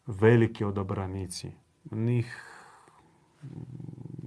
veliki 0.05 0.63
odabranici. 0.63 1.51
Njih 1.91 2.53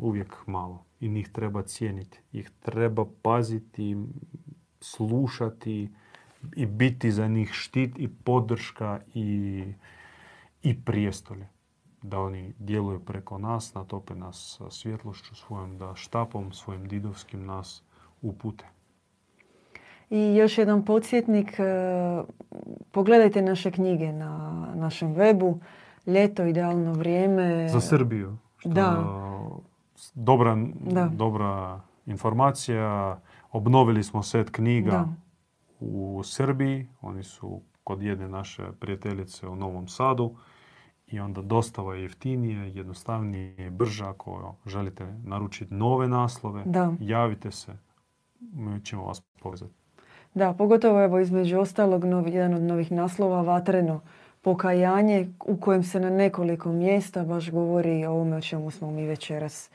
uvijek 0.00 0.46
malo 0.46 0.84
i 1.00 1.08
njih 1.08 1.28
treba 1.28 1.62
cijeniti. 1.62 2.20
Ih 2.32 2.50
treba 2.60 3.04
paziti, 3.22 3.96
slušati 4.80 5.90
i 6.56 6.66
biti 6.66 7.10
za 7.12 7.28
njih 7.28 7.50
štit 7.52 7.98
i 7.98 8.08
podrška 8.08 9.00
i, 9.14 9.64
i 10.62 10.84
prijestolje. 10.84 11.48
Da 12.02 12.20
oni 12.20 12.54
djeluju 12.58 13.04
preko 13.04 13.38
nas, 13.38 13.74
natope 13.74 14.14
nas 14.14 14.60
svjetlošću 14.70 15.34
svojom, 15.34 15.78
da 15.78 15.94
štapom 15.94 16.52
svojim 16.52 16.88
didovskim 16.88 17.46
nas 17.46 17.82
upute. 18.22 18.75
I 20.10 20.36
još 20.36 20.58
jedan 20.58 20.84
podsjetnik, 20.84 21.58
e, 21.58 21.64
pogledajte 22.92 23.42
naše 23.42 23.70
knjige 23.70 24.12
na 24.12 24.28
našem 24.74 25.14
webu. 25.14 25.58
Ljeto, 26.06 26.44
idealno 26.44 26.92
vrijeme. 26.92 27.68
Za 27.68 27.80
Srbiju. 27.80 28.36
Što 28.56 28.68
Da. 28.68 29.04
Dobra, 30.14 30.56
Da. 30.80 31.08
dobra 31.14 31.80
informacija. 32.06 33.18
Obnovili 33.52 34.02
smo 34.02 34.22
set 34.22 34.50
knjiga 34.50 34.90
Da. 34.90 35.08
u 35.80 36.20
Srbiji. 36.24 36.86
Oni 37.00 37.22
su 37.22 37.60
kod 37.84 38.02
jedne 38.02 38.28
naše 38.28 38.62
prijateljice 38.80 39.48
u 39.48 39.56
Novom 39.56 39.88
Sadu. 39.88 40.36
I 41.06 41.20
onda 41.20 41.42
dostava 41.42 41.94
je 41.94 42.02
jeftinije, 42.02 42.74
jednostavnije, 42.74 43.70
brža. 43.70 44.10
Ako 44.10 44.54
želite 44.66 45.14
naručiti 45.24 45.74
nove 45.74 46.08
naslove, 46.08 46.62
Da. 46.66 46.92
javite 47.00 47.50
se. 47.50 47.72
Mi 48.40 48.84
ćemo 48.84 49.04
vas 49.04 49.22
povezati. 49.42 49.74
Da, 50.36 50.52
pogotovo 50.52 51.04
evo 51.04 51.18
između 51.18 51.58
ostalog 51.58 52.04
novi, 52.04 52.32
jedan 52.32 52.54
od 52.54 52.62
novih 52.62 52.92
naslova 52.92 53.42
Vatreno 53.42 54.00
pokajanje 54.42 55.32
u 55.46 55.56
kojem 55.56 55.82
se 55.82 56.00
na 56.00 56.10
nekoliko 56.10 56.72
mjesta 56.72 57.24
baš 57.24 57.50
govori 57.50 58.06
o 58.06 58.12
ovome 58.12 58.36
o 58.36 58.40
čemu 58.40 58.70
smo 58.70 58.90
mi 58.90 59.06
večeras 59.06 59.70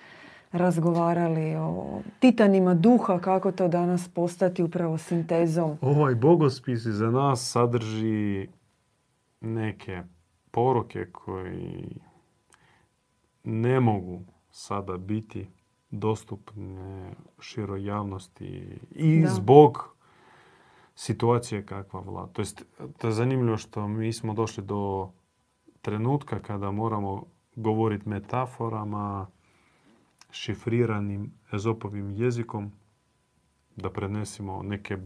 razgovarali, 0.51 1.55
o 1.55 2.01
titanima 2.20 2.74
duha, 2.74 3.20
kako 3.20 3.51
to 3.51 3.68
danas 3.68 4.07
postati 4.07 4.64
upravo 4.64 4.97
sintezom. 4.97 5.78
Ovaj 5.82 6.16
bogospis 6.16 6.80
za 6.80 7.12
nas 7.12 7.51
sadrži 7.51 8.47
neke 9.41 10.01
poruke 10.51 11.05
koji 11.12 11.99
ne 13.43 13.80
mogu 13.80 14.22
sada 14.51 14.97
biti 14.97 15.47
dostupne 15.91 17.12
široj 17.39 17.86
javnosti 17.86 18.80
i 18.95 19.22
Da. 19.22 19.30
zbog 19.30 19.95
situacije 21.01 21.65
kakva 21.65 21.99
vlada. 21.99 22.33
To 22.33 22.41
jest, 22.41 22.63
to 22.97 23.07
je 23.07 23.13
zanimljivo 23.13 23.57
što 23.57 23.87
mi 23.87 24.13
smo 24.13 24.33
došli 24.33 24.63
do 24.63 25.11
trenutka 25.81 26.39
kada 26.39 26.71
moramo 26.71 27.25
govoriti 27.55 28.09
metaforama, 28.09 29.27
šifriranim 30.31 31.33
ezopovim 31.53 32.11
jezikom, 32.11 32.71
da 33.75 33.89
prenesimo 33.89 34.63
neke 34.63 34.97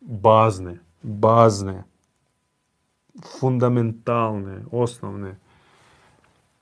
bazne, 0.00 0.78
bazne, 1.02 1.84
fundamentalne, 3.40 4.64
osnovne 4.72 5.38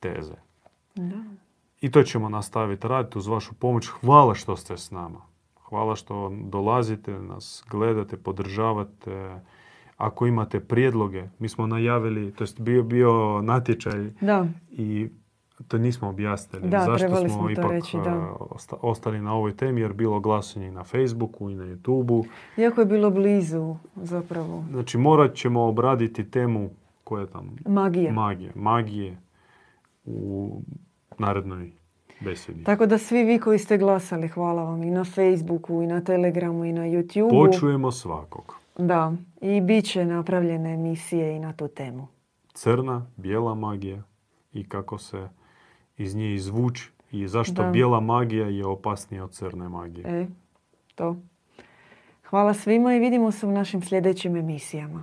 teze. 0.00 0.36
Da. 0.94 1.24
I 1.80 1.90
to 1.90 2.02
ćemo 2.02 2.28
nastaviti 2.28 2.88
raditi 2.88 3.18
uz 3.18 3.26
vašu 3.26 3.54
pomoć. 3.54 3.86
Hvala 3.86 4.34
što 4.34 4.56
ste 4.56 4.76
s 4.76 4.90
nama. 4.90 5.20
Hvala 5.68 5.96
što 5.96 6.14
dolazite, 6.42 7.12
nas 7.12 7.64
gledate, 7.70 8.16
podržavate. 8.16 9.40
Ako 9.96 10.26
imate 10.26 10.60
prijedloge, 10.60 11.24
mi 11.38 11.48
smo 11.48 11.66
najavili, 11.66 12.32
to 12.32 12.44
jest 12.44 12.60
bio 12.60 12.82
bio 12.82 13.12
natječaj 13.42 14.10
Da, 14.20 14.46
i 14.70 15.08
to 15.68 15.78
nismo 15.78 16.08
objasnili. 16.08 16.68
Da, 16.68 16.80
Zašto 16.80 17.16
smo 17.16 17.28
smo 17.30 17.50
ipak 17.50 17.70
reći, 17.70 17.96
da. 17.96 18.10
a, 18.10 18.36
osta- 18.40 18.76
ostali 18.82 19.20
na 19.20 19.34
ovoj 19.34 19.52
temi 19.52 19.80
jer 19.80 19.92
bilo 19.92 20.20
glasanje 20.20 20.68
i 20.68 20.72
na 20.72 20.84
Facebooku 20.84 21.50
i 21.50 21.54
na 21.54 21.64
YouTubeu. 21.66 22.24
iako 22.56 22.80
je 22.80 22.86
bilo 22.86 23.10
blizu 23.10 23.76
zapravo 23.96 24.64
Znači 24.70 24.98
morat 24.98 25.34
ćemo 25.34 25.62
obraditi 25.62 26.30
temu 26.30 26.70
koja 27.04 27.20
je 27.20 27.26
tam 27.26 27.56
magija. 27.66 28.12
magije, 28.12 28.52
magije 28.54 29.18
u 30.04 30.60
narednoj 31.18 31.72
besedi. 32.20 32.64
Tako 32.64 32.86
da 32.86 32.98
svi 32.98 33.24
vi 33.24 33.38
koji 33.38 33.58
ste 33.58 33.78
glasali, 33.78 34.28
hvala 34.28 34.62
vam 34.64 34.82
i 34.82 34.90
na 34.90 35.04
Facebooku, 35.04 35.82
i 35.82 35.86
na 35.86 36.00
Telegramu, 36.04 36.64
i 36.64 36.72
na 36.72 36.82
YouTubeu. 36.82 37.46
Počujemo 37.46 37.92
svakog. 37.92 38.54
Da, 38.78 39.12
i 39.40 39.60
bit 39.60 39.84
će 39.84 40.04
napravljene 40.04 40.74
emisije 40.74 41.36
i 41.36 41.38
na 41.38 41.52
tu 41.52 41.68
temu. 41.68 42.06
Crna, 42.52 43.06
bijela 43.16 43.54
magija 43.54 44.02
i 44.52 44.68
kako 44.68 44.98
se 44.98 45.28
iz 45.96 46.14
nje 46.14 46.34
izvući 46.34 46.90
i 47.12 47.28
zašto 47.28 47.62
Da. 47.62 47.70
bijela 47.70 48.00
magija 48.00 48.46
je 48.46 48.66
opasnija 48.66 49.24
od 49.24 49.32
crne 49.32 49.68
magije. 49.68 50.04
E, 50.06 50.26
to. 50.94 51.16
Hvala 52.30 52.54
svima 52.54 52.94
i 52.94 52.98
vidimo 52.98 53.30
se 53.30 53.46
u 53.46 53.52
našim 53.52 53.82
sljedećim 53.82 54.36
emisijama. 54.36 55.02